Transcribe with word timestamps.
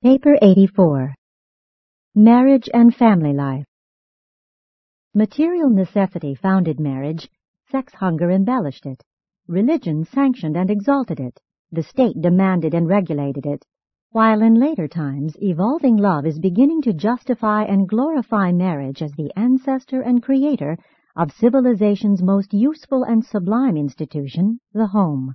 Paper 0.00 0.38
84 0.40 1.12
Marriage 2.14 2.68
and 2.72 2.94
Family 2.94 3.32
Life. 3.32 3.64
Material 5.12 5.70
necessity 5.70 6.36
founded 6.36 6.78
marriage, 6.78 7.28
sex 7.72 7.92
hunger 7.94 8.30
embellished 8.30 8.86
it, 8.86 9.02
religion 9.48 10.04
sanctioned 10.04 10.56
and 10.56 10.70
exalted 10.70 11.18
it, 11.18 11.36
the 11.72 11.82
state 11.82 12.14
demanded 12.20 12.74
and 12.74 12.86
regulated 12.86 13.44
it, 13.44 13.64
while 14.12 14.40
in 14.40 14.54
later 14.54 14.86
times 14.86 15.36
evolving 15.42 15.96
love 15.96 16.26
is 16.26 16.38
beginning 16.38 16.80
to 16.82 16.92
justify 16.92 17.64
and 17.64 17.88
glorify 17.88 18.52
marriage 18.52 19.02
as 19.02 19.10
the 19.14 19.32
ancestor 19.34 20.02
and 20.02 20.22
creator 20.22 20.78
of 21.16 21.32
civilization's 21.32 22.22
most 22.22 22.54
useful 22.54 23.02
and 23.02 23.24
sublime 23.24 23.76
institution, 23.76 24.60
the 24.72 24.86
home 24.86 25.34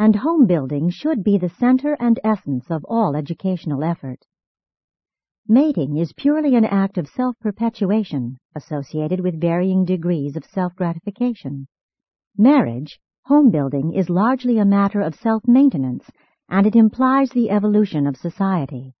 and 0.00 0.16
home 0.16 0.46
building 0.46 0.88
should 0.90 1.22
be 1.22 1.36
the 1.36 1.52
center 1.60 1.94
and 2.00 2.18
essence 2.24 2.64
of 2.70 2.82
all 2.88 3.14
educational 3.14 3.84
effort. 3.84 4.24
Mating 5.46 5.98
is 5.98 6.14
purely 6.16 6.56
an 6.56 6.64
act 6.64 6.96
of 6.96 7.06
self-perpetuation 7.06 8.38
associated 8.56 9.20
with 9.20 9.38
varying 9.38 9.84
degrees 9.84 10.36
of 10.36 10.44
self-gratification. 10.46 11.66
Marriage, 12.38 12.98
home 13.26 13.50
building, 13.50 13.92
is 13.92 14.08
largely 14.08 14.56
a 14.56 14.64
matter 14.64 15.02
of 15.02 15.14
self-maintenance, 15.16 16.06
and 16.48 16.66
it 16.66 16.76
implies 16.76 17.28
the 17.30 17.50
evolution 17.50 18.06
of 18.06 18.16
society. 18.16 18.94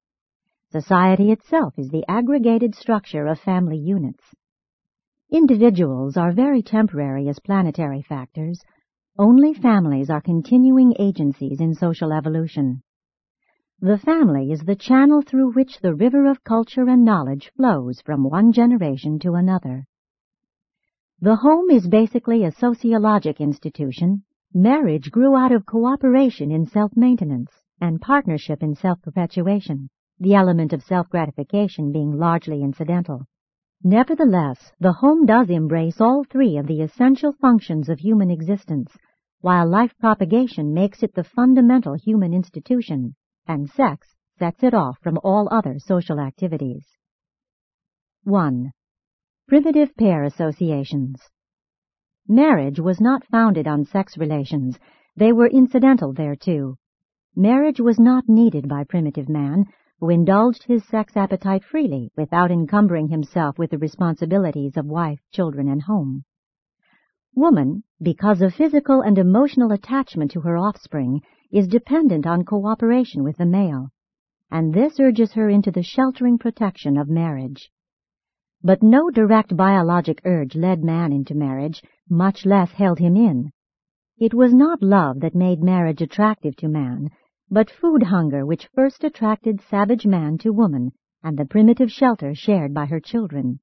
Society 0.70 1.32
itself 1.32 1.72
is 1.78 1.88
the 1.88 2.04
aggregated 2.08 2.74
structure 2.74 3.26
of 3.26 3.40
family 3.40 3.78
units. 3.78 4.24
Individuals 5.32 6.18
are 6.18 6.32
very 6.32 6.62
temporary 6.62 7.26
as 7.30 7.38
planetary 7.38 8.02
factors, 8.02 8.60
only 9.20 9.52
families 9.52 10.08
are 10.08 10.22
continuing 10.22 10.94
agencies 10.98 11.60
in 11.60 11.74
social 11.74 12.10
evolution. 12.10 12.80
The 13.80 13.98
family 13.98 14.50
is 14.50 14.60
the 14.60 14.74
channel 14.74 15.20
through 15.20 15.52
which 15.52 15.78
the 15.82 15.94
river 15.94 16.24
of 16.24 16.42
culture 16.42 16.88
and 16.88 17.04
knowledge 17.04 17.52
flows 17.54 18.00
from 18.00 18.24
one 18.24 18.50
generation 18.50 19.18
to 19.18 19.34
another. 19.34 19.84
The 21.20 21.36
home 21.36 21.68
is 21.68 21.86
basically 21.86 22.44
a 22.44 22.50
sociologic 22.50 23.40
institution. 23.40 24.22
Marriage 24.54 25.10
grew 25.10 25.36
out 25.36 25.52
of 25.52 25.66
cooperation 25.66 26.50
in 26.50 26.64
self-maintenance 26.64 27.50
and 27.78 28.00
partnership 28.00 28.62
in 28.62 28.74
self-perpetuation, 28.74 29.90
the 30.18 30.34
element 30.34 30.72
of 30.72 30.82
self-gratification 30.82 31.92
being 31.92 32.16
largely 32.16 32.62
incidental. 32.62 33.26
Nevertheless, 33.84 34.72
the 34.80 34.94
home 34.94 35.26
does 35.26 35.50
embrace 35.50 36.00
all 36.00 36.24
three 36.24 36.56
of 36.56 36.66
the 36.66 36.80
essential 36.80 37.34
functions 37.34 37.90
of 37.90 37.98
human 37.98 38.30
existence, 38.30 38.96
while 39.40 39.66
life 39.66 39.92
propagation 39.98 40.74
makes 40.74 41.02
it 41.02 41.14
the 41.14 41.24
fundamental 41.24 41.94
human 41.94 42.34
institution, 42.34 43.14
and 43.46 43.70
sex 43.70 44.06
sets 44.38 44.62
it 44.62 44.74
off 44.74 44.98
from 45.02 45.18
all 45.24 45.48
other 45.50 45.78
social 45.78 46.20
activities. 46.20 46.84
1. 48.24 48.70
Primitive 49.48 49.96
Pair 49.96 50.24
Associations 50.24 51.20
Marriage 52.28 52.78
was 52.78 53.00
not 53.00 53.24
founded 53.24 53.66
on 53.66 53.84
sex 53.84 54.18
relations. 54.18 54.78
They 55.16 55.32
were 55.32 55.48
incidental 55.48 56.12
thereto. 56.12 56.76
Marriage 57.34 57.80
was 57.80 57.98
not 57.98 58.28
needed 58.28 58.68
by 58.68 58.84
primitive 58.84 59.28
man, 59.28 59.64
who 60.00 60.10
indulged 60.10 60.64
his 60.64 60.86
sex 60.86 61.16
appetite 61.16 61.64
freely 61.64 62.10
without 62.16 62.50
encumbering 62.50 63.08
himself 63.08 63.58
with 63.58 63.70
the 63.70 63.78
responsibilities 63.78 64.76
of 64.76 64.86
wife, 64.86 65.20
children, 65.32 65.68
and 65.68 65.82
home. 65.82 66.24
Woman, 67.34 67.84
because 68.02 68.42
of 68.42 68.54
physical 68.54 69.02
and 69.02 69.16
emotional 69.16 69.72
attachment 69.72 70.30
to 70.32 70.40
her 70.40 70.56
offspring, 70.56 71.20
is 71.52 71.68
dependent 71.68 72.26
on 72.26 72.44
cooperation 72.44 73.22
with 73.22 73.36
the 73.36 73.46
male, 73.46 73.90
and 74.50 74.74
this 74.74 74.98
urges 74.98 75.32
her 75.34 75.48
into 75.48 75.70
the 75.70 75.82
sheltering 75.82 76.38
protection 76.38 76.96
of 76.96 77.08
marriage. 77.08 77.70
But 78.62 78.82
no 78.82 79.10
direct 79.10 79.56
biologic 79.56 80.20
urge 80.24 80.54
led 80.54 80.82
man 80.82 81.12
into 81.12 81.34
marriage, 81.34 81.82
much 82.08 82.44
less 82.44 82.72
held 82.72 82.98
him 82.98 83.16
in. 83.16 83.52
It 84.18 84.34
was 84.34 84.52
not 84.52 84.82
love 84.82 85.20
that 85.20 85.34
made 85.34 85.62
marriage 85.62 86.02
attractive 86.02 86.56
to 86.56 86.68
man, 86.68 87.10
but 87.50 87.70
food 87.70 88.02
hunger 88.02 88.44
which 88.44 88.68
first 88.74 89.02
attracted 89.02 89.60
savage 89.60 90.04
man 90.04 90.36
to 90.38 90.52
woman 90.52 90.92
and 91.22 91.38
the 91.38 91.44
primitive 91.44 91.90
shelter 91.90 92.34
shared 92.34 92.74
by 92.74 92.86
her 92.86 93.00
children. 93.00 93.60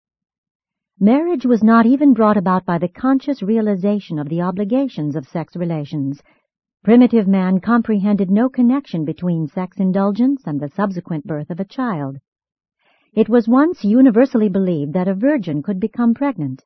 Marriage 1.00 1.46
was 1.46 1.64
not 1.64 1.86
even 1.86 2.12
brought 2.16 2.38
about 2.38 2.66
by 2.66 2.80
the 2.80 2.88
conscious 2.88 3.44
realization 3.44 4.18
of 4.18 4.30
the 4.30 4.42
obligations 4.42 5.16
of 5.16 5.28
sex 5.28 5.56
relations. 5.56 6.24
Primitive 6.84 7.28
man 7.28 7.60
comprehended 7.60 8.32
no 8.32 8.50
connection 8.50 9.06
between 9.06 9.46
sex 9.46 9.78
indulgence 9.78 10.42
and 10.48 10.60
the 10.60 10.70
subsequent 10.70 11.24
birth 11.28 11.52
of 11.52 11.60
a 11.60 11.66
child. 11.66 12.18
It 13.14 13.30
was 13.30 13.48
once 13.48 13.84
universally 13.84 14.50
believed 14.50 14.94
that 14.94 15.08
a 15.08 15.14
virgin 15.14 15.62
could 15.62 15.80
become 15.80 16.16
pregnant. 16.16 16.66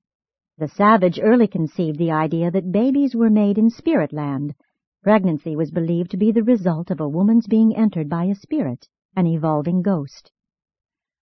The 0.58 0.70
savage 0.70 1.20
early 1.22 1.48
conceived 1.48 1.98
the 1.98 2.12
idea 2.12 2.52
that 2.52 2.72
babies 2.72 3.14
were 3.14 3.30
made 3.30 3.58
in 3.58 3.70
spirit 3.70 4.14
land. 4.14 4.56
Pregnancy 5.04 5.58
was 5.58 5.72
believed 5.72 6.12
to 6.12 6.18
be 6.18 6.32
the 6.32 6.44
result 6.44 6.90
of 6.90 7.02
a 7.02 7.10
woman's 7.10 7.48
being 7.48 7.76
entered 7.76 8.08
by 8.08 8.26
a 8.26 8.36
spirit, 8.36 8.88
an 9.14 9.28
evolving 9.28 9.82
ghost. 9.82 10.32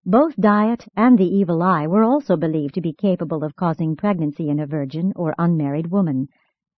Both 0.06 0.36
diet 0.38 0.88
and 0.96 1.18
the 1.18 1.26
evil 1.26 1.62
eye 1.62 1.88
were 1.88 2.04
also 2.04 2.38
believed 2.38 2.76
to 2.76 2.82
be 2.82 2.94
capable 2.94 3.44
of 3.44 3.56
causing 3.56 3.96
pregnancy 3.96 4.50
in 4.50 4.60
a 4.60 4.68
virgin 4.68 5.12
or 5.16 5.36
unmarried 5.38 5.92
woman, 5.92 6.30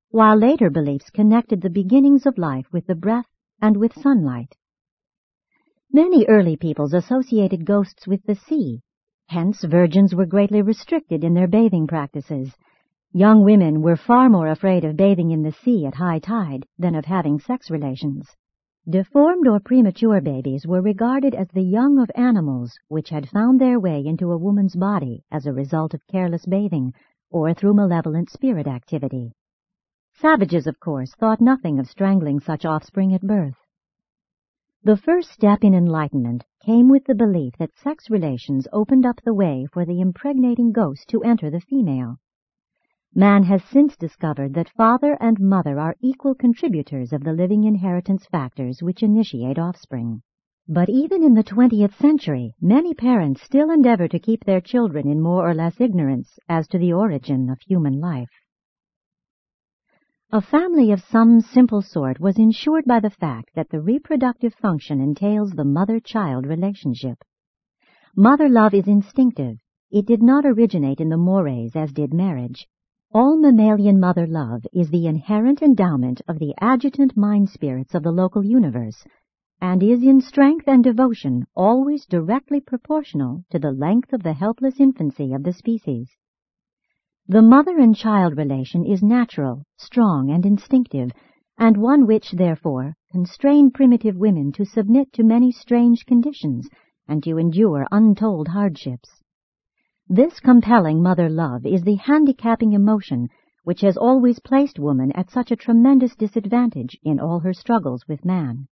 while 0.10 0.36
later 0.36 0.70
beliefs 0.70 1.10
connected 1.12 1.62
the 1.62 1.70
beginnings 1.70 2.26
of 2.26 2.38
life 2.38 2.66
with 2.72 2.88
the 2.88 2.96
breath 2.96 3.28
and 3.62 3.78
with 3.78 3.94
sunlight. 3.94 4.56
Many 5.92 6.26
early 6.28 6.56
peoples 6.56 6.94
associated 6.94 7.66
ghosts 7.66 8.08
with 8.08 8.24
the 8.24 8.36
sea, 8.36 8.82
hence 9.28 9.64
virgins 9.64 10.16
were 10.16 10.26
greatly 10.26 10.62
restricted 10.62 11.24
in 11.24 11.34
their 11.34 11.48
bathing 11.48 11.88
practices. 11.88 12.56
Young 13.12 13.44
women 13.44 13.82
were 13.82 13.96
far 13.96 14.30
more 14.30 14.48
afraid 14.48 14.84
of 14.84 14.98
bathing 14.98 15.32
in 15.32 15.44
the 15.44 15.52
sea 15.52 15.86
at 15.86 15.96
high 15.96 16.20
tide 16.20 16.66
than 16.78 16.96
of 16.96 17.06
having 17.06 17.40
sex 17.40 17.70
relations. 17.70 18.28
Deformed 18.90 19.48
or 19.48 19.60
premature 19.60 20.20
babies 20.20 20.66
were 20.66 20.82
regarded 20.82 21.36
as 21.36 21.48
the 21.50 21.62
young 21.62 22.00
of 22.00 22.10
animals 22.16 22.76
which 22.88 23.10
had 23.10 23.30
found 23.30 23.62
their 23.62 23.80
way 23.80 24.04
into 24.04 24.32
a 24.32 24.38
woman's 24.38 24.76
body 24.76 25.24
as 25.30 25.46
a 25.46 25.54
result 25.54 25.94
of 25.94 26.08
careless 26.08 26.44
bathing 26.48 26.92
or 27.30 27.54
through 27.54 27.76
malevolent 27.76 28.32
spirit 28.32 28.66
activity. 28.66 29.32
Savages, 30.14 30.66
of 30.66 30.80
course, 30.80 31.14
thought 31.14 31.40
nothing 31.40 31.78
of 31.78 31.86
strangling 31.86 32.40
such 32.40 32.66
offspring 32.66 33.14
at 33.14 33.22
birth. 33.22 33.58
The 34.84 34.98
first 34.98 35.30
step 35.30 35.64
in 35.64 35.76
enlightenment 35.76 36.46
came 36.66 36.90
with 36.90 37.06
the 37.06 37.14
belief 37.14 37.54
that 37.60 37.78
sex 37.78 38.10
relations 38.10 38.68
opened 38.74 39.06
up 39.06 39.22
the 39.24 39.36
way 39.36 39.68
for 39.72 39.86
the 39.86 40.02
impregnating 40.02 40.72
ghost 40.72 41.08
to 41.10 41.22
enter 41.22 41.52
the 41.52 41.62
female. 41.62 42.18
Man 43.16 43.44
has 43.44 43.64
since 43.64 43.98
discovered 43.98 44.54
that 44.54 44.70
father 44.70 45.18
and 45.20 45.40
mother 45.40 45.80
are 45.80 45.96
equal 46.00 46.36
contributors 46.36 47.12
of 47.12 47.24
the 47.24 47.34
living 47.34 47.64
inheritance 47.64 48.26
factors 48.28 48.84
which 48.84 49.02
initiate 49.02 49.58
offspring. 49.58 50.22
But 50.68 50.90
even 50.90 51.24
in 51.24 51.34
the 51.34 51.44
20th 51.44 51.96
century, 51.96 52.54
many 52.62 52.94
parents 52.94 53.42
still 53.42 53.72
endeavor 53.72 54.08
to 54.08 54.20
keep 54.20 54.46
their 54.46 54.62
children 54.62 55.08
in 55.10 55.20
more 55.20 55.50
or 55.50 55.56
less 55.56 55.82
ignorance 55.82 56.38
as 56.48 56.68
to 56.68 56.78
the 56.78 56.94
origin 56.94 57.50
of 57.50 57.60
human 57.62 58.00
life. 58.00 58.30
A 60.32 60.42
family 60.42 60.92
of 60.92 61.02
some 61.02 61.42
simple 61.42 61.82
sort 61.82 62.20
was 62.20 62.38
ensured 62.38 62.86
by 62.86 63.00
the 63.00 63.10
fact 63.10 63.50
that 63.56 63.70
the 63.70 63.82
reproductive 63.82 64.54
function 64.54 65.02
entails 65.02 65.50
the 65.52 65.66
mother-child 65.66 66.46
relationship. 66.46 67.18
Mother 68.16 68.48
love 68.48 68.76
is 68.76 68.88
instinctive. 68.88 69.58
It 69.90 70.06
did 70.06 70.22
not 70.22 70.46
originate 70.46 71.02
in 71.02 71.10
the 71.10 71.18
mores 71.18 71.72
as 71.76 71.92
did 71.92 72.14
marriage. 72.14 72.68
All 73.12 73.38
mammalian 73.38 74.00
mother 74.00 74.28
love 74.28 74.68
is 74.72 74.92
the 74.92 75.08
inherent 75.08 75.64
endowment 75.64 76.22
of 76.28 76.38
the 76.38 76.54
adjutant 76.62 77.18
mind 77.18 77.50
spirits 77.50 77.96
of 77.96 78.04
the 78.04 78.12
local 78.12 78.46
universe, 78.46 79.04
and 79.60 79.82
is 79.82 80.04
in 80.04 80.22
strength 80.22 80.68
and 80.68 80.84
devotion 80.84 81.48
always 81.56 82.06
directly 82.06 82.60
proportional 82.60 83.44
to 83.50 83.58
the 83.58 83.72
length 83.72 84.14
of 84.14 84.22
the 84.22 84.34
helpless 84.34 84.80
infancy 84.80 85.34
of 85.34 85.42
the 85.42 85.54
species. 85.54 86.08
The 87.28 87.42
mother 87.42 87.80
and 87.80 87.96
child 87.96 88.38
relation 88.38 88.86
is 88.86 89.02
natural, 89.02 89.64
strong, 89.76 90.30
and 90.30 90.46
instinctive, 90.46 91.10
and 91.58 91.78
one 91.78 92.06
which, 92.06 92.34
therefore, 92.34 92.94
constrained 93.12 93.74
primitive 93.74 94.18
women 94.18 94.52
to 94.52 94.66
submit 94.66 95.12
to 95.14 95.24
many 95.24 95.52
strange 95.52 96.06
conditions 96.06 96.70
and 97.08 97.24
to 97.24 97.40
endure 97.40 97.88
untold 97.92 98.50
hardships. 98.50 99.19
This 100.12 100.40
compelling 100.40 101.04
mother 101.04 101.30
love 101.30 101.68
is 101.68 101.84
the 101.84 101.94
handicapping 101.94 102.74
emotion 102.74 103.30
which 103.64 103.82
has 103.82 103.96
always 103.96 104.40
placed 104.40 104.80
woman 104.80 105.12
at 105.12 105.30
such 105.30 105.52
a 105.52 105.56
tremendous 105.56 106.16
disadvantage 106.16 106.98
in 107.04 107.20
all 107.20 107.42
her 107.42 107.54
struggles 107.54 108.08
with 108.08 108.26
man. 108.26 108.68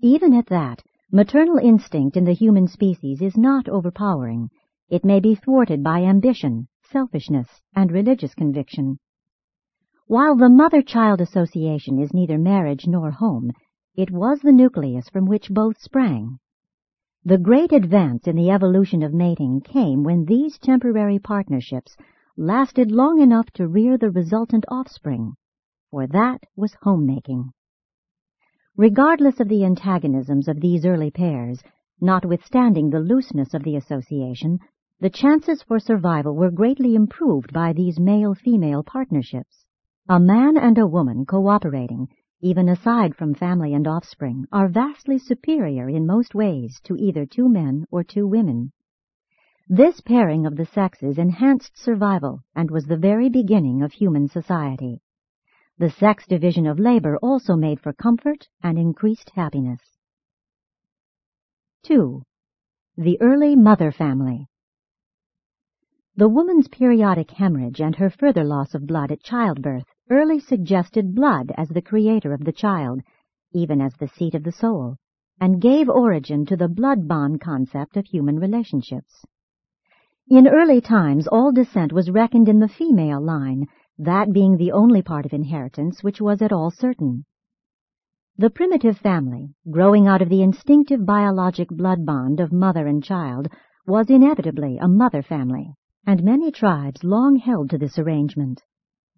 Even 0.00 0.34
at 0.34 0.46
that, 0.46 0.82
maternal 1.12 1.58
instinct 1.58 2.16
in 2.16 2.24
the 2.24 2.32
human 2.32 2.66
species 2.66 3.22
is 3.22 3.36
not 3.36 3.68
overpowering. 3.68 4.50
It 4.88 5.04
may 5.04 5.20
be 5.20 5.36
thwarted 5.36 5.84
by 5.84 6.02
ambition, 6.02 6.66
selfishness, 6.82 7.62
and 7.76 7.92
religious 7.92 8.34
conviction. 8.34 8.98
While 10.08 10.34
the 10.34 10.48
mother-child 10.48 11.20
association 11.20 12.00
is 12.00 12.12
neither 12.12 12.38
marriage 12.38 12.88
nor 12.88 13.12
home, 13.12 13.52
it 13.94 14.10
was 14.10 14.40
the 14.40 14.50
nucleus 14.50 15.08
from 15.10 15.26
which 15.26 15.48
both 15.48 15.80
sprang. 15.80 16.40
The 17.22 17.36
great 17.36 17.70
advance 17.70 18.26
in 18.26 18.34
the 18.34 18.50
evolution 18.50 19.02
of 19.02 19.12
mating 19.12 19.60
came 19.60 20.02
when 20.02 20.24
these 20.24 20.58
temporary 20.58 21.18
partnerships 21.18 21.94
lasted 22.34 22.90
long 22.90 23.20
enough 23.20 23.50
to 23.52 23.68
rear 23.68 23.98
the 23.98 24.10
resultant 24.10 24.64
offspring, 24.68 25.34
for 25.90 26.06
that 26.06 26.42
was 26.56 26.74
homemaking. 26.80 27.50
Regardless 28.74 29.38
of 29.38 29.48
the 29.48 29.66
antagonisms 29.66 30.48
of 30.48 30.60
these 30.62 30.86
early 30.86 31.10
pairs, 31.10 31.62
notwithstanding 32.00 32.88
the 32.88 33.00
looseness 33.00 33.52
of 33.52 33.64
the 33.64 33.76
association, 33.76 34.58
the 34.98 35.10
chances 35.10 35.62
for 35.62 35.78
survival 35.78 36.34
were 36.34 36.50
greatly 36.50 36.94
improved 36.94 37.52
by 37.52 37.74
these 37.74 38.00
male-female 38.00 38.82
partnerships. 38.84 39.66
A 40.08 40.18
man 40.18 40.56
and 40.56 40.78
a 40.78 40.86
woman 40.86 41.26
cooperating, 41.26 42.08
even 42.40 42.68
aside 42.68 43.14
from 43.14 43.34
family 43.34 43.74
and 43.74 43.86
offspring, 43.86 44.46
are 44.50 44.68
vastly 44.68 45.18
superior 45.18 45.88
in 45.88 46.06
most 46.06 46.34
ways 46.34 46.80
to 46.84 46.96
either 46.96 47.26
two 47.26 47.48
men 47.48 47.86
or 47.90 48.02
two 48.02 48.26
women. 48.26 48.72
This 49.68 50.00
pairing 50.00 50.46
of 50.46 50.56
the 50.56 50.66
sexes 50.66 51.18
enhanced 51.18 51.76
survival 51.76 52.42
and 52.54 52.70
was 52.70 52.86
the 52.86 52.96
very 52.96 53.28
beginning 53.28 53.82
of 53.82 53.92
human 53.92 54.26
society. 54.26 55.00
The 55.78 55.90
sex 55.90 56.26
division 56.26 56.66
of 56.66 56.78
labor 56.78 57.16
also 57.18 57.56
made 57.56 57.80
for 57.80 57.92
comfort 57.92 58.48
and 58.62 58.78
increased 58.78 59.30
happiness. 59.34 59.80
2. 61.84 62.22
The 62.96 63.20
Early 63.20 63.56
Mother 63.56 63.92
Family 63.92 64.48
The 66.16 66.28
woman's 66.28 66.68
periodic 66.68 67.30
hemorrhage 67.30 67.80
and 67.80 67.96
her 67.96 68.10
further 68.10 68.44
loss 68.44 68.74
of 68.74 68.86
blood 68.86 69.10
at 69.12 69.22
childbirth 69.22 69.86
early 70.10 70.40
suggested 70.40 71.14
blood 71.14 71.52
as 71.56 71.68
the 71.68 71.80
creator 71.80 72.32
of 72.32 72.44
the 72.44 72.52
child, 72.52 73.00
even 73.52 73.80
as 73.80 73.94
the 73.94 74.08
seat 74.08 74.34
of 74.34 74.42
the 74.42 74.52
soul, 74.52 74.96
and 75.40 75.60
gave 75.60 75.88
origin 75.88 76.44
to 76.44 76.56
the 76.56 76.68
blood 76.68 77.06
bond 77.06 77.40
concept 77.40 77.96
of 77.96 78.04
human 78.06 78.38
relationships. 78.38 79.24
In 80.28 80.46
early 80.46 80.80
times 80.80 81.26
all 81.26 81.52
descent 81.52 81.92
was 81.92 82.10
reckoned 82.10 82.48
in 82.48 82.58
the 82.58 82.68
female 82.68 83.20
line, 83.20 83.66
that 83.98 84.32
being 84.32 84.56
the 84.56 84.72
only 84.72 85.02
part 85.02 85.26
of 85.26 85.32
inheritance 85.32 86.02
which 86.02 86.20
was 86.20 86.42
at 86.42 86.52
all 86.52 86.70
certain. 86.70 87.24
The 88.36 88.50
primitive 88.50 88.96
family, 88.98 89.54
growing 89.70 90.06
out 90.06 90.22
of 90.22 90.28
the 90.28 90.42
instinctive 90.42 91.04
biologic 91.04 91.68
blood 91.68 92.06
bond 92.06 92.40
of 92.40 92.52
mother 92.52 92.86
and 92.86 93.02
child, 93.02 93.48
was 93.86 94.08
inevitably 94.08 94.78
a 94.78 94.88
mother 94.88 95.22
family, 95.22 95.74
and 96.06 96.22
many 96.22 96.50
tribes 96.50 97.04
long 97.04 97.36
held 97.36 97.70
to 97.70 97.78
this 97.78 97.98
arrangement. 97.98 98.62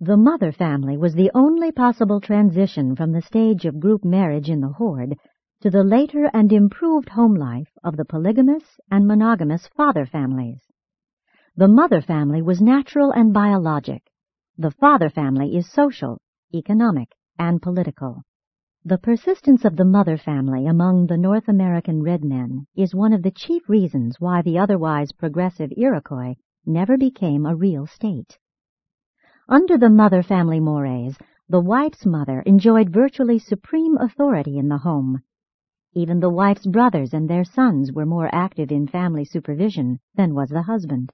The 0.05 0.17
mother 0.17 0.51
family 0.51 0.97
was 0.97 1.15
the 1.15 1.31
only 1.33 1.71
possible 1.71 2.21
transition 2.21 2.97
from 2.97 3.13
the 3.13 3.23
stage 3.23 3.65
of 3.65 3.79
group 3.79 4.05
marriage 4.05 4.51
in 4.51 4.61
the 4.61 4.73
horde 4.73 5.17
to 5.61 5.71
the 5.71 5.85
later 5.85 6.29
and 6.35 6.53
improved 6.53 7.11
home 7.11 7.37
life 7.37 7.71
of 7.85 7.97
the 7.97 8.05
polygamous 8.05 8.65
and 8.91 9.07
monogamous 9.07 9.69
father 9.69 10.05
families. 10.05 10.61
The 11.55 11.69
mother 11.69 12.01
family 12.01 12.43
was 12.43 12.61
natural 12.61 13.13
and 13.13 13.33
biologic. 13.33 14.03
The 14.59 14.73
father 14.73 15.09
family 15.09 15.55
is 15.57 15.71
social, 15.71 16.19
economic, 16.53 17.13
and 17.39 17.63
political. 17.63 18.23
The 18.85 18.99
persistence 18.99 19.65
of 19.65 19.77
the 19.77 19.85
mother 19.85 20.19
family 20.19 20.67
among 20.67 21.07
the 21.07 21.17
North 21.17 21.47
American 21.47 22.03
red 22.03 22.25
men 22.25 22.67
is 22.75 22.93
one 22.93 23.13
of 23.13 23.23
the 23.23 23.31
chief 23.31 23.69
reasons 23.69 24.17
why 24.19 24.43
the 24.43 24.59
otherwise 24.59 25.13
progressive 25.13 25.73
Iroquois 25.77 26.35
never 26.67 26.99
became 26.99 27.47
a 27.47 27.55
real 27.55 27.87
state. 27.87 28.41
Under 29.49 29.77
the 29.77 29.91
mother 29.91 30.23
family 30.23 30.61
mores, 30.61 31.19
the 31.49 31.61
wife's 31.61 32.07
mother 32.07 32.41
enjoyed 32.43 32.91
virtually 32.91 33.41
supreme 33.41 33.97
authority 33.99 34.57
in 34.57 34.69
the 34.69 34.79
home. 34.79 35.21
Even 35.95 36.21
the 36.21 36.31
wife's 36.31 36.65
brothers 36.65 37.13
and 37.13 37.29
their 37.29 37.43
sons 37.43 37.93
were 37.93 38.07
more 38.07 38.33
active 38.33 38.71
in 38.71 38.87
family 38.87 39.25
supervision 39.25 39.99
than 40.15 40.35
was 40.35 40.49
the 40.49 40.63
husband. 40.63 41.13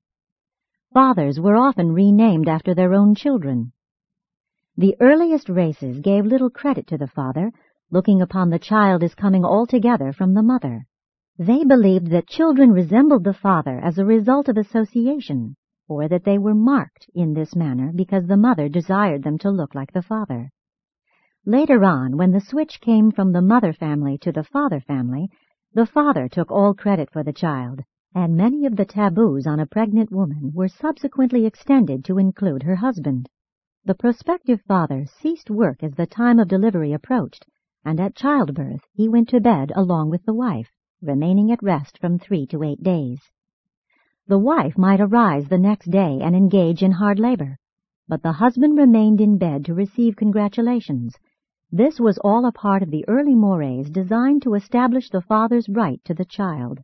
Fathers 0.93 1.41
were 1.41 1.57
often 1.57 1.93
renamed 1.93 2.49
after 2.49 2.75
their 2.75 2.93
own 2.93 3.15
children. 3.15 3.73
The 4.77 4.95
earliest 5.01 5.49
races 5.49 6.01
gave 6.01 6.27
little 6.27 6.51
credit 6.51 6.87
to 6.89 6.99
the 6.99 7.09
father, 7.09 7.51
looking 7.91 8.21
upon 8.21 8.51
the 8.51 8.59
child 8.59 9.03
as 9.03 9.15
coming 9.15 9.45
altogether 9.45 10.13
from 10.13 10.35
the 10.35 10.43
mother. 10.43 10.87
They 11.39 11.65
believed 11.65 12.11
that 12.11 12.29
children 12.29 12.73
resembled 12.73 13.25
the 13.25 13.33
father 13.33 13.81
as 13.83 13.99
a 13.99 14.05
result 14.05 14.49
of 14.49 14.59
association, 14.59 15.57
or 15.89 16.07
that 16.09 16.25
they 16.25 16.39
were 16.39 16.55
marked 16.55 17.09
in 17.15 17.33
this 17.33 17.57
manner 17.57 17.91
because 17.95 18.27
the 18.27 18.37
mother 18.37 18.69
desired 18.69 19.23
them 19.23 19.39
to 19.39 19.51
look 19.51 19.75
like 19.75 19.93
the 19.93 20.03
father. 20.03 20.51
Later 21.47 21.83
on, 21.85 22.17
when 22.17 22.31
the 22.31 22.41
switch 22.41 22.81
came 22.81 23.11
from 23.11 23.33
the 23.33 23.41
mother 23.41 23.73
family 23.73 24.19
to 24.19 24.31
the 24.31 24.45
father 24.45 24.81
family, 24.81 25.31
the 25.73 25.87
father 25.87 26.29
took 26.29 26.51
all 26.51 26.75
credit 26.75 27.11
for 27.11 27.23
the 27.23 27.33
child, 27.33 27.81
and 28.15 28.37
many 28.37 28.67
of 28.67 28.77
the 28.77 28.85
taboos 28.85 29.47
on 29.47 29.61
a 29.61 29.67
pregnant 29.67 30.11
woman 30.11 30.53
were 30.55 30.69
subsequently 30.69 31.47
extended 31.47 32.05
to 32.05 32.19
include 32.19 32.63
her 32.63 32.77
husband. 32.77 33.29
The 33.85 33.95
prospective 33.95 34.61
father 34.63 35.07
ceased 35.07 35.51
work 35.51 35.83
as 35.83 35.95
the 35.95 36.07
time 36.07 36.39
of 36.39 36.49
delivery 36.49 36.93
approached, 36.93 37.47
and 37.85 37.99
at 38.01 38.15
childbirth 38.15 38.83
he 38.93 39.09
went 39.09 39.29
to 39.31 39.41
bed 39.41 39.73
along 39.75 40.11
with 40.11 40.25
the 40.27 40.35
wife, 40.35 40.71
remaining 41.01 41.51
at 41.51 41.63
rest 41.63 41.99
from 41.99 42.19
three 42.19 42.47
to 42.49 42.63
eight 42.63 42.83
days. 42.83 43.21
The 44.29 44.39
wife 44.39 44.77
might 44.77 45.01
arise 45.01 45.49
the 45.49 45.57
next 45.57 45.91
day 45.91 46.21
and 46.21 46.37
engage 46.37 46.83
in 46.83 46.93
hard 46.93 47.19
labor, 47.19 47.57
but 48.07 48.23
the 48.23 48.33
husband 48.33 48.77
remained 48.77 49.23
in 49.23 49.39
bed 49.39 49.65
to 49.65 49.73
receive 49.73 50.17
congratulations. 50.17 51.17
This 51.73 51.99
was 51.99 52.19
all 52.19 52.45
a 52.45 52.53
part 52.53 52.83
of 52.83 52.91
the 52.91 53.09
early 53.09 53.35
mores 53.35 53.89
designed 53.89 54.43
to 54.43 54.53
establish 54.53 55.09
the 55.09 55.23
father's 55.23 55.67
right 55.71 55.99
to 56.05 56.13
the 56.13 56.27
child. 56.27 56.79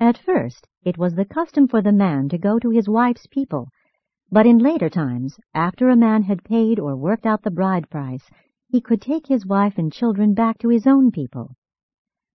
At 0.00 0.18
first, 0.18 0.66
it 0.82 0.98
was 0.98 1.14
the 1.14 1.24
custom 1.24 1.68
for 1.68 1.82
the 1.82 1.92
man 1.92 2.28
to 2.30 2.38
go 2.38 2.58
to 2.58 2.70
his 2.70 2.88
wife's 2.88 3.28
people, 3.28 3.68
but 4.32 4.44
in 4.44 4.58
later 4.58 4.90
times, 4.90 5.38
after 5.54 5.88
a 5.88 5.94
man 5.94 6.24
had 6.24 6.42
paid 6.42 6.80
or 6.80 6.96
worked 6.96 7.26
out 7.26 7.42
the 7.42 7.52
bride 7.52 7.88
price, 7.88 8.28
he 8.66 8.80
could 8.80 9.00
take 9.00 9.28
his 9.28 9.46
wife 9.46 9.78
and 9.78 9.92
children 9.92 10.34
back 10.34 10.58
to 10.58 10.68
his 10.70 10.84
own 10.84 11.12
people. 11.12 11.54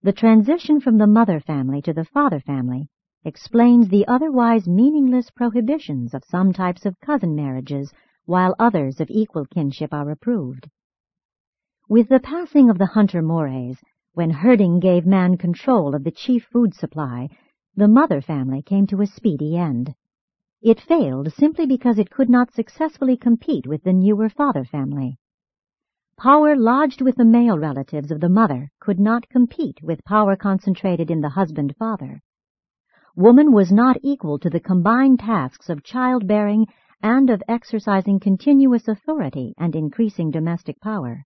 The 0.03 0.13
transition 0.13 0.79
from 0.79 0.99
the 0.99 1.07
mother 1.07 1.41
family 1.41 1.81
to 1.81 1.91
the 1.91 2.05
father 2.05 2.39
family 2.39 2.87
explains 3.25 3.89
the 3.89 4.07
otherwise 4.07 4.67
meaningless 4.67 5.29
prohibitions 5.31 6.13
of 6.13 6.23
some 6.23 6.53
types 6.53 6.85
of 6.85 6.99
cousin 7.01 7.35
marriages, 7.35 7.91
while 8.25 8.55
others 8.59 9.01
of 9.01 9.09
equal 9.09 9.45
kinship 9.47 9.91
are 9.91 10.11
approved. 10.11 10.69
With 11.89 12.07
the 12.09 12.19
passing 12.19 12.69
of 12.69 12.77
the 12.77 12.85
hunter 12.85 13.21
mores, 13.21 13.77
when 14.13 14.29
herding 14.29 14.79
gave 14.79 15.05
man 15.05 15.37
control 15.37 15.93
of 15.93 16.03
the 16.03 16.11
chief 16.11 16.47
food 16.53 16.73
supply, 16.73 17.27
the 17.75 17.87
mother 17.87 18.21
family 18.21 18.61
came 18.61 18.87
to 18.87 19.01
a 19.01 19.07
speedy 19.07 19.57
end. 19.57 19.93
It 20.61 20.79
failed 20.79 21.33
simply 21.33 21.65
because 21.65 21.99
it 21.99 22.09
could 22.09 22.29
not 22.29 22.53
successfully 22.53 23.17
compete 23.17 23.67
with 23.67 23.83
the 23.83 23.93
newer 23.93 24.29
father 24.29 24.63
family. 24.63 25.17
Power 26.17 26.55
lodged 26.55 27.01
with 27.01 27.17
the 27.17 27.25
male 27.25 27.59
relatives 27.59 28.09
of 28.09 28.21
the 28.21 28.29
mother 28.29 28.71
could 28.79 28.99
not 28.99 29.27
compete 29.29 29.83
with 29.83 30.05
power 30.05 30.35
concentrated 30.35 31.11
in 31.11 31.21
the 31.21 31.29
husband-father. 31.29 32.21
Woman 33.17 33.53
was 33.53 33.71
not 33.71 33.95
equal 34.03 34.37
to 34.39 34.49
the 34.49 34.59
combined 34.59 35.19
tasks 35.19 35.69
of 35.69 35.83
childbearing 35.83 36.67
and 37.01 37.29
of 37.29 37.41
exercising 37.47 38.19
continuous 38.19 38.89
authority 38.89 39.53
and 39.57 39.73
increasing 39.73 40.31
domestic 40.31 40.81
power. 40.81 41.25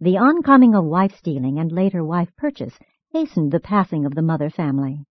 The 0.00 0.18
oncoming 0.18 0.76
of 0.76 0.84
wife-stealing 0.84 1.58
and 1.58 1.72
later 1.72 2.04
wife 2.04 2.30
purchase 2.36 2.78
hastened 3.10 3.50
the 3.50 3.58
passing 3.58 4.06
of 4.06 4.14
the 4.14 4.22
mother 4.22 4.50
family. 4.50 5.04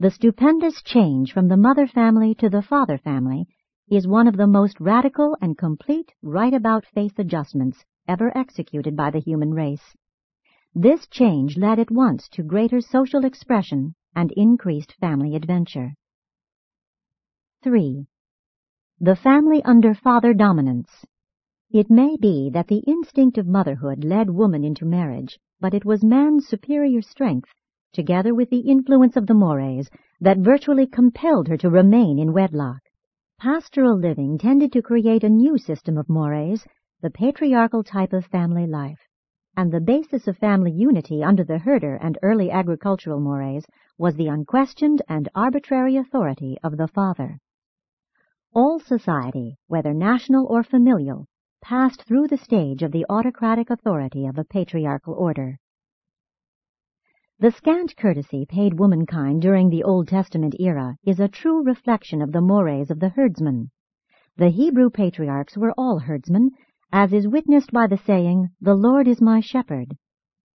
The 0.00 0.10
stupendous 0.10 0.82
change 0.82 1.32
from 1.32 1.46
the 1.46 1.56
mother 1.56 1.86
family 1.86 2.34
to 2.36 2.50
the 2.50 2.62
father 2.62 2.98
family 2.98 3.46
is 3.88 4.08
one 4.08 4.26
of 4.26 4.36
the 4.36 4.48
most 4.48 4.80
radical 4.80 5.36
and 5.40 5.56
complete 5.56 6.12
right-about-face 6.20 7.14
adjustments 7.16 7.84
ever 8.08 8.36
executed 8.36 8.96
by 8.96 9.12
the 9.12 9.20
human 9.20 9.54
race. 9.54 9.94
This 10.74 11.06
change 11.06 11.56
led 11.56 11.78
at 11.78 11.92
once 11.92 12.28
to 12.30 12.42
greater 12.42 12.80
social 12.80 13.24
expression 13.24 13.94
and 14.14 14.32
increased 14.32 14.94
family 15.00 15.34
adventure. 15.34 15.94
3. 17.62 18.06
The 19.00 19.16
family 19.16 19.62
under 19.64 19.94
father 19.94 20.34
dominance. 20.34 20.90
It 21.70 21.90
may 21.90 22.16
be 22.16 22.50
that 22.52 22.68
the 22.68 22.82
instinct 22.86 23.38
of 23.38 23.46
motherhood 23.46 24.04
led 24.04 24.30
woman 24.30 24.64
into 24.64 24.84
marriage, 24.84 25.38
but 25.60 25.74
it 25.74 25.84
was 25.84 26.02
man's 26.02 26.46
superior 26.46 27.02
strength 27.02 27.50
together 27.92 28.34
with 28.34 28.50
the 28.50 28.60
influence 28.60 29.16
of 29.16 29.26
the 29.26 29.34
mores, 29.34 29.90
that 30.20 30.38
virtually 30.38 30.86
compelled 30.86 31.48
her 31.48 31.56
to 31.56 31.70
remain 31.70 32.18
in 32.18 32.32
wedlock. 32.32 32.80
Pastoral 33.40 33.98
living 33.98 34.38
tended 34.38 34.72
to 34.72 34.82
create 34.82 35.24
a 35.24 35.28
new 35.28 35.58
system 35.58 35.96
of 35.98 36.08
mores, 36.08 36.64
the 37.02 37.10
patriarchal 37.10 37.82
type 37.82 38.12
of 38.12 38.24
family 38.26 38.66
life, 38.66 38.98
and 39.56 39.72
the 39.72 39.80
basis 39.80 40.26
of 40.26 40.38
family 40.38 40.70
unity 40.70 41.22
under 41.22 41.44
the 41.44 41.58
herder 41.58 41.96
and 41.96 42.18
early 42.22 42.50
agricultural 42.50 43.20
mores 43.20 43.66
was 43.98 44.16
the 44.16 44.28
unquestioned 44.28 45.02
and 45.08 45.28
arbitrary 45.34 45.96
authority 45.96 46.56
of 46.62 46.76
the 46.76 46.88
father. 46.88 47.38
All 48.54 48.80
society, 48.80 49.56
whether 49.66 49.94
national 49.94 50.46
or 50.46 50.62
familial, 50.62 51.26
passed 51.62 52.02
through 52.02 52.28
the 52.28 52.38
stage 52.38 52.82
of 52.82 52.92
the 52.92 53.06
autocratic 53.08 53.70
authority 53.70 54.26
of 54.26 54.38
a 54.38 54.44
patriarchal 54.44 55.14
order. 55.14 55.58
The 57.38 57.52
scant 57.52 57.96
courtesy 57.96 58.44
paid 58.46 58.78
womankind 58.78 59.40
during 59.40 59.70
the 59.70 59.82
Old 59.82 60.08
Testament 60.08 60.54
era 60.58 60.96
is 61.04 61.20
a 61.20 61.28
true 61.28 61.62
reflection 61.62 62.20
of 62.20 62.32
the 62.32 62.40
mores 62.40 62.90
of 62.90 63.00
the 63.00 63.08
herdsman. 63.08 63.70
The 64.36 64.50
Hebrew 64.50 64.90
patriarchs 64.90 65.56
were 65.56 65.72
all 65.76 65.98
herdsmen, 65.98 66.50
as 66.92 67.12
is 67.12 67.28
witnessed 67.28 67.70
by 67.72 67.86
the 67.86 67.98
saying, 67.98 68.50
The 68.60 68.74
Lord 68.74 69.06
is 69.06 69.20
my 69.20 69.40
shepherd. 69.40 69.96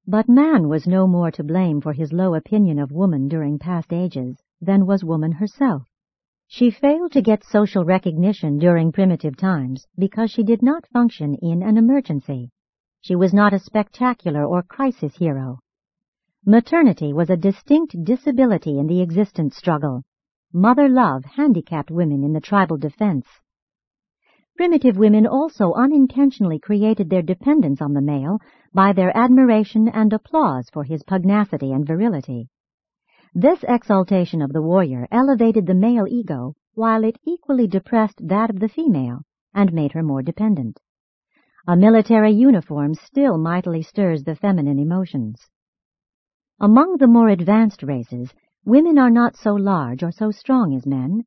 But 0.07 0.27
man 0.27 0.67
was 0.67 0.85
no 0.85 1.07
more 1.07 1.31
to 1.31 1.43
blame 1.43 1.81
for 1.81 1.93
his 1.93 2.13
low 2.13 2.35
opinion 2.35 2.77
of 2.77 2.91
woman 2.91 3.27
during 3.27 3.57
past 3.57 3.91
ages 3.93 4.37
than 4.61 4.85
was 4.85 5.03
woman 5.03 5.31
herself. 5.31 5.87
She 6.47 6.69
failed 6.69 7.11
to 7.13 7.21
get 7.21 7.43
social 7.43 7.85
recognition 7.85 8.59
during 8.59 8.91
primitive 8.91 9.35
times 9.35 9.87
because 9.97 10.29
she 10.29 10.43
did 10.43 10.61
not 10.61 10.87
function 10.87 11.35
in 11.35 11.63
an 11.63 11.77
emergency. 11.77 12.51
She 13.01 13.15
was 13.15 13.33
not 13.33 13.53
a 13.53 13.59
spectacular 13.59 14.45
or 14.45 14.61
crisis 14.61 15.15
hero. 15.17 15.59
Maternity 16.45 17.13
was 17.13 17.29
a 17.29 17.37
distinct 17.37 18.03
disability 18.03 18.77
in 18.77 18.87
the 18.87 19.01
existence 19.01 19.55
struggle. 19.55 20.03
Mother 20.53 20.87
love 20.87 21.25
handicapped 21.25 21.89
women 21.89 22.23
in 22.23 22.33
the 22.33 22.41
tribal 22.41 22.77
defense. 22.77 23.25
Primitive 24.55 24.97
women 24.97 25.27
also 25.27 25.73
unintentionally 25.73 26.59
created 26.59 27.09
their 27.09 27.21
dependence 27.21 27.81
on 27.81 27.93
the 27.93 28.01
male 28.01 28.39
by 28.73 28.93
their 28.93 29.15
admiration 29.15 29.89
and 29.89 30.13
applause 30.13 30.69
for 30.71 30.85
his 30.85 31.03
pugnacity 31.03 31.73
and 31.73 31.85
virility. 31.85 32.47
This 33.33 33.65
exaltation 33.67 34.41
of 34.41 34.53
the 34.53 34.61
warrior 34.61 35.07
elevated 35.11 35.65
the 35.65 35.73
male 35.73 36.07
ego, 36.07 36.53
while 36.73 37.03
it 37.03 37.19
equally 37.25 37.67
depressed 37.67 38.25
that 38.25 38.49
of 38.49 38.59
the 38.59 38.69
female 38.69 39.23
and 39.53 39.73
made 39.73 39.91
her 39.91 40.03
more 40.03 40.21
dependent. 40.21 40.79
A 41.67 41.75
military 41.75 42.31
uniform 42.31 42.93
still 42.93 43.37
mightily 43.37 43.81
stirs 43.81 44.23
the 44.23 44.35
feminine 44.35 44.79
emotions. 44.79 45.49
Among 46.61 46.95
the 46.97 47.07
more 47.07 47.27
advanced 47.27 47.83
races, 47.83 48.33
women 48.63 48.97
are 48.97 49.09
not 49.09 49.35
so 49.35 49.53
large 49.53 50.01
or 50.01 50.11
so 50.11 50.31
strong 50.31 50.73
as 50.73 50.85
men. 50.85 51.25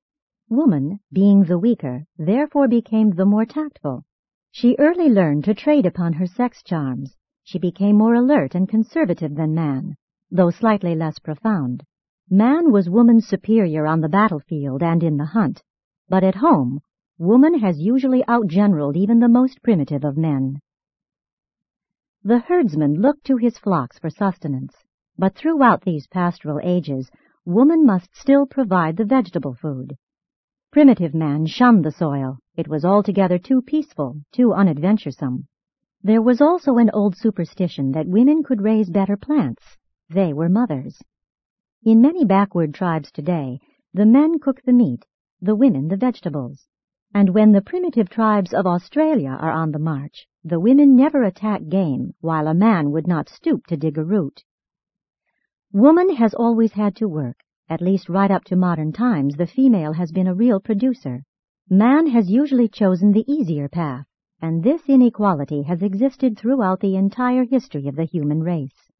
Woman, 0.50 0.98
being 1.12 1.44
the 1.44 1.58
weaker, 1.58 2.06
therefore 2.16 2.68
became 2.68 3.10
the 3.10 3.26
more 3.26 3.44
tactful. 3.44 4.04
She 4.50 4.76
early 4.78 5.10
learned 5.10 5.44
to 5.44 5.52
trade 5.52 5.84
upon 5.84 6.14
her 6.14 6.26
sex 6.26 6.62
charms. 6.62 7.14
She 7.44 7.58
became 7.58 7.98
more 7.98 8.14
alert 8.14 8.54
and 8.54 8.66
conservative 8.66 9.34
than 9.34 9.54
man, 9.54 9.94
though 10.30 10.48
slightly 10.48 10.94
less 10.94 11.18
profound. 11.18 11.84
Man 12.30 12.72
was 12.72 12.88
woman's 12.88 13.26
superior 13.26 13.86
on 13.86 14.00
the 14.00 14.08
battlefield 14.08 14.82
and 14.82 15.02
in 15.02 15.18
the 15.18 15.26
hunt, 15.26 15.62
but 16.08 16.24
at 16.24 16.36
home, 16.36 16.80
woman 17.18 17.58
has 17.58 17.78
usually 17.78 18.22
outgeneraled 18.22 18.96
even 18.96 19.18
the 19.18 19.28
most 19.28 19.62
primitive 19.62 20.02
of 20.02 20.16
men. 20.16 20.60
The 22.22 22.38
herdsman 22.38 22.94
looked 22.94 23.24
to 23.24 23.36
his 23.36 23.58
flocks 23.58 23.98
for 23.98 24.08
sustenance. 24.08 24.74
But 25.18 25.34
throughout 25.34 25.82
these 25.82 26.06
pastoral 26.06 26.58
ages, 26.62 27.10
woman 27.44 27.84
must 27.84 28.16
still 28.16 28.46
provide 28.46 28.96
the 28.96 29.04
vegetable 29.04 29.52
food. 29.52 29.98
Primitive 30.70 31.14
man 31.14 31.46
shunned 31.46 31.82
the 31.82 31.90
soil. 31.90 32.38
It 32.54 32.68
was 32.68 32.84
altogether 32.84 33.38
too 33.38 33.62
peaceful, 33.62 34.20
too 34.32 34.52
unadventuresome. 34.52 35.46
There 36.02 36.20
was 36.20 36.42
also 36.42 36.76
an 36.76 36.90
old 36.92 37.16
superstition 37.16 37.92
that 37.92 38.06
women 38.06 38.42
could 38.42 38.60
raise 38.60 38.90
better 38.90 39.16
plants. 39.16 39.78
They 40.10 40.34
were 40.34 40.50
mothers. 40.50 41.02
In 41.82 42.02
many 42.02 42.24
backward 42.24 42.74
tribes 42.74 43.10
today, 43.10 43.60
the 43.94 44.04
men 44.04 44.38
cook 44.38 44.60
the 44.62 44.74
meat, 44.74 45.06
the 45.40 45.56
women 45.56 45.88
the 45.88 45.96
vegetables. 45.96 46.66
And 47.14 47.30
when 47.30 47.52
the 47.52 47.62
primitive 47.62 48.10
tribes 48.10 48.52
of 48.52 48.66
Australia 48.66 49.30
are 49.30 49.52
on 49.52 49.72
the 49.72 49.78
march, 49.78 50.26
the 50.44 50.60
women 50.60 50.94
never 50.94 51.22
attack 51.22 51.62
game, 51.68 52.12
while 52.20 52.46
a 52.46 52.54
man 52.54 52.92
would 52.92 53.06
not 53.06 53.30
stoop 53.30 53.66
to 53.68 53.76
dig 53.78 53.96
a 53.96 54.04
root. 54.04 54.44
Woman 55.72 56.14
has 56.16 56.34
always 56.34 56.72
had 56.72 56.94
to 56.96 57.08
work. 57.08 57.38
At 57.70 57.82
least 57.82 58.08
right 58.08 58.30
up 58.30 58.44
to 58.44 58.56
modern 58.56 58.92
times, 58.92 59.36
the 59.36 59.46
female 59.46 59.92
has 59.92 60.10
been 60.10 60.26
a 60.26 60.34
real 60.34 60.58
producer. 60.58 61.22
Man 61.68 62.06
has 62.06 62.30
usually 62.30 62.68
chosen 62.68 63.12
the 63.12 63.30
easier 63.30 63.68
path, 63.68 64.06
and 64.40 64.62
this 64.62 64.88
inequality 64.88 65.62
has 65.64 65.82
existed 65.82 66.38
throughout 66.38 66.80
the 66.80 66.96
entire 66.96 67.44
history 67.44 67.86
of 67.86 67.94
the 67.94 68.06
human 68.06 68.40
race. 68.40 68.90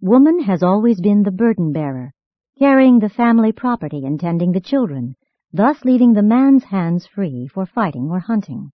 Woman 0.00 0.40
has 0.40 0.62
always 0.62 1.00
been 1.00 1.24
the 1.24 1.32
burden 1.32 1.72
bearer, 1.72 2.12
carrying 2.58 3.00
the 3.00 3.08
family 3.08 3.50
property 3.50 4.06
and 4.06 4.20
tending 4.20 4.52
the 4.52 4.60
children, 4.60 5.16
thus 5.52 5.84
leaving 5.84 6.12
the 6.12 6.22
man's 6.22 6.62
hands 6.62 7.06
free 7.06 7.48
for 7.48 7.66
fighting 7.66 8.08
or 8.08 8.20
hunting. 8.20 8.70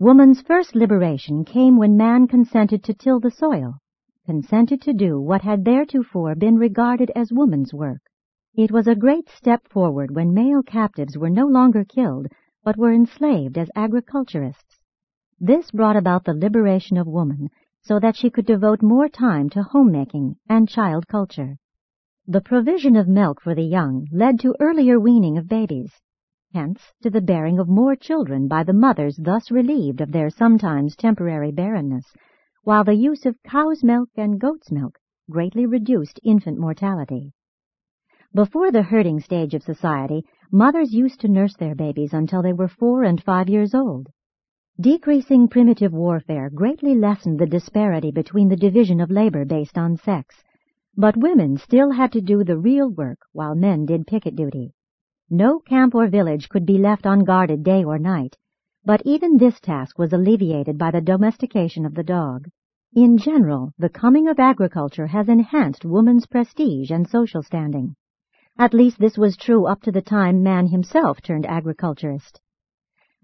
Woman's 0.00 0.40
first 0.42 0.74
liberation 0.74 1.44
came 1.44 1.76
when 1.76 1.96
man 1.96 2.26
consented 2.26 2.82
to 2.84 2.94
till 2.94 3.20
the 3.20 3.30
soil, 3.30 3.78
consented 4.30 4.80
to 4.80 4.92
do 4.92 5.20
what 5.20 5.42
had 5.42 5.64
theretofore 5.64 6.36
been 6.36 6.54
regarded 6.54 7.10
as 7.16 7.32
woman's 7.32 7.74
work. 7.74 8.00
It 8.54 8.70
was 8.70 8.86
a 8.86 8.94
great 8.94 9.28
step 9.28 9.66
forward 9.66 10.14
when 10.14 10.32
male 10.32 10.62
captives 10.62 11.18
were 11.18 11.28
no 11.28 11.46
longer 11.48 11.84
killed, 11.84 12.28
but 12.62 12.76
were 12.76 12.92
enslaved 12.92 13.58
as 13.58 13.68
agriculturists. 13.74 14.78
This 15.40 15.72
brought 15.72 15.96
about 15.96 16.22
the 16.22 16.32
liberation 16.32 16.96
of 16.96 17.08
woman, 17.08 17.48
so 17.82 17.98
that 17.98 18.14
she 18.14 18.30
could 18.30 18.46
devote 18.46 18.82
more 18.82 19.08
time 19.08 19.50
to 19.50 19.64
homemaking 19.64 20.36
and 20.48 20.68
child 20.68 21.08
culture. 21.08 21.56
The 22.28 22.40
provision 22.40 22.94
of 22.94 23.08
milk 23.08 23.40
for 23.40 23.56
the 23.56 23.64
young 23.64 24.06
led 24.12 24.38
to 24.42 24.54
earlier 24.60 25.00
weaning 25.00 25.38
of 25.38 25.48
babies, 25.48 25.92
hence 26.54 26.80
to 27.02 27.10
the 27.10 27.20
bearing 27.20 27.58
of 27.58 27.68
more 27.68 27.96
children 27.96 28.46
by 28.46 28.62
the 28.62 28.80
mothers 28.86 29.16
thus 29.16 29.50
relieved 29.50 30.00
of 30.00 30.12
their 30.12 30.30
sometimes 30.30 30.94
temporary 30.94 31.50
barrenness, 31.50 32.04
while 32.62 32.84
the 32.84 32.94
use 32.94 33.24
of 33.24 33.42
cow's 33.42 33.82
milk 33.82 34.08
and 34.16 34.38
goat's 34.38 34.70
milk 34.70 34.98
greatly 35.30 35.66
reduced 35.66 36.20
infant 36.22 36.58
mortality. 36.58 37.32
Before 38.34 38.70
the 38.70 38.82
herding 38.82 39.18
stage 39.18 39.54
of 39.54 39.62
society, 39.62 40.24
mothers 40.52 40.92
used 40.92 41.20
to 41.20 41.28
nurse 41.28 41.56
their 41.56 41.74
babies 41.74 42.12
until 42.12 42.42
they 42.42 42.52
were 42.52 42.68
four 42.68 43.02
and 43.04 43.22
five 43.22 43.48
years 43.48 43.74
old. 43.74 44.08
Decreasing 44.80 45.48
primitive 45.48 45.92
warfare 45.92 46.48
greatly 46.48 46.94
lessened 46.94 47.38
the 47.38 47.46
disparity 47.46 48.10
between 48.10 48.48
the 48.48 48.56
division 48.56 49.00
of 49.00 49.10
labor 49.10 49.44
based 49.44 49.76
on 49.76 49.96
sex, 49.96 50.36
but 50.96 51.16
women 51.16 51.56
still 51.56 51.90
had 51.90 52.12
to 52.12 52.20
do 52.20 52.44
the 52.44 52.58
real 52.58 52.90
work 52.90 53.18
while 53.32 53.54
men 53.54 53.86
did 53.86 54.06
picket 54.06 54.36
duty. 54.36 54.74
No 55.28 55.58
camp 55.58 55.94
or 55.94 56.08
village 56.08 56.48
could 56.48 56.66
be 56.66 56.78
left 56.78 57.06
unguarded 57.06 57.62
day 57.62 57.84
or 57.84 57.98
night, 57.98 58.36
but 58.84 59.02
even 59.04 59.36
this 59.36 59.60
task 59.60 59.98
was 59.98 60.12
alleviated 60.12 60.78
by 60.78 60.90
the 60.90 61.00
domestication 61.00 61.84
of 61.84 61.94
the 61.94 62.02
dog. 62.02 62.48
In 62.94 63.18
general, 63.18 63.72
the 63.78 63.88
coming 63.88 64.26
of 64.28 64.38
agriculture 64.38 65.06
has 65.06 65.28
enhanced 65.28 65.84
woman's 65.84 66.26
prestige 66.26 66.90
and 66.90 67.08
social 67.08 67.42
standing. 67.42 67.94
At 68.58 68.74
least 68.74 68.98
this 68.98 69.16
was 69.16 69.36
true 69.36 69.66
up 69.66 69.80
to 69.82 69.92
the 69.92 70.02
time 70.02 70.42
man 70.42 70.66
himself 70.66 71.20
turned 71.22 71.46
agriculturist. 71.46 72.40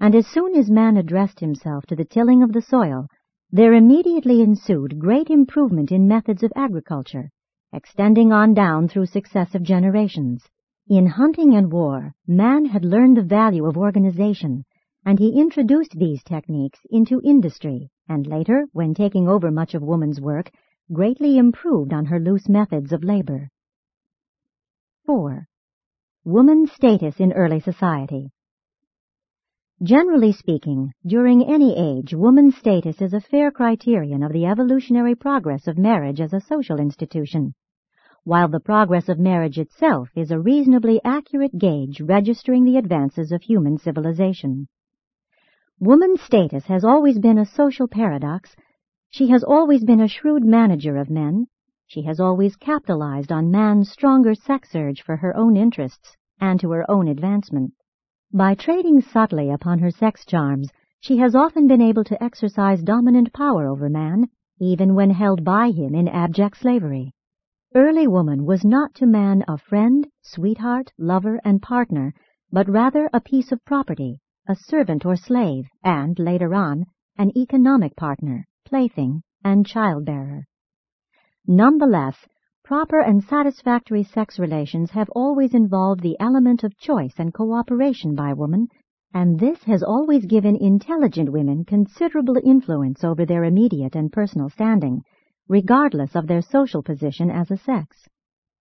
And 0.00 0.14
as 0.14 0.26
soon 0.26 0.54
as 0.54 0.70
man 0.70 0.96
addressed 0.96 1.40
himself 1.40 1.86
to 1.86 1.96
the 1.96 2.04
tilling 2.04 2.42
of 2.42 2.52
the 2.52 2.62
soil, 2.62 3.08
there 3.50 3.74
immediately 3.74 4.42
ensued 4.42 4.98
great 4.98 5.30
improvement 5.30 5.90
in 5.90 6.06
methods 6.06 6.42
of 6.42 6.52
agriculture, 6.54 7.30
extending 7.72 8.32
on 8.32 8.54
down 8.54 8.88
through 8.88 9.06
successive 9.06 9.62
generations. 9.62 10.44
In 10.88 11.06
hunting 11.06 11.54
and 11.54 11.72
war, 11.72 12.14
man 12.26 12.66
had 12.66 12.84
learned 12.84 13.16
the 13.16 13.22
value 13.22 13.66
of 13.66 13.76
organization, 13.76 14.64
and 15.06 15.20
he 15.20 15.40
introduced 15.40 15.92
these 15.92 16.20
techniques 16.24 16.80
into 16.90 17.20
industry, 17.24 17.88
and 18.08 18.26
later, 18.26 18.66
when 18.72 18.92
taking 18.92 19.28
over 19.28 19.52
much 19.52 19.74
of 19.74 19.80
woman's 19.80 20.20
work, 20.20 20.50
greatly 20.92 21.38
improved 21.38 21.92
on 21.92 22.04
her 22.04 22.18
loose 22.18 22.48
methods 22.48 22.92
of 22.92 23.04
labor. 23.04 23.48
4. 25.04 25.46
Woman's 26.24 26.72
status 26.72 27.20
in 27.20 27.32
early 27.32 27.60
society. 27.60 28.30
Generally 29.80 30.32
speaking, 30.32 30.90
during 31.06 31.44
any 31.44 31.76
age, 31.78 32.12
woman's 32.12 32.56
status 32.56 33.00
is 33.00 33.12
a 33.12 33.20
fair 33.20 33.52
criterion 33.52 34.24
of 34.24 34.32
the 34.32 34.46
evolutionary 34.46 35.14
progress 35.14 35.68
of 35.68 35.78
marriage 35.78 36.20
as 36.20 36.32
a 36.32 36.40
social 36.40 36.78
institution, 36.78 37.54
while 38.24 38.48
the 38.48 38.58
progress 38.58 39.08
of 39.08 39.20
marriage 39.20 39.58
itself 39.58 40.08
is 40.16 40.32
a 40.32 40.40
reasonably 40.40 41.00
accurate 41.04 41.56
gauge 41.56 42.00
registering 42.00 42.64
the 42.64 42.76
advances 42.76 43.30
of 43.30 43.40
human 43.42 43.78
civilization. 43.78 44.66
Woman's 45.80 46.22
status 46.22 46.64
has 46.68 46.86
always 46.86 47.18
been 47.18 47.36
a 47.36 47.44
social 47.44 47.86
paradox. 47.86 48.56
She 49.10 49.28
has 49.28 49.44
always 49.44 49.84
been 49.84 50.00
a 50.00 50.08
shrewd 50.08 50.42
manager 50.42 50.96
of 50.96 51.10
men. 51.10 51.48
She 51.86 52.00
has 52.04 52.18
always 52.18 52.56
capitalized 52.56 53.30
on 53.30 53.50
man's 53.50 53.90
stronger 53.90 54.34
sex 54.34 54.74
urge 54.74 55.02
for 55.02 55.16
her 55.16 55.36
own 55.36 55.54
interests 55.54 56.16
and 56.40 56.58
to 56.60 56.70
her 56.70 56.90
own 56.90 57.08
advancement. 57.08 57.74
By 58.32 58.54
trading 58.54 59.02
subtly 59.02 59.50
upon 59.50 59.78
her 59.80 59.90
sex 59.90 60.24
charms, 60.24 60.70
she 60.98 61.18
has 61.18 61.34
often 61.34 61.66
been 61.66 61.82
able 61.82 62.04
to 62.04 62.24
exercise 62.24 62.82
dominant 62.82 63.34
power 63.34 63.66
over 63.66 63.90
man, 63.90 64.30
even 64.58 64.94
when 64.94 65.10
held 65.10 65.44
by 65.44 65.72
him 65.72 65.94
in 65.94 66.08
abject 66.08 66.56
slavery. 66.56 67.12
Early 67.74 68.06
woman 68.06 68.46
was 68.46 68.64
not 68.64 68.94
to 68.94 69.06
man 69.06 69.44
a 69.46 69.58
friend, 69.58 70.08
sweetheart, 70.22 70.94
lover, 70.96 71.38
and 71.44 71.60
partner, 71.60 72.14
but 72.50 72.66
rather 72.66 73.10
a 73.12 73.20
piece 73.20 73.52
of 73.52 73.62
property, 73.66 74.22
a 74.48 74.54
servant 74.54 75.04
or 75.04 75.16
slave, 75.16 75.68
and, 75.82 76.18
later 76.18 76.54
on, 76.54 76.86
an 77.18 77.30
economic 77.36 77.94
partner, 77.96 78.44
plaything, 78.64 79.22
and 79.44 79.66
childbearer. 79.66 80.44
Nonetheless, 81.46 82.16
Proper 82.66 82.98
and 82.98 83.22
satisfactory 83.22 84.02
sex 84.02 84.40
relations 84.40 84.90
have 84.90 85.08
always 85.10 85.54
involved 85.54 86.00
the 86.00 86.16
element 86.18 86.64
of 86.64 86.76
choice 86.76 87.14
and 87.16 87.32
cooperation 87.32 88.16
by 88.16 88.32
woman, 88.32 88.66
and 89.14 89.38
this 89.38 89.62
has 89.62 89.84
always 89.84 90.26
given 90.26 90.56
intelligent 90.56 91.30
women 91.30 91.64
considerable 91.64 92.34
influence 92.42 93.04
over 93.04 93.24
their 93.24 93.44
immediate 93.44 93.94
and 93.94 94.10
personal 94.10 94.50
standing, 94.50 95.00
regardless 95.46 96.16
of 96.16 96.26
their 96.26 96.42
social 96.42 96.82
position 96.82 97.30
as 97.30 97.52
a 97.52 97.56
sex. 97.56 98.08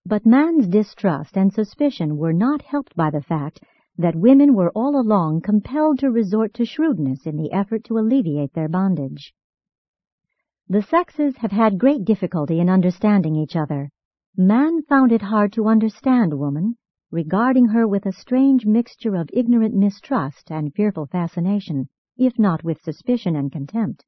But 0.06 0.26
man's 0.26 0.68
distrust 0.68 1.38
and 1.38 1.54
suspicion 1.54 2.18
were 2.18 2.34
not 2.34 2.62
helped 2.62 2.94
by 2.98 3.10
the 3.10 3.22
fact 3.22 3.62
that 3.98 4.16
women 4.16 4.56
were 4.56 4.72
all 4.72 5.00
along 5.00 5.42
compelled 5.42 6.00
to 6.00 6.10
resort 6.10 6.54
to 6.54 6.66
shrewdness 6.66 7.26
in 7.26 7.38
the 7.38 7.52
effort 7.52 7.84
to 7.84 7.98
alleviate 7.98 8.54
their 8.54 8.70
bondage. 8.70 9.34
The 10.68 10.82
sexes 10.82 11.38
have 11.38 11.52
had 11.52 11.78
great 11.78 12.06
difficulty 12.06 12.60
in 12.60 12.70
understanding 12.70 13.36
each 13.36 13.56
other. 13.56 13.90
Man 14.36 14.82
found 14.84 15.12
it 15.12 15.22
hard 15.22 15.54
to 15.54 15.68
understand 15.68 16.34
woman, 16.34 16.76
regarding 17.12 17.68
her 17.68 17.88
with 17.88 18.08
a 18.08 18.12
strange 18.12 18.66
mixture 18.66 19.16
of 19.16 19.30
ignorant 19.34 19.76
mistrust 19.76 20.50
and 20.50 20.74
fearful 20.74 21.06
fascination, 21.06 21.88
if 22.18 22.40
not 22.40 22.64
with 22.64 22.82
suspicion 22.82 23.36
and 23.36 23.52
contempt. 23.52 24.04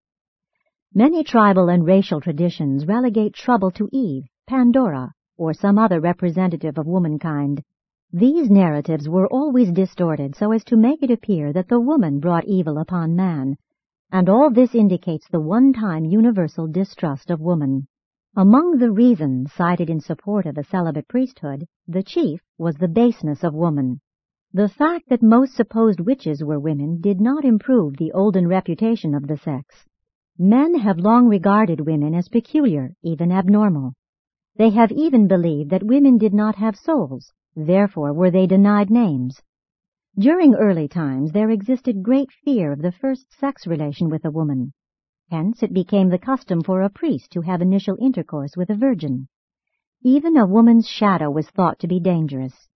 Many 0.93 1.23
tribal 1.23 1.69
and 1.69 1.85
racial 1.85 2.21
traditions 2.21 2.87
relegate 2.87 3.33
trouble 3.33 3.69
to 3.71 3.89
Eve, 3.91 4.23
Pandora, 4.47 5.11
or 5.37 5.53
some 5.53 5.77
other 5.77 5.99
representative 5.99 6.77
of 6.77 6.87
womankind. 6.87 7.61
These 8.17 8.49
narratives 8.49 9.09
were 9.09 9.27
always 9.27 9.73
distorted 9.73 10.37
so 10.37 10.53
as 10.53 10.63
to 10.71 10.77
make 10.77 11.03
it 11.03 11.11
appear 11.11 11.51
that 11.51 11.67
the 11.67 11.81
woman 11.81 12.21
brought 12.21 12.45
evil 12.45 12.77
upon 12.77 13.13
man, 13.13 13.57
and 14.09 14.29
all 14.29 14.49
this 14.49 14.73
indicates 14.73 15.27
the 15.27 15.41
one-time 15.41 16.05
universal 16.05 16.65
distrust 16.65 17.29
of 17.29 17.41
woman. 17.41 17.87
Among 18.33 18.77
the 18.77 18.89
reasons 18.89 19.51
cited 19.51 19.89
in 19.89 19.99
support 19.99 20.45
of 20.45 20.57
a 20.57 20.63
celibate 20.63 21.09
priesthood, 21.09 21.67
the 21.89 22.03
chief 22.03 22.39
was 22.57 22.77
the 22.77 22.87
baseness 22.87 23.43
of 23.43 23.53
woman. 23.53 23.99
The 24.53 24.69
fact 24.69 25.09
that 25.09 25.21
most 25.21 25.53
supposed 25.53 25.99
witches 25.99 26.41
were 26.41 26.57
women 26.57 27.01
did 27.01 27.19
not 27.19 27.43
improve 27.43 27.97
the 27.97 28.13
olden 28.13 28.47
reputation 28.47 29.13
of 29.13 29.27
the 29.27 29.35
sex. 29.35 29.83
Men 30.39 30.75
have 30.75 30.99
long 30.99 31.27
regarded 31.27 31.81
women 31.81 32.15
as 32.15 32.29
peculiar, 32.29 32.93
even 33.03 33.33
abnormal. 33.33 33.91
They 34.55 34.69
have 34.69 34.93
even 34.93 35.27
believed 35.27 35.69
that 35.71 35.83
women 35.83 36.17
did 36.17 36.33
not 36.33 36.55
have 36.55 36.77
souls, 36.77 37.33
therefore 37.55 38.13
were 38.13 38.31
they 38.31 38.47
denied 38.47 38.89
names. 38.89 39.41
During 40.17 40.55
early 40.55 40.87
times 40.87 41.31
there 41.31 41.49
existed 41.49 42.03
great 42.03 42.31
fear 42.31 42.71
of 42.71 42.81
the 42.81 42.91
first 42.91 43.33
sex 43.33 43.67
relation 43.67 44.09
with 44.09 44.25
a 44.25 44.31
woman. 44.31 44.73
Hence 45.29 45.63
it 45.63 45.73
became 45.73 46.09
the 46.09 46.19
custom 46.19 46.61
for 46.61 46.81
a 46.81 46.89
priest 46.89 47.31
to 47.31 47.41
have 47.41 47.61
initial 47.61 47.97
intercourse 47.99 48.55
with 48.55 48.69
a 48.69 48.75
virgin. 48.75 49.27
Even 50.03 50.37
a 50.37 50.45
woman's 50.45 50.87
shadow 50.87 51.31
was 51.31 51.49
thought 51.49 51.79
to 51.79 51.87
be 51.87 51.99
dangerous. 51.99 52.69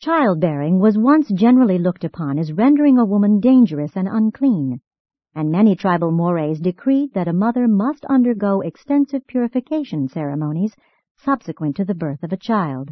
Childbearing 0.00 0.78
was 0.78 0.98
once 0.98 1.28
generally 1.30 1.78
looked 1.78 2.04
upon 2.04 2.38
as 2.38 2.52
rendering 2.52 2.98
a 2.98 3.04
woman 3.04 3.40
dangerous 3.40 3.96
and 3.96 4.08
unclean, 4.08 4.80
and 5.34 5.50
many 5.50 5.76
tribal 5.76 6.10
mores 6.10 6.60
decreed 6.60 7.12
that 7.14 7.28
a 7.28 7.32
mother 7.32 7.68
must 7.68 8.04
undergo 8.06 8.60
extensive 8.60 9.26
purification 9.26 10.08
ceremonies 10.08 10.74
subsequent 11.16 11.76
to 11.76 11.84
the 11.84 11.94
birth 11.94 12.22
of 12.22 12.32
a 12.32 12.36
child. 12.36 12.90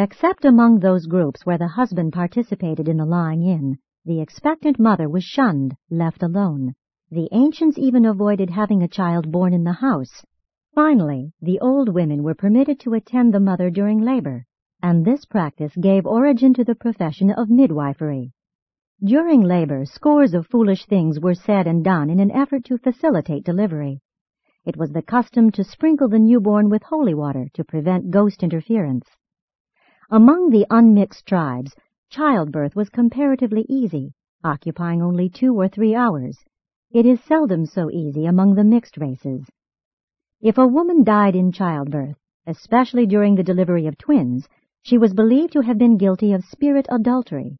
Except 0.00 0.44
among 0.44 0.78
those 0.78 1.06
groups 1.06 1.44
where 1.44 1.58
the 1.58 1.66
husband 1.66 2.12
participated 2.12 2.88
in 2.88 2.98
the 2.98 3.04
lying 3.04 3.42
in, 3.42 3.78
the 4.04 4.20
expectant 4.20 4.78
mother 4.78 5.08
was 5.08 5.24
shunned, 5.24 5.74
left 5.90 6.22
alone. 6.22 6.76
The 7.10 7.28
ancients 7.32 7.76
even 7.76 8.04
avoided 8.04 8.48
having 8.48 8.84
a 8.84 8.86
child 8.86 9.32
born 9.32 9.52
in 9.52 9.64
the 9.64 9.72
house. 9.72 10.24
Finally, 10.72 11.32
the 11.42 11.58
old 11.58 11.88
women 11.88 12.22
were 12.22 12.36
permitted 12.36 12.78
to 12.78 12.94
attend 12.94 13.34
the 13.34 13.40
mother 13.40 13.70
during 13.70 14.00
labor, 14.00 14.44
and 14.80 15.04
this 15.04 15.24
practice 15.24 15.74
gave 15.74 16.06
origin 16.06 16.54
to 16.54 16.62
the 16.62 16.76
profession 16.76 17.32
of 17.32 17.50
midwifery. 17.50 18.30
During 19.02 19.40
labor, 19.40 19.84
scores 19.84 20.32
of 20.32 20.46
foolish 20.46 20.86
things 20.86 21.18
were 21.18 21.34
said 21.34 21.66
and 21.66 21.82
done 21.82 22.08
in 22.08 22.20
an 22.20 22.30
effort 22.30 22.62
to 22.66 22.78
facilitate 22.78 23.42
delivery. 23.42 23.98
It 24.64 24.76
was 24.76 24.92
the 24.92 25.02
custom 25.02 25.50
to 25.50 25.64
sprinkle 25.64 26.08
the 26.08 26.20
newborn 26.20 26.70
with 26.70 26.84
holy 26.84 27.14
water 27.14 27.48
to 27.54 27.64
prevent 27.64 28.12
ghost 28.12 28.44
interference. 28.44 29.08
Among 30.10 30.48
the 30.48 30.64
unmixed 30.70 31.26
tribes, 31.26 31.76
childbirth 32.08 32.74
was 32.74 32.88
comparatively 32.88 33.66
easy, 33.68 34.14
occupying 34.42 35.02
only 35.02 35.28
two 35.28 35.54
or 35.54 35.68
three 35.68 35.94
hours. 35.94 36.38
It 36.90 37.04
is 37.04 37.20
seldom 37.20 37.66
so 37.66 37.90
easy 37.90 38.24
among 38.24 38.54
the 38.54 38.64
mixed 38.64 38.96
races. 38.96 39.50
If 40.40 40.56
a 40.56 40.66
woman 40.66 41.04
died 41.04 41.36
in 41.36 41.52
childbirth, 41.52 42.16
especially 42.46 43.04
during 43.04 43.34
the 43.34 43.42
delivery 43.42 43.86
of 43.86 43.98
twins, 43.98 44.48
she 44.80 44.96
was 44.96 45.12
believed 45.12 45.52
to 45.52 45.60
have 45.60 45.76
been 45.76 45.98
guilty 45.98 46.32
of 46.32 46.42
spirit 46.42 46.86
adultery. 46.90 47.58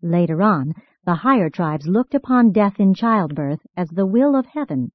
Later 0.00 0.40
on, 0.40 0.72
the 1.04 1.16
higher 1.16 1.50
tribes 1.50 1.86
looked 1.86 2.14
upon 2.14 2.52
death 2.52 2.80
in 2.80 2.94
childbirth 2.94 3.60
as 3.76 3.90
the 3.90 4.06
will 4.06 4.34
of 4.34 4.46
heaven. 4.46 4.90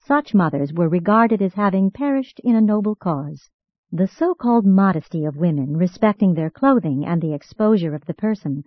Such 0.00 0.34
mothers 0.34 0.70
were 0.74 0.90
regarded 0.90 1.40
as 1.40 1.54
having 1.54 1.90
perished 1.90 2.40
in 2.44 2.56
a 2.56 2.60
noble 2.60 2.94
cause. 2.94 3.48
The 3.94 4.06
so-called 4.06 4.64
modesty 4.64 5.26
of 5.26 5.36
women 5.36 5.76
respecting 5.76 6.32
their 6.32 6.48
clothing 6.48 7.04
and 7.04 7.20
the 7.20 7.34
exposure 7.34 7.94
of 7.94 8.06
the 8.06 8.14
person 8.14 8.64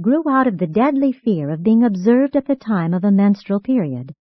grew 0.00 0.22
out 0.28 0.46
of 0.46 0.56
the 0.56 0.68
deadly 0.68 1.10
fear 1.10 1.50
of 1.50 1.64
being 1.64 1.82
observed 1.82 2.36
at 2.36 2.46
the 2.46 2.54
time 2.54 2.94
of 2.94 3.02
a 3.02 3.10
menstrual 3.10 3.58
period. 3.58 4.14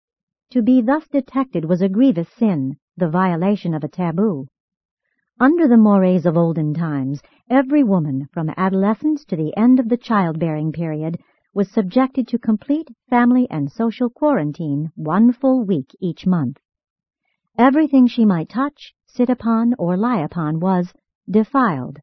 To 0.52 0.62
be 0.62 0.80
thus 0.80 1.06
detected 1.08 1.66
was 1.66 1.82
a 1.82 1.90
grievous 1.90 2.30
sin, 2.30 2.78
the 2.96 3.10
violation 3.10 3.74
of 3.74 3.84
a 3.84 3.88
taboo. 3.88 4.48
Under 5.38 5.68
the 5.68 5.76
mores 5.76 6.24
of 6.24 6.38
olden 6.38 6.72
times, 6.72 7.20
every 7.50 7.84
woman, 7.84 8.26
from 8.32 8.48
adolescence 8.56 9.26
to 9.26 9.36
the 9.36 9.54
end 9.58 9.78
of 9.78 9.90
the 9.90 9.98
childbearing 9.98 10.72
period, 10.72 11.20
was 11.52 11.70
subjected 11.70 12.26
to 12.28 12.38
complete 12.38 12.88
family 13.10 13.46
and 13.50 13.70
social 13.70 14.08
quarantine 14.08 14.90
one 14.94 15.34
full 15.34 15.62
week 15.66 15.94
each 16.00 16.26
month. 16.26 16.56
Everything 17.58 18.06
she 18.06 18.24
might 18.24 18.48
touch, 18.48 18.94
sit 19.16 19.30
upon, 19.30 19.74
or 19.78 19.96
lie 19.96 20.20
upon 20.20 20.60
was 20.60 20.92
defiled. 21.30 21.98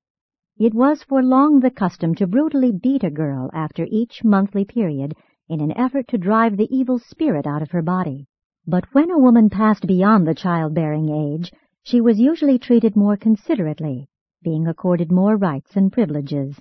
It 0.58 0.74
was 0.74 1.04
for 1.04 1.22
long 1.22 1.60
the 1.60 1.70
custom 1.70 2.16
to 2.16 2.26
brutally 2.26 2.72
beat 2.72 3.04
a 3.04 3.12
girl 3.12 3.52
after 3.54 3.86
each 3.90 4.24
monthly 4.24 4.66
period 4.66 5.16
in 5.48 5.62
an 5.62 5.78
effort 5.78 6.08
to 6.08 6.18
drive 6.18 6.58
the 6.58 6.76
evil 6.76 6.98
spirit 6.98 7.46
out 7.46 7.62
of 7.62 7.70
her 7.70 7.84
body. 7.84 8.26
But 8.66 8.86
when 8.94 9.12
a 9.12 9.20
woman 9.20 9.50
passed 9.50 9.86
beyond 9.86 10.26
the 10.26 10.34
childbearing 10.34 11.10
age, 11.10 11.52
she 11.84 12.02
was 12.02 12.20
usually 12.20 12.58
treated 12.58 12.96
more 12.96 13.18
considerately, 13.18 14.08
being 14.42 14.68
accorded 14.68 15.12
more 15.12 15.38
rights 15.38 15.76
and 15.76 15.92
privileges. 15.92 16.60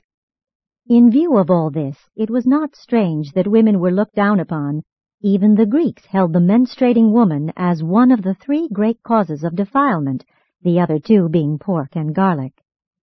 In 0.86 1.10
view 1.10 1.38
of 1.38 1.50
all 1.50 1.70
this, 1.70 1.96
it 2.14 2.28
was 2.28 2.46
not 2.46 2.76
strange 2.76 3.32
that 3.32 3.48
women 3.48 3.80
were 3.80 3.92
looked 3.92 4.14
down 4.14 4.38
upon 4.38 4.82
even 5.24 5.54
the 5.54 5.66
Greeks 5.66 6.04
held 6.06 6.32
the 6.32 6.40
menstruating 6.40 7.12
woman 7.12 7.52
as 7.56 7.80
one 7.80 8.10
of 8.10 8.22
the 8.22 8.34
three 8.34 8.68
great 8.72 9.00
causes 9.04 9.44
of 9.44 9.54
defilement, 9.54 10.24
the 10.62 10.80
other 10.80 10.98
two 10.98 11.28
being 11.28 11.58
pork 11.58 11.96
and 11.96 12.14
garlic. 12.14 12.52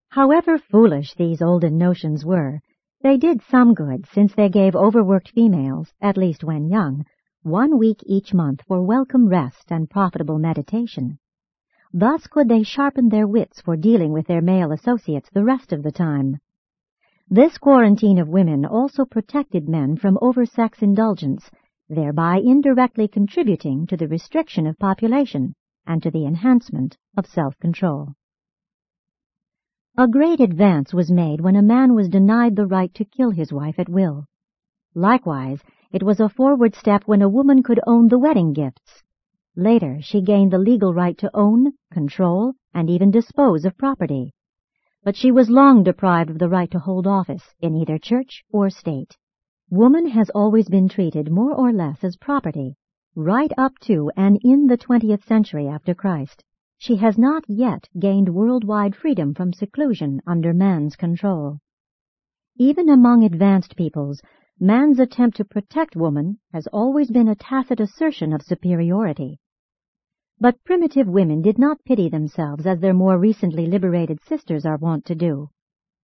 However 0.10 0.58
foolish 0.58 1.14
these 1.14 1.42
olden 1.42 1.78
notions 1.78 2.26
were, 2.26 2.62
they 3.02 3.18
did 3.18 3.42
some 3.44 3.74
good 3.74 4.06
since 4.14 4.34
they 4.34 4.50
gave 4.50 4.76
overworked 4.76 5.32
females, 5.32 5.94
at 6.02 6.18
least 6.18 6.44
when 6.44 6.70
young, 6.70 7.06
one 7.44 7.78
week 7.78 8.00
each 8.06 8.34
month 8.34 8.62
for 8.68 8.82
welcome 8.82 9.28
rest 9.28 9.72
and 9.72 9.90
profitable 9.90 10.40
meditation. 10.40 11.20
Thus 11.94 12.28
could 12.28 12.48
they 12.48 12.64
sharpen 12.64 13.10
their 13.10 13.28
wits 13.28 13.62
for 13.62 13.76
dealing 13.76 14.14
with 14.14 14.28
their 14.28 14.42
male 14.42 14.72
associates 14.72 15.30
the 15.30 15.44
rest 15.44 15.74
of 15.74 15.84
the 15.84 15.92
time. 15.92 16.38
This 17.30 17.58
quarantine 17.58 18.20
of 18.20 18.28
women 18.28 18.66
also 18.66 19.06
protected 19.06 19.70
men 19.70 19.96
from 19.96 20.18
oversex 20.22 20.82
indulgence 20.82 21.50
thereby 21.90 22.38
indirectly 22.38 23.08
contributing 23.08 23.88
to 23.88 23.98
the 23.98 24.08
restriction 24.08 24.68
of 24.68 24.78
population 24.78 25.56
and 25.90 26.02
to 26.04 26.12
the 26.12 26.26
enhancement 26.26 26.96
of 27.18 27.26
self-control. 27.26 28.14
A 29.98 30.08
great 30.08 30.40
advance 30.40 30.94
was 30.94 31.12
made 31.12 31.42
when 31.42 31.58
a 31.58 31.62
man 31.62 31.94
was 31.94 32.08
denied 32.08 32.56
the 32.56 32.68
right 32.68 32.94
to 32.94 33.04
kill 33.04 33.32
his 33.32 33.52
wife 33.52 33.78
at 33.80 33.90
will. 33.90 34.24
Likewise, 34.96 35.62
it 35.92 36.04
was 36.04 36.20
a 36.20 36.30
forward 36.30 36.76
step 36.76 37.04
when 37.06 37.22
a 37.22 37.28
woman 37.28 37.64
could 37.64 37.82
own 37.86 38.08
the 38.08 38.20
wedding 38.20 38.54
gifts. 38.54 39.04
Later, 39.56 39.98
she 40.00 40.22
gained 40.22 40.52
the 40.52 40.60
legal 40.60 40.94
right 40.94 41.18
to 41.18 41.32
own, 41.34 41.74
control, 41.92 42.54
and 42.74 42.90
even 42.90 43.12
dispose 43.12 43.66
of 43.66 43.78
property. 43.78 44.32
But 45.04 45.16
she 45.16 45.32
was 45.32 45.50
long 45.50 45.84
deprived 45.84 46.30
of 46.30 46.40
the 46.40 46.50
right 46.50 46.70
to 46.72 46.80
hold 46.80 47.08
office 47.08 47.56
in 47.60 47.76
either 47.76 47.98
church 47.98 48.44
or 48.52 48.70
state. 48.70 49.18
Woman 49.72 50.08
has 50.10 50.30
always 50.30 50.70
been 50.70 50.88
treated 50.88 51.32
more 51.32 51.54
or 51.54 51.74
less 51.74 52.04
as 52.04 52.16
property, 52.16 52.76
right 53.16 53.52
up 53.58 53.78
to 53.80 54.12
and 54.16 54.40
in 54.44 54.68
the 54.68 54.78
20th 54.78 55.24
century 55.24 55.68
after 55.68 55.94
Christ. 55.94 56.44
She 56.78 56.96
has 56.98 57.18
not 57.18 57.44
yet 57.48 57.90
gained 58.00 58.30
worldwide 58.30 58.96
freedom 58.96 59.34
from 59.34 59.52
seclusion 59.52 60.22
under 60.26 60.54
man's 60.54 60.96
control. 60.96 61.60
Even 62.58 62.90
among 62.90 63.24
advanced 63.24 63.76
peoples, 63.76 64.22
man's 64.60 65.00
attempt 65.00 65.38
to 65.38 65.46
protect 65.46 65.96
woman 65.96 66.40
has 66.54 66.68
always 66.68 67.12
been 67.12 67.28
a 67.28 67.36
tacit 67.36 67.80
assertion 67.80 68.32
of 68.32 68.42
superiority. 68.42 69.40
But 70.40 70.64
primitive 70.64 71.08
women 71.08 71.42
did 71.42 71.60
not 71.60 71.84
pity 71.84 72.08
themselves 72.08 72.66
as 72.66 72.80
their 72.80 72.94
more 72.94 73.18
recently 73.18 73.68
liberated 73.68 74.22
sisters 74.24 74.66
are 74.66 74.78
wont 74.78 75.04
to 75.06 75.16
do. 75.16 75.50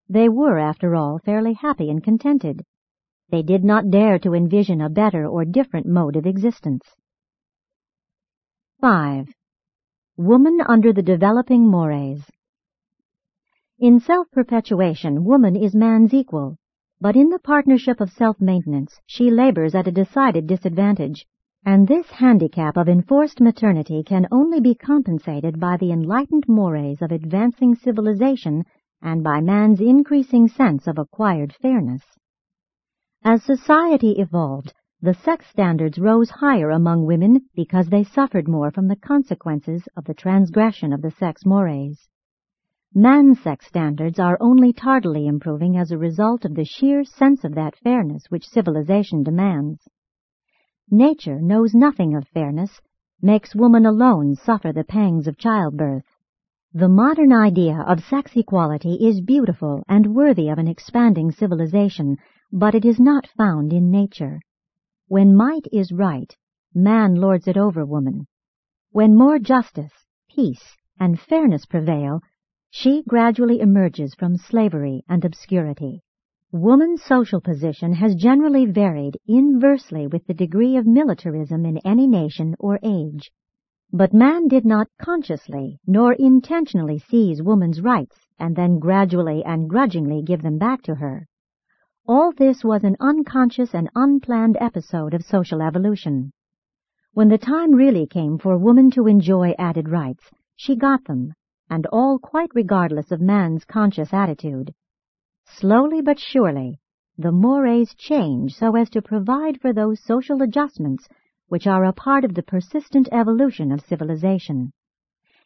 They 0.10 0.28
were, 0.28 0.60
after 0.60 0.94
all, 0.94 1.20
fairly 1.20 1.54
happy 1.54 1.90
and 1.90 2.04
contented. 2.04 2.66
They 3.30 3.42
did 3.42 3.64
not 3.64 3.90
dare 3.90 4.20
to 4.20 4.34
envision 4.34 4.82
a 4.82 4.90
better 4.90 5.28
or 5.28 5.46
different 5.46 5.88
mode 5.88 6.16
of 6.16 6.26
existence. 6.26 6.84
5. 8.82 9.28
Woman 10.18 10.60
under 10.68 10.94
the 10.94 11.02
developing 11.02 11.68
mores. 11.68 12.22
In 13.80 14.00
self-perpetuation, 14.00 15.26
woman 15.26 15.56
is 15.56 15.76
man's 15.76 16.14
equal, 16.14 16.56
but 17.02 17.16
in 17.16 17.30
the 17.30 17.40
partnership 17.40 18.00
of 18.00 18.12
self-maintenance, 18.12 19.02
she 19.06 19.30
labors 19.30 19.76
at 19.76 19.88
a 19.88 19.92
decided 19.92 20.48
disadvantage, 20.48 21.26
and 21.66 21.88
this 21.88 22.10
handicap 22.12 22.78
of 22.78 22.88
enforced 22.88 23.42
maternity 23.42 24.04
can 24.04 24.28
only 24.32 24.62
be 24.62 24.76
compensated 24.76 25.60
by 25.60 25.78
the 25.78 25.92
enlightened 25.92 26.46
mores 26.48 27.02
of 27.02 27.12
advancing 27.12 27.74
civilization 27.76 28.64
and 29.02 29.24
by 29.24 29.42
man's 29.42 29.82
increasing 29.82 30.48
sense 30.48 30.88
of 30.88 30.98
acquired 30.98 31.54
fairness. 31.62 32.04
As 33.28 33.42
society 33.42 34.12
evolved, 34.20 34.72
the 35.02 35.16
sex 35.16 35.48
standards 35.50 35.98
rose 35.98 36.30
higher 36.30 36.70
among 36.70 37.08
women 37.08 37.50
because 37.56 37.88
they 37.90 38.04
suffered 38.04 38.48
more 38.48 38.70
from 38.70 38.88
the 38.88 38.96
consequences 38.96 39.90
of 39.98 40.06
the 40.06 40.14
transgression 40.14 40.94
of 40.94 41.02
the 41.02 41.10
sex 41.10 41.44
mores. 41.44 42.08
Man's 42.94 43.42
sex 43.42 43.66
standards 43.66 44.20
are 44.20 44.38
only 44.40 44.72
tardily 44.74 45.26
improving 45.26 45.76
as 45.76 45.92
a 45.92 45.98
result 45.98 46.46
of 46.46 46.54
the 46.54 46.66
sheer 46.66 47.04
sense 47.04 47.44
of 47.44 47.56
that 47.56 47.76
fairness 47.78 48.26
which 48.30 48.48
civilization 48.48 49.24
demands. 49.24 49.82
Nature 50.92 51.42
knows 51.42 51.74
nothing 51.74 52.16
of 52.16 52.28
fairness, 52.28 52.80
makes 53.24 53.56
woman 53.56 53.88
alone 53.88 54.36
suffer 54.36 54.72
the 54.72 54.84
pangs 54.84 55.28
of 55.28 55.36
childbirth. 55.36 56.15
The 56.78 56.90
modern 56.90 57.32
idea 57.32 57.86
of 57.88 58.04
sex 58.04 58.36
equality 58.36 58.96
is 58.96 59.22
beautiful 59.22 59.82
and 59.88 60.14
worthy 60.14 60.50
of 60.50 60.58
an 60.58 60.68
expanding 60.68 61.32
civilization, 61.32 62.18
but 62.52 62.76
it 62.76 62.84
is 62.84 63.00
not 63.00 63.30
found 63.38 63.72
in 63.72 63.90
nature. 63.90 64.42
When 65.08 65.38
might 65.38 65.68
is 65.72 65.94
right, 65.94 66.36
man 66.74 67.16
lords 67.16 67.48
it 67.48 67.56
over 67.56 67.86
woman. 67.86 68.28
When 68.92 69.16
more 69.16 69.40
justice, 69.40 69.94
peace, 70.30 70.76
and 71.00 71.18
fairness 71.18 71.66
prevail, 71.66 72.20
she 72.72 73.04
gradually 73.08 73.62
emerges 73.62 74.14
from 74.14 74.36
slavery 74.36 75.02
and 75.08 75.24
obscurity. 75.24 76.02
Woman's 76.52 77.04
social 77.04 77.40
position 77.40 77.94
has 77.94 78.16
generally 78.16 78.66
varied 78.66 79.18
inversely 79.30 80.08
with 80.08 80.28
the 80.28 80.34
degree 80.34 80.76
of 80.76 80.86
militarism 80.86 81.66
in 81.66 81.78
any 81.86 82.06
nation 82.06 82.54
or 82.60 82.82
age. 82.84 83.32
But 83.94 84.14
man 84.14 84.48
did 84.48 84.66
not 84.66 84.88
consciously 85.00 85.80
nor 85.88 86.14
intentionally 86.14 87.00
seize 87.00 87.42
woman's 87.42 87.82
rights 87.82 88.28
and 88.40 88.56
then 88.56 88.80
gradually 88.80 89.44
and 89.46 89.70
grudgingly 89.70 90.22
give 90.22 90.42
them 90.42 90.58
back 90.58 90.82
to 90.84 90.96
her. 90.96 91.28
All 92.08 92.32
this 92.32 92.64
was 92.64 92.84
an 92.84 92.98
unconscious 93.00 93.74
and 93.74 93.90
unplanned 93.96 94.58
episode 94.60 95.14
of 95.14 95.24
social 95.24 95.62
evolution. 95.62 96.32
When 97.14 97.30
the 97.30 97.38
time 97.38 97.72
really 97.72 98.06
came 98.06 98.38
for 98.38 98.58
woman 98.58 98.92
to 98.92 99.08
enjoy 99.08 99.56
added 99.58 99.88
rights, 99.90 100.30
she 100.56 100.76
got 100.76 101.06
them, 101.06 101.34
and 101.70 101.88
all 101.88 102.20
quite 102.20 102.50
regardless 102.54 103.12
of 103.12 103.22
man's 103.22 103.66
conscious 103.66 104.14
attitude. 104.14 104.74
Slowly 105.46 106.02
but 106.02 106.20
surely, 106.20 106.80
the 107.18 107.32
mores 107.32 107.96
change 107.96 108.56
so 108.56 108.76
as 108.76 108.90
to 108.90 109.02
provide 109.02 109.62
for 109.62 109.72
those 109.72 110.04
social 110.04 110.42
adjustments 110.42 111.08
which 111.48 111.68
are 111.68 111.86
a 111.86 111.94
part 111.94 112.24
of 112.24 112.34
the 112.34 112.44
persistent 112.44 113.10
evolution 113.12 113.72
of 113.72 113.82
civilization. 113.82 114.72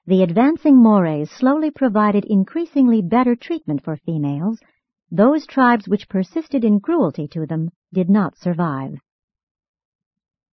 The 0.06 0.24
advancing 0.24 0.76
mores 0.76 1.30
slowly 1.30 1.72
provided 1.72 2.26
increasingly 2.26 3.02
better 3.02 3.36
treatment 3.36 3.84
for 3.84 3.96
females. 3.96 4.60
Those 5.12 5.46
tribes 5.46 5.88
which 5.88 6.10
persisted 6.10 6.64
in 6.64 6.80
cruelty 6.80 7.28
to 7.30 7.46
them 7.46 7.70
did 7.94 8.10
not 8.10 8.38
survive. 8.38 8.96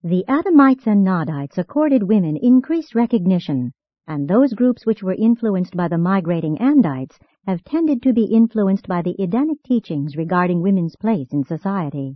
The 0.04 0.24
Adamites 0.28 0.88
and 0.88 1.06
Nodites 1.06 1.58
accorded 1.58 2.04
women 2.04 2.38
increased 2.38 2.96
recognition 2.96 3.72
and 4.08 4.28
those 4.28 4.54
groups 4.54 4.86
which 4.86 5.02
were 5.02 5.16
influenced 5.16 5.76
by 5.76 5.88
the 5.88 5.98
migrating 5.98 6.58
Andites 6.58 7.18
have 7.48 7.64
tended 7.64 8.04
to 8.04 8.14
be 8.14 8.26
influenced 8.26 8.88
by 8.88 9.02
the 9.02 9.16
Edenic 9.20 9.64
teachings 9.64 10.16
regarding 10.16 10.62
women's 10.62 10.96
place 10.96 11.28
in 11.32 11.44
society. 11.44 12.16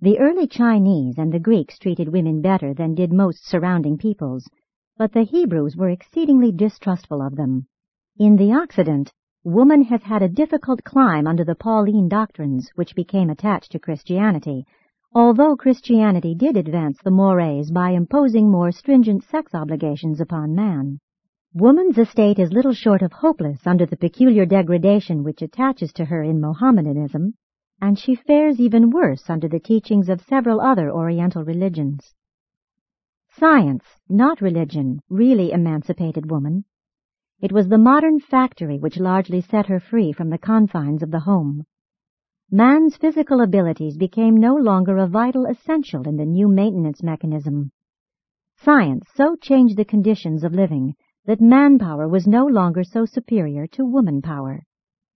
The 0.00 0.18
early 0.18 0.46
Chinese 0.46 1.18
and 1.18 1.32
the 1.32 1.38
Greeks 1.38 1.78
treated 1.78 2.08
women 2.08 2.42
better 2.42 2.74
than 2.74 2.94
did 2.94 3.12
most 3.12 3.46
surrounding 3.46 3.96
peoples, 3.96 4.46
but 4.98 5.12
the 5.12 5.22
Hebrews 5.22 5.76
were 5.76 5.88
exceedingly 5.88 6.52
distrustful 6.52 7.22
of 7.22 7.36
them. 7.36 7.66
In 8.18 8.36
the 8.36 8.52
Occident, 8.52 9.12
woman 9.44 9.82
has 9.84 10.02
had 10.02 10.20
a 10.20 10.28
difficult 10.28 10.84
climb 10.84 11.26
under 11.26 11.44
the 11.44 11.54
Pauline 11.54 12.08
doctrines 12.08 12.70
which 12.74 12.94
became 12.94 13.30
attached 13.30 13.72
to 13.72 13.78
Christianity, 13.78 14.66
although 15.14 15.56
Christianity 15.56 16.34
did 16.34 16.56
advance 16.56 16.98
the 17.02 17.10
mores 17.10 17.70
by 17.70 17.90
imposing 17.90 18.50
more 18.50 18.72
stringent 18.72 19.22
sex 19.22 19.54
obligations 19.54 20.20
upon 20.20 20.54
man. 20.54 20.98
Woman's 21.54 21.98
estate 21.98 22.38
is 22.40 22.52
little 22.52 22.74
short 22.74 23.00
of 23.00 23.12
hopeless 23.12 23.66
under 23.66 23.86
the 23.86 23.96
peculiar 23.96 24.44
degradation 24.44 25.22
which 25.22 25.40
attaches 25.40 25.92
to 25.92 26.04
her 26.04 26.22
in 26.22 26.40
Mohammedanism, 26.40 27.34
and 27.84 27.98
she 27.98 28.14
fares 28.14 28.58
even 28.58 28.88
worse 28.88 29.28
under 29.28 29.46
the 29.46 29.60
teachings 29.60 30.08
of 30.08 30.18
several 30.22 30.58
other 30.58 30.90
Oriental 30.90 31.44
religions. 31.44 32.14
Science, 33.28 33.84
not 34.08 34.40
religion, 34.40 35.02
really 35.10 35.52
emancipated 35.52 36.30
woman. 36.30 36.64
It 37.42 37.52
was 37.52 37.68
the 37.68 37.76
modern 37.76 38.20
factory 38.20 38.78
which 38.78 38.98
largely 38.98 39.42
set 39.42 39.66
her 39.66 39.80
free 39.80 40.12
from 40.12 40.30
the 40.30 40.38
confines 40.38 41.02
of 41.02 41.10
the 41.10 41.20
home. 41.20 41.64
Man's 42.50 42.96
physical 42.96 43.42
abilities 43.42 43.98
became 43.98 44.34
no 44.34 44.54
longer 44.54 44.96
a 44.96 45.06
vital 45.06 45.44
essential 45.44 46.08
in 46.08 46.16
the 46.16 46.24
new 46.24 46.48
maintenance 46.48 47.02
mechanism. 47.02 47.70
Science 48.56 49.04
so 49.14 49.36
changed 49.36 49.76
the 49.76 49.84
conditions 49.84 50.42
of 50.42 50.54
living 50.54 50.94
that 51.26 51.42
manpower 51.42 52.08
was 52.08 52.26
no 52.26 52.46
longer 52.46 52.82
so 52.82 53.04
superior 53.04 53.66
to 53.66 53.84
woman 53.84 54.22
power. 54.22 54.62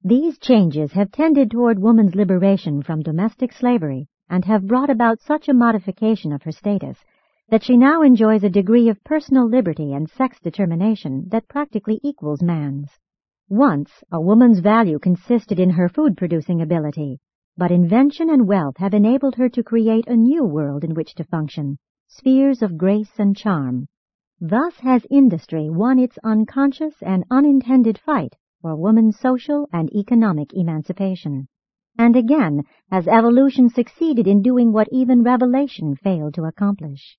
These 0.05 0.39
changes 0.39 0.93
have 0.93 1.11
tended 1.11 1.51
toward 1.51 1.81
woman's 1.81 2.15
liberation 2.15 2.83
from 2.83 3.03
domestic 3.03 3.53
slavery 3.53 4.07
and 4.31 4.45
have 4.45 4.67
brought 4.67 4.91
about 4.91 5.21
such 5.21 5.49
a 5.49 5.53
modification 5.53 6.33
of 6.33 6.43
her 6.45 6.53
status 6.53 7.05
that 7.49 7.65
she 7.65 7.77
now 7.77 8.03
enjoys 8.03 8.45
a 8.45 8.49
degree 8.49 8.89
of 8.89 9.03
personal 9.03 9.49
liberty 9.49 9.93
and 9.95 10.09
sex 10.09 10.39
determination 10.39 11.27
that 11.31 11.49
practically 11.49 11.99
equals 12.05 12.43
man's. 12.43 12.97
Once, 13.49 14.05
a 14.13 14.21
woman's 14.21 14.61
value 14.61 15.01
consisted 15.01 15.59
in 15.59 15.71
her 15.71 15.89
food-producing 15.89 16.63
ability, 16.63 17.19
but 17.57 17.73
invention 17.73 18.31
and 18.31 18.47
wealth 18.47 18.77
have 18.77 18.95
enabled 18.95 19.35
her 19.35 19.49
to 19.49 19.65
create 19.65 20.07
a 20.07 20.17
new 20.17 20.45
world 20.45 20.85
in 20.85 20.95
which 20.95 21.13
to 21.17 21.25
function, 21.25 21.77
spheres 22.07 22.63
of 22.63 22.79
grace 22.79 23.19
and 23.19 23.37
charm. 23.37 23.85
Thus 24.41 24.77
has 24.77 25.05
industry 25.11 25.69
won 25.69 25.99
its 25.99 26.17
unconscious 26.23 26.95
and 27.03 27.25
unintended 27.33 27.99
fight 27.99 28.37
for 28.61 28.77
woman's 28.77 29.19
social 29.19 29.69
and 29.73 29.89
economic 29.95 30.53
emancipation. 30.53 31.49
And 31.99 32.17
again 32.17 32.63
has 32.91 33.09
evolution 33.09 33.69
succeeded 33.69 34.27
in 34.27 34.43
doing 34.43 34.73
what 34.73 34.89
even 34.93 35.23
revelation 35.23 35.97
failed 35.97 36.35
to 36.35 36.45
accomplish. 36.45 37.19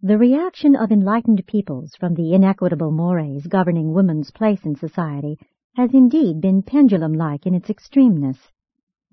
The 0.00 0.18
reaction 0.18 0.74
of 0.74 0.90
enlightened 0.90 1.46
peoples 1.46 1.94
from 1.98 2.14
the 2.14 2.34
inequitable 2.34 2.90
mores 2.90 3.46
governing 3.46 3.92
woman's 3.92 4.30
place 4.32 4.64
in 4.64 4.74
society 4.74 5.38
has 5.76 5.94
indeed 5.94 6.40
been 6.40 6.62
pendulum-like 6.62 7.46
in 7.46 7.54
its 7.54 7.68
extremeness. 7.68 8.38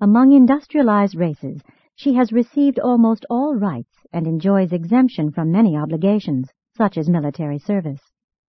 Among 0.01 0.31
industrialized 0.31 1.15
races, 1.15 1.61
she 1.95 2.15
has 2.15 2.31
received 2.31 2.79
almost 2.79 3.25
all 3.29 3.55
rights 3.55 3.93
and 4.11 4.25
enjoys 4.25 4.71
exemption 4.71 5.31
from 5.31 5.51
many 5.51 5.77
obligations, 5.77 6.49
such 6.75 6.97
as 6.97 7.09
military 7.09 7.59
service. 7.59 8.01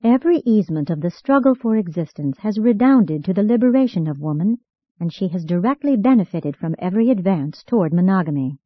Every 0.03 0.39
easement 0.47 0.89
of 0.89 1.03
the 1.03 1.11
struggle 1.11 1.55
for 1.55 1.77
existence 1.77 2.39
has 2.39 2.59
redounded 2.59 3.23
to 3.25 3.35
the 3.35 3.43
liberation 3.43 4.09
of 4.09 4.19
woman, 4.19 4.57
and 4.99 5.13
she 5.13 5.29
has 5.29 5.45
directly 5.45 5.95
benefited 5.95 6.57
from 6.57 6.75
every 6.79 7.11
advance 7.11 7.63
toward 7.63 7.93
monogamy. 7.93 8.57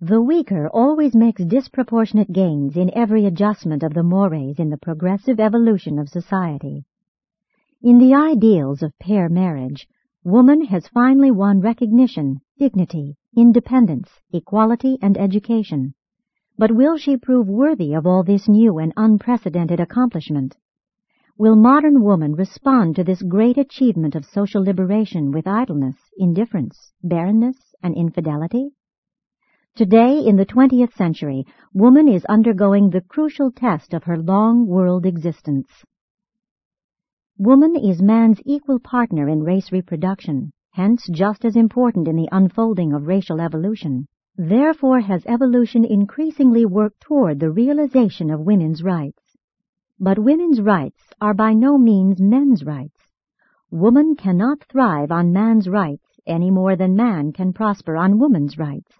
The 0.00 0.20
weaker 0.20 0.68
always 0.68 1.14
makes 1.14 1.44
disproportionate 1.44 2.32
gains 2.32 2.76
in 2.76 2.90
every 2.96 3.26
adjustment 3.26 3.84
of 3.84 3.94
the 3.94 4.02
mores 4.02 4.58
in 4.58 4.70
the 4.70 4.76
progressive 4.76 5.38
evolution 5.38 6.00
of 6.00 6.08
society. 6.08 6.84
In 7.80 7.98
the 7.98 8.14
ideals 8.14 8.82
of 8.82 8.98
pair 8.98 9.28
marriage, 9.28 9.86
woman 10.24 10.64
has 10.64 10.88
finally 10.88 11.30
won 11.30 11.60
recognition, 11.60 12.40
dignity, 12.58 13.14
independence, 13.36 14.10
equality, 14.32 14.98
and 15.00 15.16
education. 15.16 15.94
But 16.58 16.72
will 16.72 16.96
she 16.96 17.16
prove 17.16 17.48
worthy 17.48 17.94
of 17.94 18.04
all 18.04 18.24
this 18.24 18.48
new 18.48 18.78
and 18.78 18.92
unprecedented 18.96 19.78
accomplishment? 19.78 20.56
Will 21.38 21.56
modern 21.56 22.02
woman 22.02 22.34
respond 22.34 22.94
to 22.96 23.04
this 23.04 23.22
great 23.22 23.56
achievement 23.56 24.14
of 24.14 24.24
social 24.26 24.62
liberation 24.62 25.32
with 25.32 25.46
idleness, 25.46 25.96
indifference, 26.18 26.92
barrenness, 27.02 27.56
and 27.82 27.96
infidelity? 27.96 28.72
Today, 29.74 30.18
in 30.18 30.36
the 30.36 30.44
20th 30.44 30.92
century, 30.92 31.46
woman 31.72 32.06
is 32.06 32.26
undergoing 32.26 32.90
the 32.90 33.00
crucial 33.00 33.50
test 33.50 33.94
of 33.94 34.04
her 34.04 34.18
long 34.18 34.66
world 34.66 35.06
existence. 35.06 35.68
Woman 37.38 37.76
is 37.76 38.02
man's 38.02 38.42
equal 38.44 38.78
partner 38.78 39.26
in 39.26 39.42
race 39.42 39.72
reproduction, 39.72 40.52
hence 40.72 41.08
just 41.10 41.46
as 41.46 41.56
important 41.56 42.08
in 42.08 42.16
the 42.16 42.28
unfolding 42.30 42.92
of 42.92 43.06
racial 43.06 43.40
evolution. 43.40 44.06
Therefore 44.36 45.00
has 45.00 45.24
evolution 45.24 45.86
increasingly 45.86 46.66
worked 46.66 47.00
toward 47.00 47.40
the 47.40 47.50
realization 47.50 48.30
of 48.30 48.40
women's 48.40 48.82
rights. 48.82 49.21
But 50.00 50.18
women's 50.18 50.60
rights 50.60 51.02
are 51.20 51.34
by 51.34 51.52
no 51.54 51.78
means 51.78 52.20
men's 52.20 52.64
rights. 52.64 53.00
Woman 53.70 54.16
cannot 54.16 54.64
thrive 54.64 55.12
on 55.12 55.32
man's 55.32 55.68
rights 55.68 56.06
any 56.26 56.50
more 56.50 56.76
than 56.76 56.96
man 56.96 57.32
can 57.32 57.52
prosper 57.52 57.96
on 57.96 58.18
woman's 58.18 58.58
rights. 58.58 58.98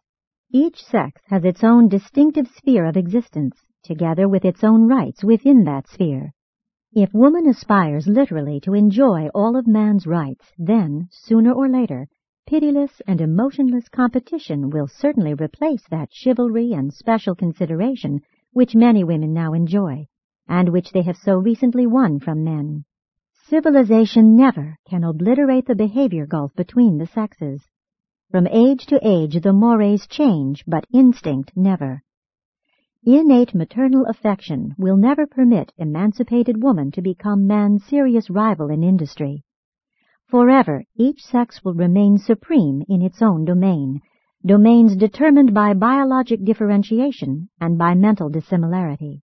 Each 0.50 0.84
sex 0.84 1.20
has 1.28 1.44
its 1.44 1.64
own 1.64 1.88
distinctive 1.88 2.46
sphere 2.46 2.84
of 2.84 2.96
existence, 2.96 3.56
together 3.82 4.28
with 4.28 4.44
its 4.44 4.62
own 4.62 4.86
rights 4.86 5.24
within 5.24 5.64
that 5.64 5.88
sphere. 5.88 6.32
If 6.92 7.14
woman 7.14 7.48
aspires 7.48 8.06
literally 8.06 8.60
to 8.60 8.74
enjoy 8.74 9.28
all 9.34 9.56
of 9.56 9.66
man's 9.66 10.06
rights, 10.06 10.52
then, 10.58 11.08
sooner 11.10 11.52
or 11.52 11.68
later, 11.68 12.06
pitiless 12.46 13.00
and 13.06 13.20
emotionless 13.20 13.88
competition 13.88 14.68
will 14.68 14.88
certainly 14.88 15.32
replace 15.34 15.84
that 15.90 16.12
chivalry 16.12 16.74
and 16.74 16.92
special 16.92 17.34
consideration 17.34 18.20
which 18.52 18.74
many 18.74 19.04
women 19.04 19.32
now 19.32 19.54
enjoy, 19.54 20.06
and 20.48 20.68
which 20.68 20.92
they 20.92 21.02
have 21.02 21.16
so 21.16 21.38
recently 21.38 21.86
won 21.86 22.18
from 22.18 22.44
men. 22.44 22.84
Civilization 23.48 24.34
never 24.34 24.78
can 24.88 25.04
obliterate 25.04 25.66
the 25.66 25.74
behavior 25.74 26.26
gulf 26.26 26.54
between 26.54 26.98
the 26.98 27.06
sexes. 27.06 27.62
From 28.30 28.46
age 28.46 28.86
to 28.86 28.98
age 29.02 29.40
the 29.42 29.52
mores 29.52 30.06
change, 30.06 30.64
but 30.66 30.86
instinct 30.92 31.52
never. 31.54 32.02
Innate 33.04 33.54
maternal 33.54 34.06
affection 34.06 34.74
will 34.78 34.96
never 34.96 35.26
permit 35.26 35.72
emancipated 35.76 36.62
woman 36.62 36.92
to 36.92 37.02
become 37.02 37.46
man's 37.46 37.84
serious 37.84 38.30
rival 38.30 38.70
in 38.70 38.82
industry. 38.82 39.44
Forever 40.28 40.84
each 40.96 41.22
sex 41.22 41.62
will 41.62 41.74
remain 41.74 42.16
supreme 42.16 42.84
in 42.88 43.02
its 43.02 43.20
own 43.20 43.44
domain, 43.44 44.00
domains 44.46 44.96
determined 44.96 45.52
by 45.52 45.74
biologic 45.74 46.44
differentiation 46.44 47.50
and 47.60 47.76
by 47.76 47.94
mental 47.94 48.30
dissimilarity. 48.30 49.20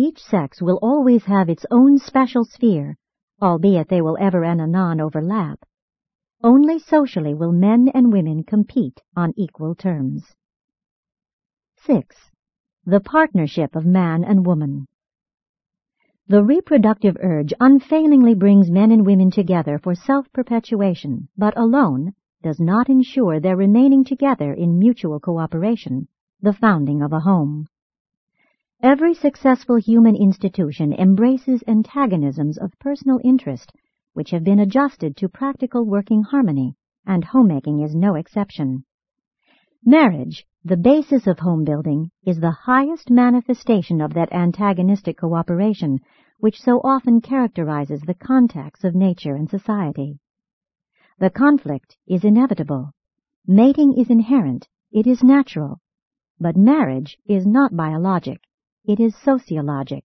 Each 0.00 0.22
sex 0.22 0.62
will 0.62 0.78
always 0.80 1.24
have 1.24 1.48
its 1.48 1.66
own 1.72 1.98
special 1.98 2.44
sphere, 2.44 2.96
albeit 3.42 3.88
they 3.88 4.00
will 4.00 4.16
ever 4.20 4.44
and 4.44 4.60
anon 4.60 5.00
overlap. 5.00 5.58
Only 6.40 6.78
socially 6.78 7.34
will 7.34 7.50
men 7.50 7.88
and 7.88 8.12
women 8.12 8.44
compete 8.44 9.02
on 9.16 9.32
equal 9.36 9.74
terms. 9.74 10.36
6. 11.78 12.14
The 12.86 13.00
partnership 13.00 13.74
of 13.74 13.86
man 13.86 14.22
and 14.22 14.46
woman. 14.46 14.86
The 16.28 16.44
reproductive 16.44 17.16
urge 17.20 17.52
unfailingly 17.58 18.36
brings 18.36 18.70
men 18.70 18.92
and 18.92 19.04
women 19.04 19.32
together 19.32 19.80
for 19.80 19.96
self-perpetuation, 19.96 21.28
but 21.36 21.58
alone 21.58 22.14
does 22.40 22.60
not 22.60 22.88
ensure 22.88 23.40
their 23.40 23.56
remaining 23.56 24.04
together 24.04 24.52
in 24.52 24.78
mutual 24.78 25.18
cooperation, 25.18 26.06
the 26.40 26.52
founding 26.52 27.02
of 27.02 27.12
a 27.12 27.18
home. 27.18 27.66
Every 28.82 29.12
successful 29.12 29.74
human 29.74 30.14
institution 30.14 30.92
embraces 30.92 31.64
antagonisms 31.66 32.58
of 32.58 32.78
personal 32.78 33.18
interest 33.24 33.72
which 34.12 34.30
have 34.30 34.44
been 34.44 34.60
adjusted 34.60 35.16
to 35.16 35.28
practical 35.28 35.84
working 35.84 36.22
harmony, 36.22 36.76
and 37.04 37.24
homemaking 37.24 37.80
is 37.80 37.96
no 37.96 38.14
exception. 38.14 38.84
Marriage, 39.84 40.46
the 40.64 40.76
basis 40.76 41.26
of 41.26 41.40
home 41.40 41.64
building, 41.64 42.12
is 42.24 42.38
the 42.38 42.52
highest 42.52 43.10
manifestation 43.10 44.00
of 44.00 44.14
that 44.14 44.32
antagonistic 44.32 45.18
cooperation 45.18 45.98
which 46.38 46.60
so 46.60 46.80
often 46.84 47.20
characterizes 47.20 48.00
the 48.02 48.14
contacts 48.14 48.84
of 48.84 48.94
nature 48.94 49.34
and 49.34 49.50
society. 49.50 50.20
The 51.18 51.30
conflict 51.30 51.96
is 52.06 52.22
inevitable. 52.22 52.92
Mating 53.44 53.98
is 53.98 54.08
inherent. 54.08 54.68
It 54.92 55.08
is 55.08 55.24
natural. 55.24 55.80
But 56.38 56.56
marriage 56.56 57.18
is 57.26 57.44
not 57.44 57.74
biologic. 57.74 58.40
It 58.84 59.00
is 59.00 59.14
sociologic. 59.16 60.04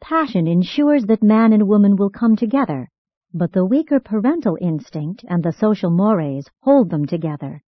Passion 0.00 0.46
ensures 0.46 1.04
that 1.06 1.22
man 1.22 1.52
and 1.52 1.68
woman 1.68 1.96
will 1.96 2.10
come 2.10 2.34
together, 2.34 2.88
but 3.32 3.52
the 3.52 3.64
weaker 3.64 4.00
parental 4.00 4.56
instinct 4.60 5.24
and 5.28 5.42
the 5.42 5.52
social 5.52 5.90
mores 5.90 6.48
hold 6.62 6.90
them 6.90 7.06
together. 7.06 7.62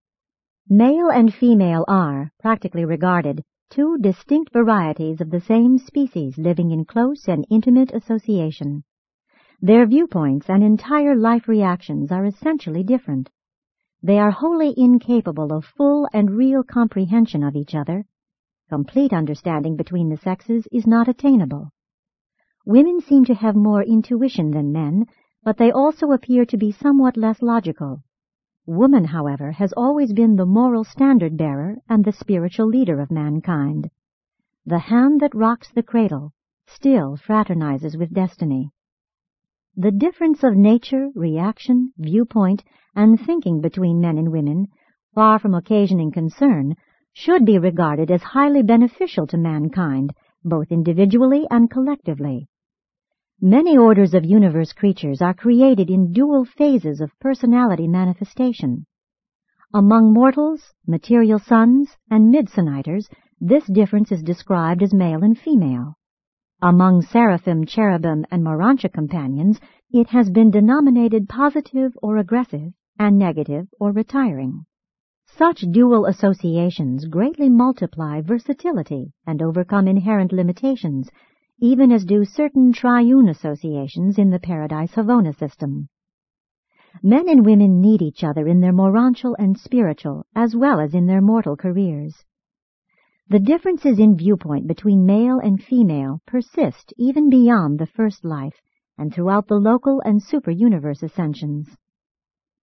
Male 0.68 1.10
and 1.10 1.34
female 1.34 1.84
are, 1.86 2.30
practically 2.40 2.84
regarded, 2.84 3.44
two 3.68 3.98
distinct 3.98 4.52
varieties 4.52 5.20
of 5.20 5.30
the 5.30 5.40
same 5.40 5.78
species 5.78 6.38
living 6.38 6.70
in 6.70 6.84
close 6.84 7.28
and 7.28 7.46
intimate 7.50 7.92
association. 7.92 8.82
Their 9.60 9.86
viewpoints 9.86 10.48
and 10.48 10.64
entire 10.64 11.14
life 11.14 11.46
reactions 11.46 12.10
are 12.10 12.24
essentially 12.24 12.82
different. 12.82 13.30
They 14.02 14.18
are 14.18 14.30
wholly 14.30 14.72
incapable 14.76 15.52
of 15.52 15.64
full 15.64 16.08
and 16.12 16.30
real 16.30 16.62
comprehension 16.62 17.44
of 17.44 17.54
each 17.54 17.74
other, 17.74 18.06
Complete 18.70 19.12
understanding 19.12 19.74
between 19.74 20.10
the 20.10 20.16
sexes 20.16 20.68
is 20.70 20.86
not 20.86 21.08
attainable. 21.08 21.72
Women 22.64 23.00
seem 23.00 23.24
to 23.24 23.34
have 23.34 23.56
more 23.56 23.82
intuition 23.82 24.52
than 24.52 24.70
men, 24.70 25.06
but 25.42 25.56
they 25.56 25.72
also 25.72 26.12
appear 26.12 26.44
to 26.44 26.56
be 26.56 26.70
somewhat 26.70 27.16
less 27.16 27.42
logical. 27.42 28.04
Woman, 28.66 29.06
however, 29.06 29.50
has 29.50 29.72
always 29.76 30.12
been 30.12 30.36
the 30.36 30.46
moral 30.46 30.84
standard 30.84 31.36
bearer 31.36 31.78
and 31.88 32.04
the 32.04 32.12
spiritual 32.12 32.68
leader 32.68 33.00
of 33.00 33.10
mankind. 33.10 33.90
The 34.64 34.78
hand 34.78 35.18
that 35.20 35.34
rocks 35.34 35.72
the 35.72 35.82
cradle 35.82 36.32
still 36.68 37.16
fraternizes 37.16 37.98
with 37.98 38.14
destiny. 38.14 38.70
The 39.76 39.90
difference 39.90 40.44
of 40.44 40.54
nature, 40.54 41.08
reaction, 41.16 41.92
viewpoint, 41.98 42.62
and 42.94 43.18
thinking 43.18 43.60
between 43.60 44.00
men 44.00 44.16
and 44.16 44.30
women, 44.30 44.68
far 45.12 45.40
from 45.40 45.54
occasioning 45.54 46.12
concern, 46.12 46.76
should 47.12 47.44
be 47.44 47.58
regarded 47.58 48.10
as 48.10 48.22
highly 48.22 48.62
beneficial 48.62 49.26
to 49.26 49.36
mankind, 49.36 50.12
both 50.44 50.70
individually 50.70 51.46
and 51.50 51.70
collectively. 51.70 52.48
Many 53.40 53.76
orders 53.76 54.14
of 54.14 54.24
universe 54.24 54.72
creatures 54.72 55.22
are 55.22 55.34
created 55.34 55.90
in 55.90 56.12
dual 56.12 56.44
phases 56.44 57.00
of 57.00 57.18
personality 57.20 57.88
manifestation. 57.88 58.86
Among 59.72 60.12
mortals, 60.12 60.74
material 60.86 61.38
sons, 61.38 61.96
and 62.10 62.34
midsoniters, 62.34 63.08
this 63.40 63.66
difference 63.66 64.12
is 64.12 64.22
described 64.22 64.82
as 64.82 64.92
male 64.92 65.22
and 65.22 65.38
female. 65.38 65.94
Among 66.60 67.00
seraphim, 67.00 67.64
cherubim, 67.64 68.26
and 68.30 68.44
morontia 68.44 68.92
companions, 68.92 69.58
it 69.90 70.08
has 70.08 70.28
been 70.28 70.50
denominated 70.50 71.28
positive 71.28 71.96
or 72.02 72.18
aggressive, 72.18 72.72
and 72.98 73.18
negative 73.18 73.66
or 73.80 73.92
retiring. 73.92 74.66
Such 75.36 75.64
dual 75.70 76.06
associations 76.06 77.06
greatly 77.06 77.48
multiply 77.48 78.20
versatility 78.20 79.12
and 79.26 79.40
overcome 79.40 79.88
inherent 79.88 80.32
limitations, 80.32 81.08
even 81.58 81.92
as 81.92 82.04
do 82.04 82.24
certain 82.24 82.72
triune 82.72 83.28
associations 83.28 84.18
in 84.18 84.30
the 84.30 84.38
Paradise 84.38 84.92
Havona 84.94 85.34
system. 85.34 85.88
Men 87.02 87.28
and 87.28 87.46
women 87.46 87.80
need 87.80 88.02
each 88.02 88.24
other 88.24 88.46
in 88.48 88.60
their 88.60 88.72
morontial 88.72 89.36
and 89.38 89.58
spiritual, 89.58 90.26
as 90.34 90.56
well 90.56 90.80
as 90.80 90.94
in 90.94 91.06
their 91.06 91.22
mortal 91.22 91.56
careers. 91.56 92.24
The 93.28 93.38
differences 93.38 93.98
in 93.98 94.16
viewpoint 94.16 94.66
between 94.66 95.06
male 95.06 95.38
and 95.38 95.62
female 95.62 96.20
persist 96.26 96.92
even 96.98 97.30
beyond 97.30 97.78
the 97.78 97.86
first 97.86 98.24
life 98.24 98.60
and 98.98 99.14
throughout 99.14 99.46
the 99.46 99.54
local 99.54 100.02
and 100.04 100.22
super-universe 100.22 101.02
ascensions. 101.02 101.76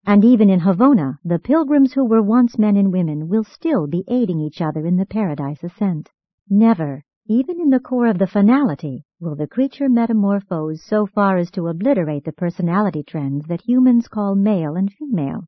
And 0.05 0.23
even 0.23 0.49
in 0.49 0.61
Havona, 0.61 1.17
the 1.25 1.39
pilgrims 1.39 1.93
who 1.93 2.05
were 2.05 2.21
once 2.21 2.57
men 2.57 2.77
and 2.77 2.93
women 2.93 3.27
will 3.27 3.43
still 3.43 3.87
be 3.87 4.03
aiding 4.07 4.39
each 4.39 4.61
other 4.61 4.85
in 4.85 4.95
the 4.95 5.05
paradise 5.05 5.63
ascent. 5.63 6.09
Never, 6.49 7.03
even 7.27 7.59
in 7.59 7.69
the 7.69 7.79
corps 7.79 8.07
of 8.07 8.17
the 8.19 8.27
finality, 8.27 9.03
will 9.19 9.35
the 9.35 9.47
creature 9.47 9.89
metamorphose 9.89 10.81
so 10.81 11.05
far 11.05 11.35
as 11.37 11.51
to 11.51 11.67
obliterate 11.67 12.23
the 12.23 12.31
personality 12.31 13.03
trends 13.03 13.45
that 13.47 13.67
humans 13.67 14.07
call 14.07 14.33
male 14.35 14.75
and 14.75 14.89
female. 14.93 15.43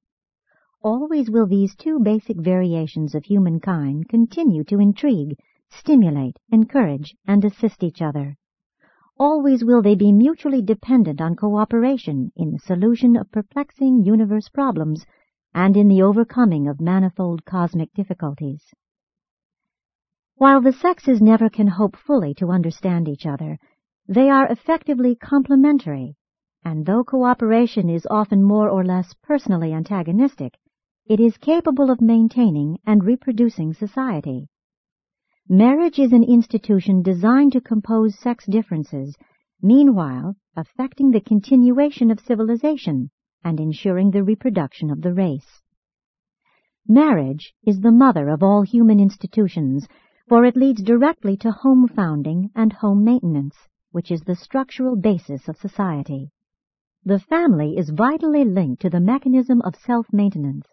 Always 0.81 1.29
will 1.29 1.47
these 1.47 1.75
two 1.75 1.99
basic 1.99 2.38
variations 2.38 3.15
of 3.15 3.23
humankind 3.23 4.09
continue 4.09 4.63
to 4.65 4.79
intrigue, 4.79 5.38
stimulate, 5.69 6.38
encourage, 6.51 7.15
and 7.25 7.45
assist 7.45 7.83
each 7.83 8.01
other. 8.01 8.35
Always 9.19 9.65
will 9.65 9.82
they 9.82 9.95
be 9.95 10.13
mutually 10.13 10.62
dependent 10.62 11.19
on 11.19 11.36
cooperation 11.36 12.32
in 12.38 12.51
the 12.51 12.60
solution 12.60 13.17
of 13.17 13.29
perplexing 13.32 14.05
universe 14.05 14.47
problems 14.47 15.05
and 15.53 15.75
in 15.75 15.89
the 15.89 16.01
overcoming 16.01 16.69
of 16.69 16.79
manifold 16.79 17.43
cosmic 17.43 17.93
difficulties. 17.93 18.63
While 20.36 20.62
the 20.62 20.71
sexes 20.71 21.21
never 21.21 21.49
can 21.49 21.67
hope 21.67 21.97
fully 21.97 22.34
to 22.36 22.51
understand 22.51 23.10
each 23.10 23.25
other, 23.25 23.58
they 24.08 24.29
are 24.29 24.47
effectively 24.47 25.15
complementary, 25.15 26.15
and 26.63 26.86
though 26.86 27.03
cooperation 27.03 27.89
is 27.89 28.08
often 28.10 28.41
more 28.41 28.69
or 28.69 28.86
less 28.86 29.13
personally 29.21 29.73
antagonistic, 29.73 30.58
it 31.05 31.19
is 31.19 31.36
capable 31.38 31.91
of 31.91 31.99
maintaining 31.99 32.77
and 32.86 33.03
reproducing 33.03 33.73
society. 33.73 34.47
Marriage 35.51 35.97
is 35.97 36.13
an 36.13 36.23
institution 36.23 37.01
designed 37.01 37.51
to 37.53 37.59
compose 37.59 38.13
sex 38.19 38.45
differences, 38.45 39.17
meanwhile 39.63 40.35
affecting 40.55 41.09
the 41.09 41.19
continuation 41.19 42.12
of 42.12 42.19
civilization 42.19 43.09
and 43.43 43.59
ensuring 43.59 44.12
the 44.12 44.23
reproduction 44.23 44.91
of 44.91 45.01
the 45.01 45.12
race. 45.12 45.63
Marriage 46.88 47.55
is 47.65 47.81
the 47.81 47.91
mother 47.91 48.29
of 48.29 48.43
all 48.43 48.62
human 48.62 48.99
institutions, 48.99 49.88
for 50.27 50.45
it 50.45 50.55
leads 50.55 50.83
directly 50.83 51.35
to 51.35 51.49
home 51.49 51.88
founding 51.88 52.51
and 52.53 52.71
home 52.71 53.03
maintenance, 53.03 53.55
which 53.91 54.12
is 54.12 54.21
the 54.21 54.35
structural 54.35 54.95
basis 54.95 55.47
of 55.47 55.57
society. 55.57 56.29
The 57.03 57.17
family 57.17 57.75
is 57.75 57.89
vitally 57.89 58.45
linked 58.45 58.83
to 58.83 58.89
the 58.91 58.99
mechanism 58.99 59.63
of 59.63 59.75
self-maintenance. 59.75 60.67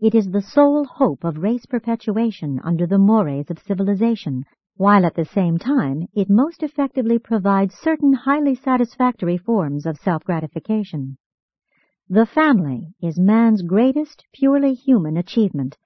It 0.00 0.14
is 0.14 0.30
the 0.30 0.42
sole 0.42 0.84
hope 0.84 1.24
of 1.24 1.38
race 1.38 1.66
perpetuation 1.66 2.60
under 2.62 2.86
the 2.86 2.98
mores 2.98 3.50
of 3.50 3.58
civilization, 3.58 4.44
while 4.76 5.04
at 5.04 5.16
the 5.16 5.24
same 5.24 5.58
time 5.58 6.06
it 6.14 6.30
most 6.30 6.62
effectively 6.62 7.18
provides 7.18 7.74
certain 7.74 8.12
highly 8.12 8.54
satisfactory 8.54 9.36
forms 9.36 9.86
of 9.86 9.96
self-gratification. 9.96 11.18
The 12.08 12.26
family 12.26 12.94
is 13.02 13.18
man's 13.18 13.62
greatest 13.62 14.24
purely 14.32 14.74
human 14.74 15.16
achievement, 15.16 15.76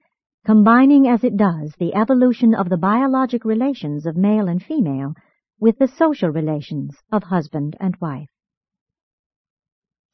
combining 0.45 1.07
as 1.07 1.23
it 1.23 1.35
does 1.35 1.73
the 1.79 1.95
evolution 1.95 2.53
of 2.53 2.69
the 2.69 2.77
biologic 2.77 3.43
relations 3.43 4.05
of 4.05 4.15
male 4.15 4.47
and 4.47 4.61
female 4.61 5.15
with 5.59 5.79
the 5.79 5.87
social 5.87 6.29
relations 6.29 6.95
of 7.11 7.23
husband 7.23 7.75
and 7.79 7.97
wife. 7.99 8.29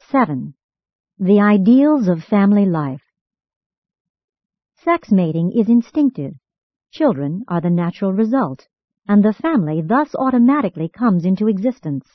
7. 0.09 0.53
The 1.19 1.41
ideals 1.41 2.07
of 2.07 2.23
family 2.23 2.65
life. 2.65 3.01
Sex 4.84 5.12
mating 5.12 5.52
is 5.52 5.68
instinctive. 5.68 6.34
Children 6.92 7.44
are 7.50 7.60
the 7.60 7.70
natural 7.70 8.13
result, 8.13 8.65
and 9.10 9.22
the 9.22 9.34
family 9.34 9.82
thus 9.82 10.15
automatically 10.15 10.88
comes 10.88 11.26
into 11.26 11.50
existence. 11.50 12.08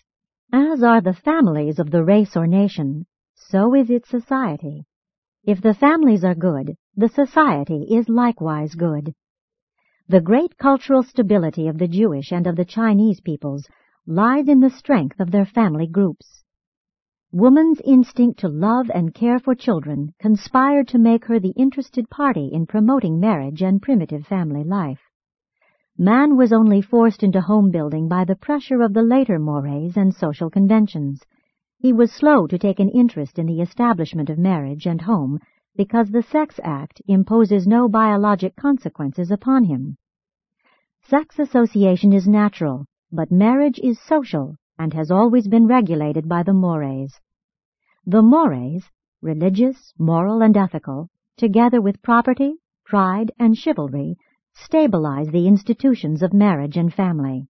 As 0.51 0.83
are 0.83 1.03
the 1.03 1.13
families 1.13 1.79
of 1.79 1.91
the 1.91 2.03
race 2.03 2.39
or 2.39 2.47
nation, 2.47 3.05
so 3.35 3.75
is 3.75 3.91
its 3.91 4.09
society. 4.09 4.87
If 5.45 5.61
the 5.61 5.75
families 5.75 6.25
are 6.25 6.35
good, 6.35 6.75
the 6.97 7.11
society 7.11 7.87
is 7.91 8.09
likewise 8.09 8.75
good. 8.75 9.15
The 10.09 10.23
great 10.23 10.57
cultural 10.57 11.03
stability 11.03 11.69
of 11.69 11.77
the 11.77 11.89
Jewish 11.89 12.33
and 12.33 12.47
of 12.47 12.57
the 12.57 12.65
Chinese 12.65 13.21
peoples 13.21 13.69
lies 14.07 14.49
in 14.49 14.61
the 14.61 14.71
strength 14.71 15.21
of 15.21 15.33
their 15.33 15.45
family 15.45 15.87
groups. 15.87 16.44
Woman's 17.35 17.81
instinct 17.85 18.39
to 18.39 18.49
love 18.49 18.89
and 18.95 19.13
care 19.13 19.41
for 19.41 19.57
children 19.57 20.15
conspired 20.21 20.87
to 20.87 21.01
make 21.01 21.25
her 21.25 21.41
the 21.41 21.53
interested 21.57 22.09
party 22.09 22.51
in 22.53 22.65
promoting 22.65 23.19
marriage 23.19 23.61
and 23.61 23.83
primitive 23.83 24.25
family 24.25 24.63
life. 24.63 25.01
Man 25.99 26.37
was 26.37 26.53
only 26.53 26.81
forced 26.81 27.25
into 27.25 27.41
home 27.41 27.73
building 27.73 28.07
by 28.07 28.25
the 28.25 28.37
pressure 28.37 28.83
of 28.83 28.95
the 28.95 29.03
later 29.03 29.41
mores 29.41 29.97
and 29.97 30.15
social 30.15 30.49
conventions. 30.49 31.25
He 31.77 31.93
was 31.93 32.13
slow 32.13 32.47
to 32.47 32.57
take 32.57 32.79
an 32.79 32.89
interest 32.89 33.37
in 33.37 33.47
the 33.47 33.63
establishment 33.63 34.31
of 34.31 34.39
marriage 34.39 34.87
and 34.87 35.01
home 35.01 35.41
because 35.75 36.13
the 36.13 36.23
Sex 36.23 36.61
Act 36.63 37.03
imposes 37.09 37.67
no 37.67 37.89
biologic 37.89 38.55
consequences 38.55 39.33
upon 39.33 39.65
him. 39.65 39.97
Sex 41.03 41.41
association 41.41 42.13
is 42.13 42.29
natural, 42.29 42.85
but 43.11 43.33
marriage 43.33 43.81
is 43.83 44.01
social 44.01 44.55
and 44.79 44.93
has 44.95 45.11
always 45.11 45.49
been 45.49 45.67
regulated 45.67 46.29
by 46.29 46.43
the 46.43 46.53
mores. 46.53 47.21
The 48.07 48.23
mores, 48.23 48.85
religious, 49.23 49.95
moral, 49.99 50.43
and 50.43 50.57
ethical, 50.57 51.09
together 51.37 51.81
with 51.81 52.03
property, 52.03 52.57
pride, 52.85 53.33
and 53.39 53.57
chivalry, 53.57 54.17
stabilize 54.55 55.29
the 55.29 55.47
institutions 55.47 56.23
of 56.23 56.33
marriage 56.33 56.77
and 56.77 56.93
family. 56.93 57.49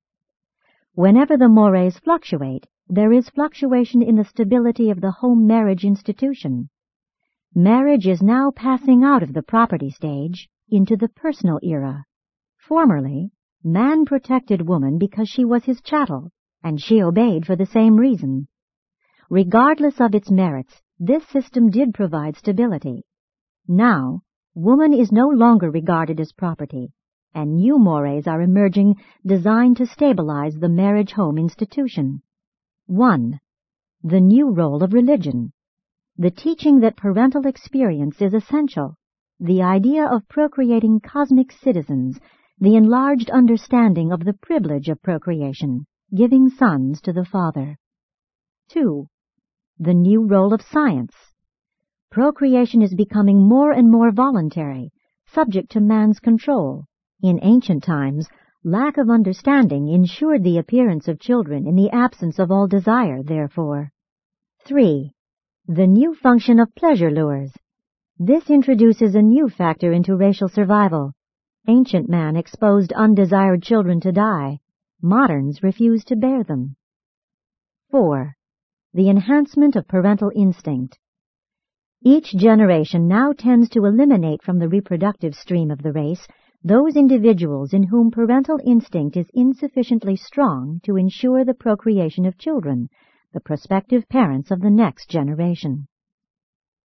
Whenever 0.94 1.36
the 1.36 1.48
mores 1.48 1.98
fluctuate, 1.98 2.66
there 2.88 3.12
is 3.12 3.30
fluctuation 3.30 4.02
in 4.02 4.16
the 4.16 4.24
stability 4.24 4.90
of 4.90 5.00
the 5.00 5.10
home 5.10 5.46
marriage 5.46 5.84
institution. 5.84 6.68
Marriage 7.54 8.06
is 8.06 8.22
now 8.22 8.50
passing 8.50 9.02
out 9.02 9.22
of 9.22 9.32
the 9.32 9.42
property 9.42 9.90
stage 9.90 10.48
into 10.70 10.96
the 10.96 11.08
personal 11.08 11.58
era. 11.62 12.04
Formerly, 12.58 13.30
man 13.62 14.04
protected 14.04 14.68
woman 14.68 14.98
because 14.98 15.28
she 15.28 15.44
was 15.44 15.64
his 15.64 15.80
chattel, 15.80 16.30
and 16.64 16.80
she 16.80 17.02
obeyed 17.02 17.44
for 17.44 17.54
the 17.54 17.66
same 17.66 17.94
reason. 17.94 18.48
Regardless 19.28 20.00
of 20.00 20.14
its 20.14 20.30
merits, 20.30 20.80
this 20.98 21.22
system 21.28 21.68
did 21.68 21.92
provide 21.92 22.36
stability. 22.36 23.04
Now, 23.68 24.22
woman 24.54 24.94
is 24.94 25.12
no 25.12 25.28
longer 25.28 25.70
regarded 25.70 26.18
as 26.20 26.32
property, 26.32 26.92
and 27.34 27.56
new 27.56 27.78
mores 27.78 28.26
are 28.26 28.40
emerging 28.40 28.96
designed 29.26 29.76
to 29.76 29.86
stabilize 29.86 30.56
the 30.56 30.70
marriage 30.70 31.12
home 31.12 31.36
institution. 31.36 32.22
1. 32.86 33.38
The 34.02 34.20
new 34.20 34.50
role 34.50 34.82
of 34.82 34.94
religion. 34.94 35.52
The 36.16 36.30
teaching 36.30 36.80
that 36.80 36.96
parental 36.96 37.46
experience 37.46 38.22
is 38.22 38.32
essential. 38.32 38.96
The 39.38 39.62
idea 39.62 40.06
of 40.06 40.28
procreating 40.28 41.00
cosmic 41.00 41.52
citizens. 41.52 42.18
The 42.58 42.76
enlarged 42.76 43.28
understanding 43.28 44.12
of 44.12 44.24
the 44.24 44.34
privilege 44.34 44.88
of 44.88 45.02
procreation 45.02 45.86
giving 46.12 46.48
sons 46.48 47.00
to 47.00 47.12
the 47.12 47.24
Father. 47.24 47.76
2. 48.68 49.06
The 49.78 49.94
new 49.94 50.26
role 50.26 50.52
of 50.52 50.62
science. 50.62 51.14
Procreation 52.10 52.82
is 52.82 52.94
becoming 52.94 53.48
more 53.48 53.72
and 53.72 53.90
more 53.90 54.12
voluntary, 54.12 54.92
subject 55.26 55.70
to 55.72 55.80
man's 55.80 56.20
control. 56.20 56.84
In 57.22 57.40
ancient 57.42 57.82
times, 57.82 58.28
lack 58.62 58.98
of 58.98 59.10
understanding 59.10 59.88
ensured 59.88 60.44
the 60.44 60.58
appearance 60.58 61.08
of 61.08 61.18
children 61.18 61.66
in 61.66 61.74
the 61.74 61.90
absence 61.90 62.38
of 62.38 62.50
all 62.50 62.68
desire, 62.68 63.22
therefore. 63.22 63.90
3. 64.66 65.10
The 65.66 65.86
new 65.86 66.14
function 66.14 66.60
of 66.60 66.74
pleasure 66.74 67.10
lures. 67.10 67.52
This 68.18 68.50
introduces 68.50 69.14
a 69.14 69.22
new 69.22 69.48
factor 69.48 69.92
into 69.92 70.16
racial 70.16 70.48
survival. 70.48 71.12
Ancient 71.66 72.08
man 72.08 72.36
exposed 72.36 72.92
undesired 72.92 73.62
children 73.62 74.00
to 74.02 74.12
die. 74.12 74.60
Moderns 75.06 75.62
refuse 75.62 76.02
to 76.04 76.16
bear 76.16 76.42
them. 76.42 76.76
4. 77.90 78.34
The 78.94 79.10
enhancement 79.10 79.76
of 79.76 79.86
parental 79.86 80.32
instinct. 80.34 80.98
Each 82.02 82.34
generation 82.34 83.06
now 83.06 83.34
tends 83.34 83.68
to 83.68 83.84
eliminate 83.84 84.42
from 84.42 84.58
the 84.58 84.68
reproductive 84.70 85.34
stream 85.34 85.70
of 85.70 85.82
the 85.82 85.92
race 85.92 86.26
those 86.62 86.96
individuals 86.96 87.74
in 87.74 87.82
whom 87.82 88.10
parental 88.10 88.58
instinct 88.64 89.18
is 89.18 89.28
insufficiently 89.34 90.16
strong 90.16 90.80
to 90.84 90.96
ensure 90.96 91.44
the 91.44 91.52
procreation 91.52 92.24
of 92.24 92.38
children, 92.38 92.88
the 93.34 93.40
prospective 93.40 94.08
parents 94.08 94.50
of 94.50 94.62
the 94.62 94.70
next 94.70 95.10
generation. 95.10 95.86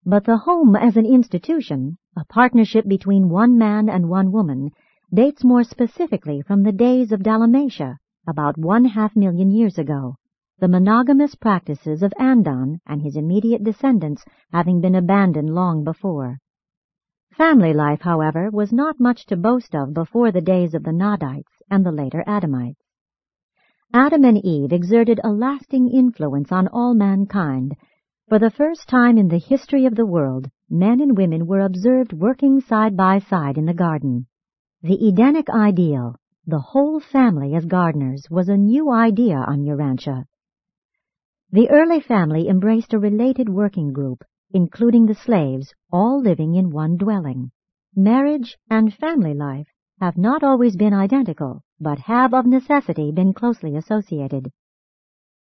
But 0.05 0.25
the 0.25 0.39
home 0.39 0.75
as 0.75 0.97
an 0.97 1.05
institution, 1.05 1.97
a 2.17 2.25
partnership 2.25 2.85
between 2.85 3.29
one 3.29 3.57
man 3.57 3.87
and 3.87 4.09
one 4.09 4.33
woman, 4.33 4.71
dates 5.13 5.45
more 5.45 5.63
specifically 5.63 6.41
from 6.41 6.63
the 6.63 6.73
days 6.73 7.13
of 7.13 7.23
Dalamatia, 7.23 7.95
about 8.29 8.57
one 8.57 8.85
half 8.85 9.15
million 9.15 9.49
years 9.49 9.77
ago, 9.77 10.15
the 10.59 10.67
monogamous 10.67 11.35
practices 11.35 12.03
of 12.03 12.13
Andon 12.19 12.79
and 12.85 13.01
his 13.01 13.15
immediate 13.15 13.63
descendants 13.63 14.23
having 14.51 14.81
been 14.81 14.95
abandoned 14.95 15.49
long 15.49 15.83
before. 15.83 16.37
Family 17.35 17.73
life, 17.73 18.01
however, 18.01 18.49
was 18.51 18.73
not 18.73 18.99
much 18.99 19.25
to 19.27 19.37
boast 19.37 19.73
of 19.73 19.93
before 19.93 20.31
the 20.31 20.41
days 20.41 20.73
of 20.73 20.83
the 20.83 20.91
Nodites 20.91 21.61
and 21.71 21.85
the 21.85 21.91
later 21.91 22.23
Adamites. 22.27 22.81
Adam 23.93 24.23
and 24.23 24.37
Eve 24.45 24.71
exerted 24.71 25.19
a 25.23 25.31
lasting 25.31 25.89
influence 25.89 26.51
on 26.51 26.67
all 26.67 26.93
mankind. 26.93 27.75
For 28.27 28.37
the 28.37 28.51
first 28.51 28.87
time 28.87 29.17
in 29.17 29.29
the 29.29 29.39
history 29.39 29.85
of 29.85 29.95
the 29.95 30.05
world, 30.05 30.49
men 30.69 31.01
and 31.01 31.17
women 31.17 31.47
were 31.47 31.61
observed 31.61 32.13
working 32.13 32.61
side 32.61 32.95
by 32.95 33.17
side 33.17 33.57
in 33.57 33.65
the 33.65 33.73
garden. 33.73 34.27
The 34.83 35.07
Edenic 35.07 35.49
ideal, 35.49 36.15
the 36.45 36.59
whole 36.59 36.99
family 36.99 37.53
as 37.55 37.65
gardeners 37.65 38.27
was 38.29 38.49
a 38.49 38.57
new 38.57 38.91
idea 38.91 39.35
on 39.35 39.63
Urantia. 39.63 40.25
The 41.51 41.69
early 41.69 41.99
family 41.99 42.47
embraced 42.47 42.93
a 42.93 42.99
related 42.99 43.49
working 43.49 43.93
group, 43.93 44.23
including 44.51 45.05
the 45.05 45.15
slaves, 45.15 45.73
all 45.91 46.21
living 46.21 46.55
in 46.55 46.71
one 46.71 46.97
dwelling. 46.97 47.51
Marriage 47.95 48.57
and 48.69 48.93
family 48.93 49.33
life 49.33 49.67
have 49.99 50.17
not 50.17 50.43
always 50.43 50.75
been 50.75 50.93
identical, 50.93 51.61
but 51.79 51.99
have 51.99 52.33
of 52.33 52.45
necessity 52.45 53.11
been 53.11 53.33
closely 53.33 53.75
associated. 53.75 54.51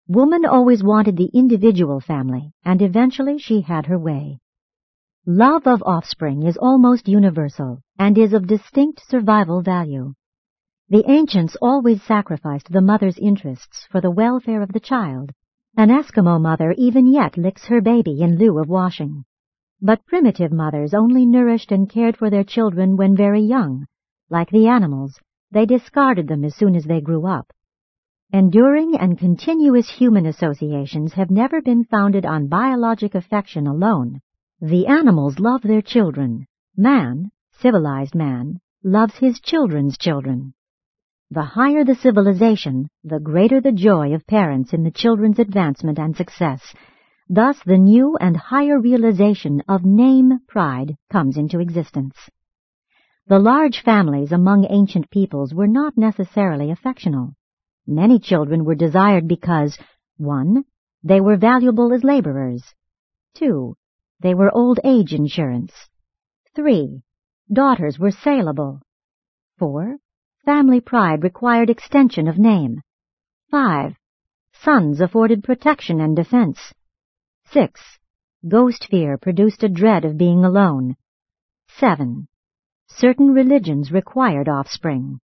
Woman 0.08 0.44
always 0.44 0.82
wanted 0.82 1.16
the 1.16 1.30
individual 1.34 2.00
family, 2.00 2.52
and 2.64 2.82
eventually 2.82 3.38
she 3.38 3.60
had 3.60 3.86
her 3.86 3.98
way. 3.98 4.40
Love 5.26 5.66
of 5.66 5.82
offspring 5.84 6.42
is 6.42 6.56
almost 6.56 7.08
universal 7.08 7.80
and 7.98 8.16
is 8.16 8.32
of 8.32 8.46
distinct 8.46 9.02
survival 9.06 9.62
value. 9.62 10.14
The 10.90 11.04
ancients 11.06 11.54
always 11.60 12.02
sacrificed 12.02 12.72
the 12.72 12.80
mother's 12.80 13.18
interests 13.18 13.86
for 13.90 14.00
the 14.00 14.10
welfare 14.10 14.62
of 14.62 14.72
the 14.72 14.80
child. 14.80 15.32
An 15.76 15.90
Eskimo 15.90 16.40
mother 16.40 16.74
even 16.78 17.06
yet 17.06 17.36
licks 17.36 17.66
her 17.66 17.82
baby 17.82 18.22
in 18.22 18.38
lieu 18.38 18.58
of 18.58 18.70
washing. 18.70 19.24
But 19.82 20.06
primitive 20.06 20.50
mothers 20.50 20.94
only 20.94 21.26
nourished 21.26 21.72
and 21.72 21.90
cared 21.90 22.16
for 22.16 22.30
their 22.30 22.42
children 22.42 22.96
when 22.96 23.14
very 23.14 23.42
young. 23.42 23.84
Like 24.30 24.48
the 24.48 24.66
animals, 24.66 25.20
they 25.50 25.66
discarded 25.66 26.26
them 26.26 26.42
as 26.42 26.54
soon 26.54 26.74
as 26.74 26.84
they 26.84 27.02
grew 27.02 27.26
up. 27.26 27.52
Enduring 28.32 28.96
and 28.96 29.18
continuous 29.18 29.90
human 29.90 30.24
associations 30.24 31.12
have 31.12 31.30
never 31.30 31.60
been 31.60 31.84
founded 31.84 32.24
on 32.24 32.48
biologic 32.48 33.14
affection 33.14 33.66
alone. 33.66 34.22
The 34.62 34.86
animals 34.86 35.38
love 35.38 35.60
their 35.60 35.82
children. 35.82 36.46
Man, 36.78 37.30
civilized 37.52 38.14
man, 38.14 38.58
loves 38.82 39.18
his 39.18 39.38
children's 39.40 39.98
children. 39.98 40.54
The 41.30 41.42
higher 41.42 41.84
the 41.84 41.94
civilization, 41.94 42.88
the 43.04 43.20
greater 43.20 43.60
the 43.60 43.72
joy 43.72 44.14
of 44.14 44.26
parents 44.26 44.72
in 44.72 44.82
the 44.82 44.90
children's 44.90 45.38
advancement 45.38 45.98
and 45.98 46.16
success. 46.16 46.74
Thus 47.28 47.58
the 47.66 47.76
new 47.76 48.16
and 48.18 48.34
higher 48.34 48.80
realization 48.80 49.62
of 49.68 49.84
name 49.84 50.40
pride 50.48 50.96
comes 51.10 51.36
into 51.36 51.60
existence. 51.60 52.16
The 53.26 53.38
large 53.38 53.82
families 53.82 54.32
among 54.32 54.64
ancient 54.70 55.10
peoples 55.10 55.52
were 55.52 55.66
not 55.66 55.98
necessarily 55.98 56.70
affectional. 56.70 57.34
Many 57.86 58.18
children 58.18 58.64
were 58.64 58.74
desired 58.74 59.28
because 59.28 59.78
1. 60.16 60.64
They 61.04 61.20
were 61.20 61.36
valuable 61.36 61.92
as 61.92 62.02
laborers. 62.02 62.74
2. 63.34 63.74
They 64.20 64.32
were 64.32 64.50
old 64.56 64.80
age 64.82 65.12
insurance. 65.12 65.74
3. 66.56 67.02
Daughters 67.52 67.98
were 67.98 68.12
saleable. 68.12 68.80
4. 69.58 69.98
Family 70.48 70.80
pride 70.80 71.24
required 71.24 71.68
extension 71.68 72.26
of 72.26 72.38
name. 72.38 72.80
5. 73.50 73.94
Sons 74.54 74.98
afforded 74.98 75.44
protection 75.44 76.00
and 76.00 76.16
defense. 76.16 76.72
6. 77.50 77.78
Ghost 78.48 78.86
fear 78.90 79.18
produced 79.18 79.62
a 79.62 79.68
dread 79.68 80.06
of 80.06 80.16
being 80.16 80.46
alone. 80.46 80.96
7. 81.78 82.26
Certain 82.86 83.28
religions 83.34 83.92
required 83.92 84.48
offspring. 84.48 85.18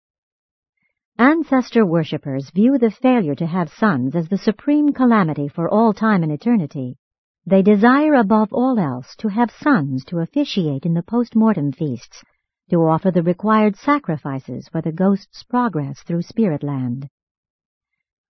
Ancestor 1.20 1.86
worshippers 1.86 2.50
view 2.50 2.80
the 2.80 2.90
failure 2.90 3.36
to 3.36 3.46
have 3.46 3.70
sons 3.70 4.16
as 4.16 4.28
the 4.28 4.40
supreme 4.40 4.92
calamity 4.92 5.48
for 5.48 5.70
all 5.70 5.94
time 5.94 6.24
and 6.24 6.32
eternity. 6.32 6.98
They 7.46 7.62
desire 7.62 8.16
above 8.16 8.52
all 8.52 8.80
else 8.80 9.16
to 9.18 9.28
have 9.28 9.52
sons 9.52 10.04
to 10.06 10.22
officiate 10.22 10.88
in 10.88 10.96
the 10.96 11.04
post-mortem 11.04 11.74
feasts, 11.74 12.24
to 12.72 12.88
offer 12.88 13.12
the 13.12 13.22
required 13.22 13.76
sacrifices 13.76 14.70
for 14.72 14.82
the 14.82 14.94
ghost's 14.94 15.44
progress 15.44 16.02
through 16.04 16.22
spirit 16.22 16.64
land. 16.64 17.10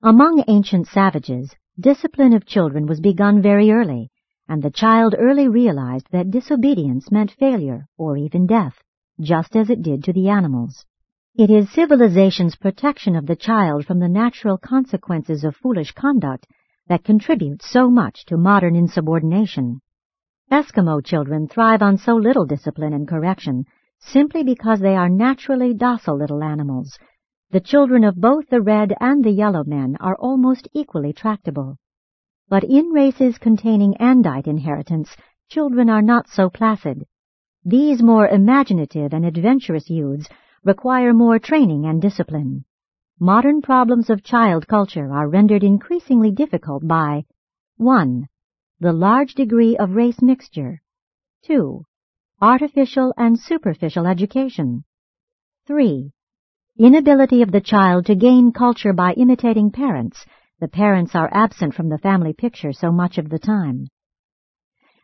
Among 0.01 0.43
ancient 0.47 0.87
savages, 0.87 1.53
discipline 1.79 2.33
of 2.33 2.47
children 2.47 2.87
was 2.87 2.99
begun 2.99 3.43
very 3.43 3.69
early, 3.69 4.09
and 4.49 4.63
the 4.63 4.71
child 4.71 5.13
early 5.15 5.47
realized 5.47 6.07
that 6.11 6.31
disobedience 6.31 7.11
meant 7.11 7.29
failure 7.39 7.85
or 7.99 8.17
even 8.17 8.47
death, 8.47 8.81
just 9.19 9.55
as 9.55 9.69
it 9.69 9.83
did 9.83 10.03
to 10.05 10.13
the 10.13 10.29
animals. 10.29 10.85
It 11.35 11.51
is 11.51 11.71
civilization's 11.71 12.55
protection 12.55 13.15
of 13.15 13.27
the 13.27 13.35
child 13.35 13.85
from 13.85 13.99
the 13.99 14.09
natural 14.09 14.57
consequences 14.57 15.43
of 15.43 15.55
foolish 15.55 15.91
conduct 15.91 16.47
that 16.87 17.03
contributes 17.03 17.69
so 17.69 17.91
much 17.91 18.25
to 18.25 18.37
modern 18.37 18.75
insubordination. 18.75 19.81
Eskimo 20.51 21.05
children 21.05 21.47
thrive 21.47 21.83
on 21.83 21.99
so 21.99 22.15
little 22.15 22.47
discipline 22.47 22.93
and 22.93 23.07
correction 23.07 23.65
simply 24.01 24.43
because 24.43 24.79
they 24.79 24.95
are 24.95 25.09
naturally 25.09 25.73
docile 25.73 26.17
little 26.17 26.43
animals. 26.43 26.97
The 27.51 27.59
children 27.59 28.03
of 28.03 28.15
both 28.15 28.49
the 28.49 28.61
red 28.61 28.93
and 28.99 29.23
the 29.23 29.31
yellow 29.31 29.63
men 29.63 29.97
are 29.99 30.15
almost 30.15 30.67
equally 30.73 31.13
tractable. 31.13 31.77
But 32.49 32.63
in 32.63 32.87
races 32.87 33.37
containing 33.37 33.93
andite 33.99 34.47
inheritance, 34.47 35.15
children 35.49 35.89
are 35.89 36.01
not 36.01 36.27
so 36.27 36.49
placid. 36.49 37.05
These 37.63 38.01
more 38.01 38.27
imaginative 38.27 39.13
and 39.13 39.25
adventurous 39.25 39.89
youths 39.89 40.27
require 40.63 41.13
more 41.13 41.39
training 41.39 41.85
and 41.85 42.01
discipline. 42.01 42.65
Modern 43.19 43.61
problems 43.61 44.09
of 44.09 44.23
child 44.23 44.67
culture 44.67 45.13
are 45.13 45.29
rendered 45.29 45.63
increasingly 45.63 46.31
difficult 46.31 46.87
by 46.87 47.25
1. 47.77 48.27
The 48.79 48.93
large 48.93 49.35
degree 49.35 49.77
of 49.77 49.95
race 49.95 50.21
mixture. 50.21 50.81
2 51.43 51.85
artificial 52.43 53.13
and 53.17 53.37
superficial 53.39 54.07
education. 54.07 54.83
3. 55.67 56.11
Inability 56.79 57.43
of 57.43 57.51
the 57.51 57.61
child 57.61 58.07
to 58.07 58.15
gain 58.15 58.51
culture 58.51 58.93
by 58.93 59.13
imitating 59.13 59.69
parents. 59.69 60.25
The 60.59 60.67
parents 60.67 61.13
are 61.13 61.29
absent 61.31 61.75
from 61.75 61.89
the 61.89 61.99
family 61.99 62.33
picture 62.33 62.73
so 62.73 62.91
much 62.91 63.19
of 63.19 63.29
the 63.29 63.37
time. 63.37 63.85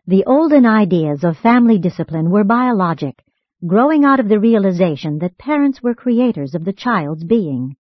The 0.08 0.24
olden 0.26 0.66
ideas 0.66 1.24
of 1.24 1.38
family 1.38 1.78
discipline 1.78 2.32
were 2.32 2.44
biologic, 2.44 3.24
growing 3.68 4.04
out 4.04 4.20
of 4.20 4.30
the 4.30 4.40
realization 4.40 5.20
that 5.20 5.38
parents 5.38 5.84
were 5.84 5.94
creators 5.94 6.56
of 6.56 6.66
the 6.66 6.74
child's 6.74 7.24
being. 7.24 7.76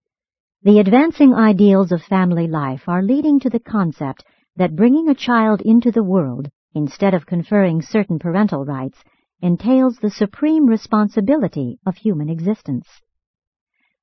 The 0.61 0.77
advancing 0.77 1.33
ideals 1.33 1.91
of 1.91 2.03
family 2.03 2.47
life 2.47 2.83
are 2.87 3.01
leading 3.01 3.39
to 3.39 3.49
the 3.49 3.59
concept 3.59 4.23
that 4.55 4.75
bringing 4.75 5.09
a 5.09 5.15
child 5.15 5.61
into 5.61 5.91
the 5.91 6.03
world, 6.03 6.47
instead 6.75 7.15
of 7.15 7.25
conferring 7.25 7.81
certain 7.81 8.19
parental 8.19 8.63
rights, 8.63 8.99
entails 9.41 9.97
the 9.97 10.09
supreme 10.09 10.65
responsibility 10.65 11.79
of 11.85 11.95
human 11.95 12.29
existence. 12.29 12.87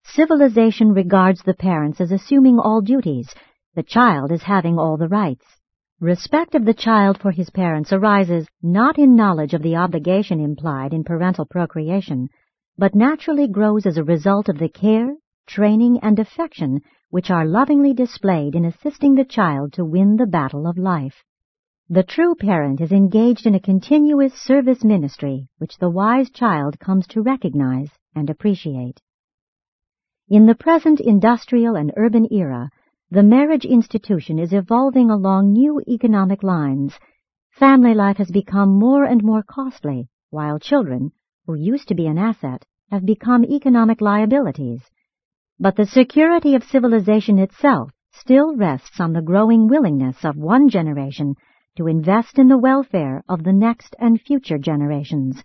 Civilization 0.04 0.92
regards 0.92 1.42
the 1.42 1.54
parents 1.54 2.00
as 2.00 2.12
assuming 2.12 2.58
all 2.58 2.80
duties, 2.80 3.34
the 3.74 3.82
child 3.82 4.30
as 4.30 4.42
having 4.42 4.78
all 4.78 4.96
the 4.96 5.08
rights. 5.08 5.44
Respect 6.00 6.54
of 6.54 6.64
the 6.64 6.74
child 6.74 7.18
for 7.18 7.30
his 7.30 7.50
parents 7.50 7.92
arises 7.92 8.46
not 8.62 8.98
in 8.98 9.16
knowledge 9.16 9.54
of 9.54 9.62
the 9.62 9.76
obligation 9.76 10.40
implied 10.40 10.92
in 10.92 11.04
parental 11.04 11.46
procreation, 11.46 12.28
but 12.76 12.94
naturally 12.94 13.48
grows 13.48 13.86
as 13.86 13.96
a 13.96 14.04
result 14.04 14.48
of 14.48 14.58
the 14.58 14.68
care, 14.68 15.14
training, 15.46 15.98
and 16.02 16.18
affection 16.18 16.80
which 17.10 17.30
are 17.30 17.46
lovingly 17.46 17.94
displayed 17.94 18.54
in 18.54 18.64
assisting 18.64 19.14
the 19.14 19.24
child 19.24 19.72
to 19.72 19.84
win 19.84 20.16
the 20.16 20.26
battle 20.26 20.66
of 20.66 20.76
life. 20.76 21.24
The 21.90 22.02
true 22.02 22.34
parent 22.34 22.80
is 22.80 22.92
engaged 22.92 23.44
in 23.44 23.54
a 23.54 23.60
continuous 23.60 24.32
service 24.32 24.82
ministry 24.82 25.48
which 25.58 25.76
the 25.76 25.90
wise 25.90 26.30
child 26.30 26.80
comes 26.80 27.06
to 27.08 27.20
recognize 27.20 27.90
and 28.14 28.30
appreciate. 28.30 29.02
In 30.26 30.46
the 30.46 30.54
present 30.54 30.98
industrial 30.98 31.76
and 31.76 31.92
urban 31.94 32.26
era, 32.32 32.70
the 33.10 33.22
marriage 33.22 33.66
institution 33.66 34.38
is 34.38 34.54
evolving 34.54 35.10
along 35.10 35.52
new 35.52 35.82
economic 35.86 36.42
lines. 36.42 36.98
Family 37.50 37.92
life 37.92 38.16
has 38.16 38.30
become 38.30 38.78
more 38.78 39.04
and 39.04 39.22
more 39.22 39.42
costly, 39.42 40.08
while 40.30 40.58
children, 40.58 41.12
who 41.46 41.52
used 41.52 41.88
to 41.88 41.94
be 41.94 42.06
an 42.06 42.16
asset, 42.16 42.64
have 42.90 43.04
become 43.04 43.44
economic 43.44 44.00
liabilities. 44.00 44.82
But 45.60 45.76
the 45.76 45.84
security 45.84 46.54
of 46.54 46.64
civilization 46.64 47.38
itself 47.38 47.90
still 48.10 48.56
rests 48.56 49.00
on 49.00 49.12
the 49.12 49.20
growing 49.20 49.68
willingness 49.68 50.24
of 50.24 50.38
one 50.38 50.70
generation 50.70 51.34
to 51.76 51.86
invest 51.86 52.38
in 52.38 52.48
the 52.48 52.58
welfare 52.58 53.22
of 53.28 53.42
the 53.42 53.52
next 53.52 53.96
and 53.98 54.20
future 54.20 54.58
generations, 54.58 55.42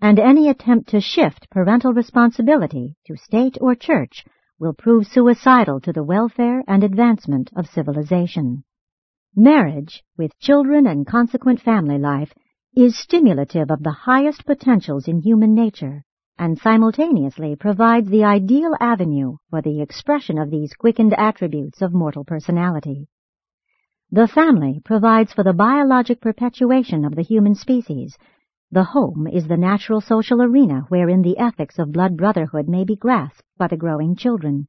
and 0.00 0.18
any 0.18 0.48
attempt 0.48 0.88
to 0.88 1.00
shift 1.00 1.50
parental 1.50 1.92
responsibility 1.92 2.96
to 3.06 3.16
state 3.16 3.58
or 3.60 3.74
church 3.74 4.24
will 4.58 4.72
prove 4.72 5.06
suicidal 5.06 5.80
to 5.80 5.92
the 5.92 6.04
welfare 6.04 6.62
and 6.66 6.84
advancement 6.84 7.50
of 7.56 7.66
civilization. 7.66 8.62
Marriage, 9.34 10.02
with 10.16 10.38
children 10.38 10.86
and 10.86 11.06
consequent 11.06 11.60
family 11.60 11.98
life, 11.98 12.32
is 12.74 12.98
stimulative 12.98 13.70
of 13.70 13.82
the 13.82 13.90
highest 13.90 14.44
potentials 14.46 15.08
in 15.08 15.20
human 15.20 15.54
nature 15.54 16.04
and 16.38 16.58
simultaneously 16.58 17.56
provides 17.56 18.08
the 18.08 18.22
ideal 18.24 18.72
avenue 18.80 19.36
for 19.50 19.60
the 19.60 19.80
expression 19.80 20.38
of 20.38 20.50
these 20.50 20.72
quickened 20.74 21.12
attributes 21.14 21.82
of 21.82 21.92
mortal 21.92 22.24
personality. 22.24 23.08
The 24.10 24.26
family 24.26 24.80
provides 24.86 25.34
for 25.34 25.42
the 25.42 25.52
biologic 25.52 26.22
perpetuation 26.22 27.04
of 27.04 27.14
the 27.14 27.22
human 27.22 27.54
species. 27.54 28.16
The 28.70 28.84
home 28.84 29.26
is 29.26 29.46
the 29.46 29.58
natural 29.58 30.00
social 30.00 30.40
arena 30.40 30.86
wherein 30.88 31.20
the 31.20 31.36
ethics 31.36 31.78
of 31.78 31.92
blood 31.92 32.16
brotherhood 32.16 32.68
may 32.68 32.84
be 32.84 32.96
grasped 32.96 33.44
by 33.58 33.66
the 33.66 33.76
growing 33.76 34.16
children. 34.16 34.66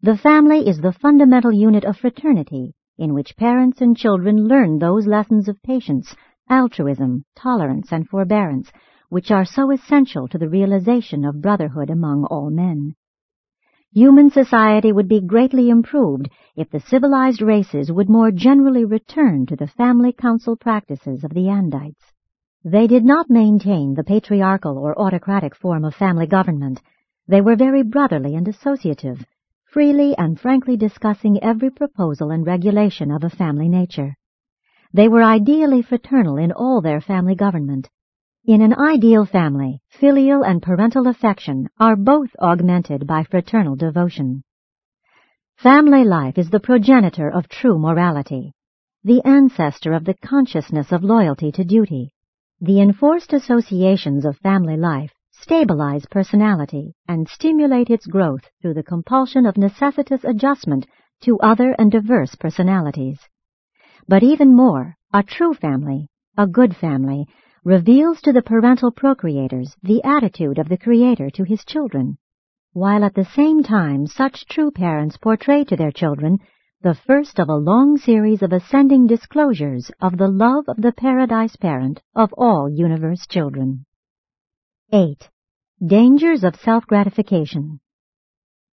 The 0.00 0.16
family 0.16 0.66
is 0.66 0.80
the 0.80 0.92
fundamental 0.92 1.52
unit 1.52 1.84
of 1.84 1.98
fraternity 1.98 2.72
in 2.96 3.12
which 3.12 3.36
parents 3.36 3.82
and 3.82 3.94
children 3.94 4.48
learn 4.48 4.78
those 4.78 5.06
lessons 5.06 5.48
of 5.48 5.62
patience, 5.62 6.16
altruism, 6.48 7.26
tolerance, 7.36 7.92
and 7.92 8.08
forbearance 8.08 8.72
which 9.10 9.30
are 9.30 9.44
so 9.44 9.70
essential 9.70 10.28
to 10.28 10.38
the 10.38 10.48
realization 10.48 11.26
of 11.26 11.42
brotherhood 11.42 11.90
among 11.90 12.24
all 12.24 12.48
men. 12.48 12.94
Human 13.94 14.30
society 14.30 14.90
would 14.90 15.06
be 15.06 15.20
greatly 15.20 15.68
improved 15.68 16.30
if 16.56 16.70
the 16.70 16.80
civilized 16.80 17.42
races 17.42 17.92
would 17.92 18.08
more 18.08 18.30
generally 18.30 18.86
return 18.86 19.44
to 19.44 19.54
the 19.54 19.66
family 19.66 20.14
council 20.14 20.56
practices 20.56 21.24
of 21.24 21.34
the 21.34 21.50
Andites. 21.50 22.02
They 22.64 22.86
did 22.86 23.04
not 23.04 23.28
maintain 23.28 23.92
the 23.92 24.02
patriarchal 24.02 24.78
or 24.78 24.98
autocratic 24.98 25.54
form 25.54 25.84
of 25.84 25.94
family 25.94 26.26
government. 26.26 26.80
They 27.28 27.42
were 27.42 27.54
very 27.54 27.82
brotherly 27.82 28.34
and 28.34 28.48
associative, 28.48 29.26
freely 29.66 30.16
and 30.16 30.40
frankly 30.40 30.78
discussing 30.78 31.42
every 31.42 31.68
proposal 31.68 32.30
and 32.30 32.46
regulation 32.46 33.10
of 33.10 33.24
a 33.24 33.28
family 33.28 33.68
nature. 33.68 34.14
They 34.94 35.08
were 35.08 35.22
ideally 35.22 35.82
fraternal 35.82 36.38
in 36.38 36.50
all 36.50 36.80
their 36.80 37.02
family 37.02 37.34
government. 37.34 37.90
In 38.44 38.60
an 38.60 38.74
ideal 38.74 39.24
family, 39.24 39.80
filial 39.88 40.42
and 40.42 40.60
parental 40.60 41.06
affection 41.06 41.68
are 41.78 41.94
both 41.94 42.30
augmented 42.40 43.06
by 43.06 43.22
fraternal 43.22 43.76
devotion. 43.76 44.42
Family 45.58 46.02
life 46.02 46.36
is 46.36 46.50
the 46.50 46.58
progenitor 46.58 47.30
of 47.30 47.48
true 47.48 47.78
morality, 47.78 48.52
the 49.04 49.22
ancestor 49.24 49.92
of 49.92 50.04
the 50.04 50.14
consciousness 50.14 50.90
of 50.90 51.04
loyalty 51.04 51.52
to 51.52 51.62
duty. 51.62 52.14
The 52.60 52.80
enforced 52.80 53.32
associations 53.32 54.24
of 54.24 54.36
family 54.38 54.76
life 54.76 55.12
stabilize 55.30 56.04
personality 56.10 56.96
and 57.06 57.28
stimulate 57.28 57.90
its 57.90 58.06
growth 58.06 58.50
through 58.60 58.74
the 58.74 58.82
compulsion 58.82 59.46
of 59.46 59.56
necessitous 59.56 60.24
adjustment 60.24 60.88
to 61.20 61.38
other 61.38 61.76
and 61.78 61.92
diverse 61.92 62.34
personalities. 62.34 63.20
But 64.08 64.24
even 64.24 64.56
more, 64.56 64.96
a 65.14 65.22
true 65.22 65.54
family, 65.54 66.08
a 66.36 66.48
good 66.48 66.74
family, 66.74 67.28
reveals 67.64 68.20
to 68.20 68.32
the 68.32 68.42
parental 68.42 68.90
procreators 68.90 69.76
the 69.84 70.02
attitude 70.02 70.58
of 70.58 70.68
the 70.68 70.76
Creator 70.76 71.30
to 71.30 71.44
his 71.44 71.64
children, 71.64 72.18
while 72.72 73.04
at 73.04 73.14
the 73.14 73.24
same 73.36 73.62
time 73.62 74.04
such 74.06 74.46
true 74.46 74.70
parents 74.70 75.16
portray 75.16 75.62
to 75.62 75.76
their 75.76 75.92
children 75.92 76.38
the 76.82 76.96
first 77.06 77.38
of 77.38 77.48
a 77.48 77.54
long 77.54 77.96
series 77.96 78.42
of 78.42 78.52
ascending 78.52 79.06
disclosures 79.06 79.92
of 80.00 80.18
the 80.18 80.26
love 80.26 80.64
of 80.66 80.76
the 80.78 80.90
Paradise 80.90 81.54
Parent 81.54 82.02
of 82.16 82.32
all 82.36 82.68
universe 82.68 83.24
children. 83.28 83.84
8. 84.92 85.30
Dangers 85.86 86.42
of 86.42 86.56
Self-Gratification 86.56 87.78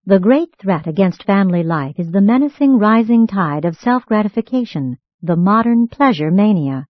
The 0.05 0.19
great 0.19 0.55
threat 0.61 0.85
against 0.85 1.23
family 1.23 1.63
life 1.63 1.95
is 1.97 2.11
the 2.11 2.21
menacing 2.21 2.77
rising 2.77 3.25
tide 3.25 3.65
of 3.65 3.75
self-gratification, 3.77 4.99
the 5.23 5.35
modern 5.35 5.87
pleasure 5.87 6.29
mania. 6.29 6.85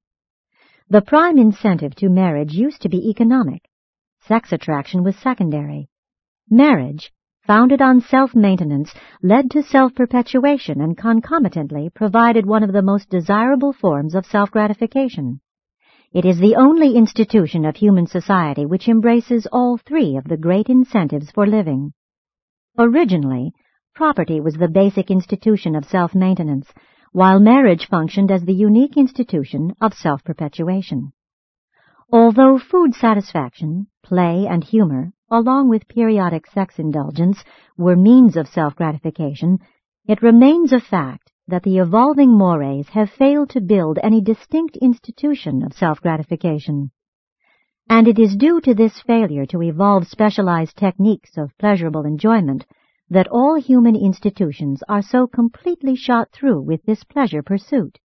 The 0.88 1.02
prime 1.02 1.40
incentive 1.40 1.96
to 1.96 2.10
marriage 2.10 2.54
used 2.54 2.84
to 2.84 2.90
be 2.90 3.10
economic. 3.10 3.64
Sex 4.28 4.52
attraction 4.52 5.04
was 5.04 5.16
secondary. 5.16 5.90
Marriage, 6.48 7.12
founded 7.48 7.82
on 7.82 8.02
self-maintenance, 8.02 8.94
led 9.24 9.50
to 9.50 9.64
self-perpetuation 9.64 10.82
and 10.82 10.96
concomitantly 10.96 11.90
provided 11.90 12.46
one 12.46 12.62
of 12.62 12.72
the 12.72 12.84
most 12.84 13.10
desirable 13.10 13.74
forms 13.74 14.14
of 14.14 14.28
self-gratification. 14.28 15.42
It 16.14 16.24
is 16.24 16.38
the 16.38 16.56
only 16.56 16.96
institution 16.96 17.66
of 17.66 17.76
human 17.76 18.06
society 18.06 18.68
which 18.68 18.88
embraces 18.88 19.48
all 19.52 19.78
three 19.78 20.18
of 20.18 20.26
the 20.26 20.38
great 20.38 20.70
incentives 20.70 21.32
for 21.32 21.48
living. 21.48 21.94
Originally, 22.78 23.54
property 23.96 24.40
was 24.40 24.54
the 24.54 24.68
basic 24.68 25.10
institution 25.10 25.76
of 25.76 25.86
self-maintenance, 25.86 26.68
while 27.16 27.40
marriage 27.40 27.88
functioned 27.88 28.30
as 28.30 28.44
the 28.44 28.54
unique 28.54 28.98
institution 28.98 29.74
of 29.80 29.94
self-perpetuation. 29.94 31.14
Although 32.12 32.60
food 32.60 32.94
satisfaction, 32.94 33.88
play, 34.04 34.46
and 34.50 34.62
humor, 34.62 35.14
along 35.32 35.70
with 35.70 35.88
periodic 35.88 36.46
sex 36.48 36.78
indulgence, 36.78 37.42
were 37.78 37.96
means 37.96 38.36
of 38.36 38.50
self-gratification, 38.50 39.60
it 40.06 40.22
remains 40.22 40.74
a 40.74 40.82
fact 40.82 41.32
that 41.48 41.64
the 41.64 41.78
evolving 41.78 42.38
mores 42.38 42.90
have 42.90 43.10
failed 43.12 43.50
to 43.52 43.62
build 43.62 43.98
any 44.04 44.20
distinct 44.20 44.76
institution 44.82 45.64
of 45.64 45.72
self-gratification. 45.72 46.92
And 47.90 48.10
it 48.10 48.20
is 48.20 48.36
due 48.36 48.60
to 48.60 48.74
this 48.76 49.02
failure 49.08 49.46
to 49.46 49.64
evolve 49.64 50.08
specialized 50.08 50.76
techniques 50.76 51.38
of 51.38 51.58
pleasurable 51.60 52.04
enjoyment 52.04 52.66
that 53.10 53.28
all 53.28 53.56
human 53.56 53.96
institutions 53.96 54.82
are 54.90 55.02
so 55.02 55.28
completely 55.28 55.96
shot 55.96 56.30
through 56.32 56.62
with 56.62 56.84
this 56.86 57.04
pleasure 57.04 57.44
pursuit. 57.44 58.00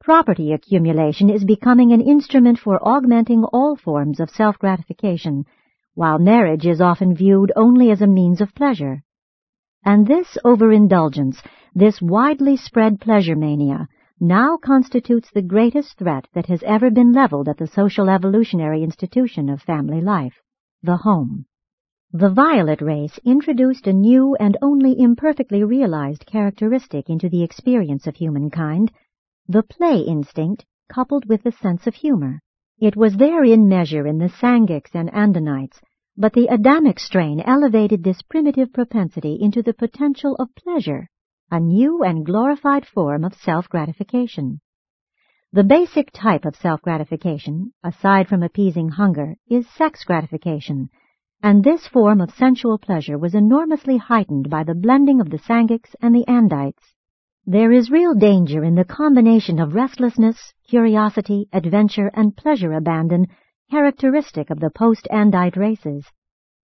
Property 0.00 0.52
accumulation 0.52 1.30
is 1.30 1.44
becoming 1.44 1.92
an 1.92 2.00
instrument 2.00 2.58
for 2.58 2.80
augmenting 2.82 3.44
all 3.44 3.76
forms 3.76 4.18
of 4.18 4.30
self-gratification, 4.30 5.44
while 5.94 6.18
marriage 6.18 6.66
is 6.66 6.80
often 6.80 7.14
viewed 7.14 7.52
only 7.54 7.90
as 7.90 8.02
a 8.02 8.06
means 8.06 8.40
of 8.40 8.54
pleasure. 8.54 9.04
And 9.84 10.06
this 10.06 10.36
overindulgence, 10.44 11.40
this 11.74 12.02
widely 12.02 12.56
spread 12.56 13.00
pleasure 13.00 13.36
mania, 13.36 13.88
now 14.18 14.56
constitutes 14.56 15.30
the 15.32 15.42
greatest 15.42 15.98
threat 15.98 16.26
that 16.34 16.46
has 16.46 16.62
ever 16.64 16.90
been 16.90 17.12
leveled 17.12 17.48
at 17.48 17.58
the 17.58 17.66
social 17.66 18.08
evolutionary 18.08 18.82
institution 18.82 19.48
of 19.48 19.62
family 19.62 20.00
life, 20.00 20.34
the 20.82 20.96
home. 20.96 21.46
The 22.14 22.28
violet 22.28 22.82
race 22.82 23.18
introduced 23.24 23.86
a 23.86 23.92
new 23.94 24.34
and 24.34 24.58
only 24.60 25.00
imperfectly 25.00 25.64
realized 25.64 26.26
characteristic 26.26 27.08
into 27.08 27.30
the 27.30 27.42
experience 27.42 28.06
of 28.06 28.16
humankind, 28.16 28.92
the 29.48 29.62
play 29.62 30.00
instinct 30.00 30.66
coupled 30.92 31.24
with 31.24 31.42
the 31.42 31.52
sense 31.52 31.86
of 31.86 31.94
humor. 31.94 32.40
It 32.78 32.96
was 32.96 33.16
there 33.16 33.44
in 33.44 33.66
measure 33.66 34.06
in 34.06 34.18
the 34.18 34.28
Sangiks 34.28 34.94
and 34.94 35.10
Andonites, 35.10 35.80
but 36.14 36.34
the 36.34 36.48
Adamic 36.48 37.00
strain 37.00 37.40
elevated 37.40 38.04
this 38.04 38.20
primitive 38.20 38.74
propensity 38.74 39.38
into 39.40 39.62
the 39.62 39.72
potential 39.72 40.36
of 40.36 40.54
pleasure, 40.54 41.08
a 41.50 41.58
new 41.58 42.04
and 42.04 42.26
glorified 42.26 42.84
form 42.84 43.24
of 43.24 43.32
self-gratification. 43.32 44.60
The 45.54 45.64
basic 45.64 46.10
type 46.12 46.44
of 46.44 46.56
self-gratification, 46.56 47.72
aside 47.82 48.28
from 48.28 48.42
appeasing 48.42 48.90
hunger, 48.90 49.36
is 49.48 49.66
sex 49.70 50.04
gratification, 50.04 50.90
and 51.42 51.64
this 51.64 51.88
form 51.88 52.20
of 52.20 52.30
sensual 52.30 52.78
pleasure 52.78 53.18
was 53.18 53.34
enormously 53.34 53.96
heightened 53.96 54.48
by 54.48 54.62
the 54.62 54.74
blending 54.74 55.20
of 55.20 55.28
the 55.28 55.38
Sangiks 55.38 55.94
and 56.00 56.14
the 56.14 56.24
Andites. 56.28 56.94
There 57.46 57.72
is 57.72 57.90
real 57.90 58.14
danger 58.14 58.62
in 58.62 58.76
the 58.76 58.84
combination 58.84 59.58
of 59.58 59.74
restlessness, 59.74 60.54
curiosity, 60.68 61.48
adventure, 61.52 62.10
and 62.14 62.36
pleasure 62.36 62.72
abandon 62.72 63.26
characteristic 63.70 64.50
of 64.50 64.60
the 64.60 64.70
post-Andite 64.70 65.56
races. 65.56 66.06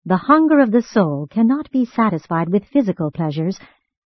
The 0.03 0.17
hunger 0.17 0.59
of 0.59 0.71
the 0.71 0.81
soul 0.81 1.27
cannot 1.31 1.71
be 1.71 1.85
satisfied 1.85 2.49
with 2.49 2.65
physical 2.65 3.11
pleasures. 3.11 3.57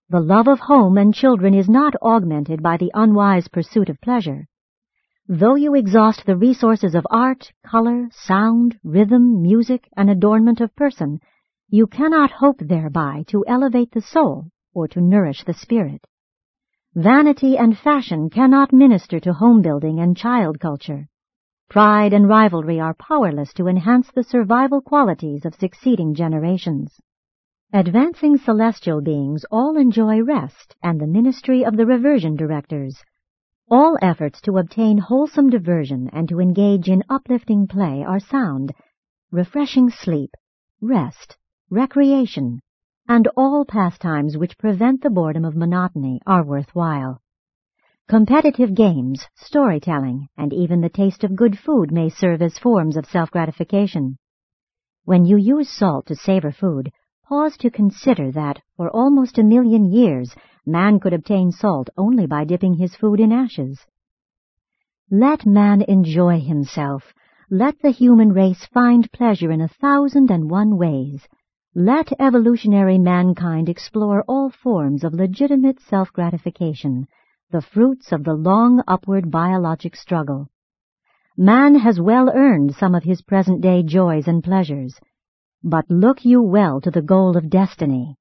The 0.09 0.19
love 0.19 0.47
of 0.47 0.59
home 0.59 0.97
and 0.97 1.13
children 1.13 1.55
is 1.55 1.67
not 1.67 1.95
augmented 2.03 2.61
by 2.61 2.77
the 2.77 2.91
unwise 2.93 3.47
pursuit 3.47 3.89
of 3.89 3.99
pleasure. 4.01 4.45
Though 5.31 5.53
you 5.53 5.75
exhaust 5.75 6.25
the 6.25 6.35
resources 6.35 6.95
of 6.95 7.05
art, 7.11 7.51
color, 7.63 8.09
sound, 8.09 8.79
rhythm, 8.83 9.43
music, 9.43 9.87
and 9.95 10.09
adornment 10.09 10.59
of 10.59 10.75
person, 10.75 11.19
you 11.69 11.85
cannot 11.85 12.31
hope 12.31 12.57
thereby 12.57 13.25
to 13.27 13.45
elevate 13.47 13.91
the 13.91 14.01
soul 14.01 14.47
or 14.73 14.87
to 14.87 14.99
nourish 14.99 15.43
the 15.43 15.53
spirit. 15.53 16.03
Vanity 16.95 17.59
and 17.59 17.77
fashion 17.77 18.31
cannot 18.31 18.73
minister 18.73 19.19
to 19.19 19.33
home 19.33 19.61
building 19.61 19.99
and 19.99 20.17
child 20.17 20.59
culture. 20.59 21.07
Pride 21.69 22.11
and 22.11 22.27
rivalry 22.27 22.79
are 22.79 22.95
powerless 22.95 23.53
to 23.53 23.67
enhance 23.67 24.09
the 24.09 24.23
survival 24.23 24.81
qualities 24.81 25.45
of 25.45 25.53
succeeding 25.53 26.15
generations. 26.15 26.99
Advancing 27.71 28.35
celestial 28.35 28.99
beings 28.99 29.45
all 29.51 29.77
enjoy 29.77 30.23
rest 30.23 30.75
and 30.81 30.99
the 30.99 31.05
ministry 31.05 31.63
of 31.63 31.77
the 31.77 31.85
reversion 31.85 32.35
directors, 32.35 33.03
all 33.71 33.97
efforts 34.01 34.41
to 34.41 34.57
obtain 34.57 34.97
wholesome 34.97 35.49
diversion 35.49 36.09
and 36.13 36.27
to 36.29 36.39
engage 36.39 36.87
in 36.87 37.03
uplifting 37.09 37.67
play 37.67 38.03
are 38.03 38.19
sound. 38.19 38.73
Refreshing 39.31 39.89
sleep, 39.89 40.31
rest, 40.81 41.37
recreation, 41.69 42.61
and 43.07 43.27
all 43.37 43.65
pastimes 43.65 44.37
which 44.37 44.57
prevent 44.57 45.01
the 45.01 45.09
boredom 45.09 45.45
of 45.45 45.55
monotony 45.55 46.19
are 46.25 46.43
worthwhile. 46.43 47.21
Competitive 48.07 48.73
games, 48.73 49.25
storytelling, 49.35 50.27
and 50.35 50.51
even 50.51 50.81
the 50.81 50.89
taste 50.89 51.23
of 51.23 51.35
good 51.35 51.57
food 51.57 51.91
may 51.91 52.09
serve 52.09 52.41
as 52.41 52.57
forms 52.57 52.97
of 52.97 53.05
self-gratification. 53.05 54.17
When 55.05 55.25
you 55.25 55.37
use 55.37 55.69
salt 55.69 56.07
to 56.07 56.15
savor 56.15 56.51
food, 56.51 56.91
pause 57.27 57.55
to 57.57 57.69
consider 57.69 58.31
that, 58.31 58.59
for 58.77 58.89
almost 58.89 59.37
a 59.37 59.43
million 59.43 59.85
years, 59.85 60.33
man 60.69 60.99
could 60.99 61.13
obtain 61.13 61.51
salt 61.51 61.89
only 61.97 62.25
by 62.25 62.45
dipping 62.45 62.75
his 62.75 62.95
food 62.95 63.19
in 63.19 63.31
ashes. 63.31 63.79
Let 65.11 65.45
man 65.45 65.81
enjoy 65.81 66.39
himself. 66.39 67.13
Let 67.49 67.81
the 67.81 67.89
human 67.89 68.31
race 68.31 68.67
find 68.67 69.11
pleasure 69.11 69.51
in 69.51 69.61
a 69.61 69.67
thousand 69.67 70.29
and 70.29 70.49
one 70.49 70.77
ways. 70.77 71.27
Let 71.73 72.13
evolutionary 72.19 72.99
mankind 72.99 73.69
explore 73.69 74.23
all 74.27 74.49
forms 74.49 75.03
of 75.03 75.13
legitimate 75.13 75.79
self-gratification, 75.81 77.07
the 77.51 77.61
fruits 77.61 78.11
of 78.11 78.23
the 78.23 78.33
long 78.33 78.83
upward 78.87 79.31
biologic 79.31 79.95
struggle. 79.95 80.49
Man 81.37 81.75
has 81.75 81.99
well 81.99 82.29
earned 82.33 82.75
some 82.75 82.93
of 82.93 83.03
his 83.03 83.21
present-day 83.21 83.83
joys 83.83 84.27
and 84.27 84.43
pleasures, 84.43 84.99
but 85.63 85.89
look 85.89 86.23
you 86.23 86.41
well 86.41 86.81
to 86.81 86.91
the 86.91 87.01
goal 87.01 87.37
of 87.37 87.49
destiny. 87.49 88.17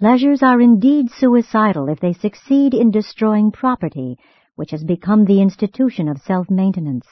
Pleasures 0.00 0.42
are 0.42 0.62
indeed 0.62 1.10
suicidal 1.10 1.90
if 1.90 2.00
they 2.00 2.14
succeed 2.14 2.72
in 2.72 2.90
destroying 2.90 3.52
property, 3.52 4.16
which 4.56 4.70
has 4.70 4.82
become 4.82 5.26
the 5.26 5.42
institution 5.42 6.08
of 6.08 6.16
self-maintenance, 6.22 7.06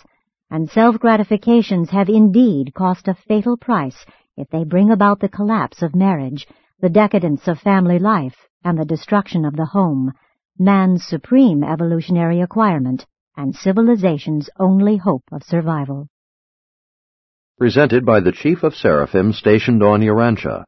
and 0.51 0.70
self-gratifications 0.70 1.91
have 1.91 2.09
indeed 2.09 2.72
cost 2.72 3.07
a 3.07 3.12
fatal 3.12 3.59
price 3.59 4.07
if 4.39 4.49
they 4.49 4.64
bring 4.64 4.91
about 4.91 5.20
the 5.20 5.28
collapse 5.28 5.82
of 5.82 5.95
marriage, 5.95 6.49
the 6.80 6.89
decadence 6.89 7.47
of 7.47 7.59
family 7.59 7.99
life, 7.99 8.49
and 8.64 8.78
the 8.78 8.86
destruction 8.86 9.45
of 9.45 9.55
the 9.55 9.66
home, 9.66 10.11
man's 10.59 11.05
supreme 11.05 11.62
evolutionary 11.62 12.41
acquirement 12.41 13.05
and 13.36 13.55
civilization's 13.55 14.49
only 14.59 14.97
hope 14.97 15.24
of 15.30 15.43
survival. 15.43 16.09
Presented 17.59 18.07
by 18.07 18.20
the 18.20 18.32
Chief 18.32 18.62
of 18.62 18.74
Seraphim 18.74 19.34
stationed 19.34 19.82
on 19.82 20.01
Urantia. 20.01 20.64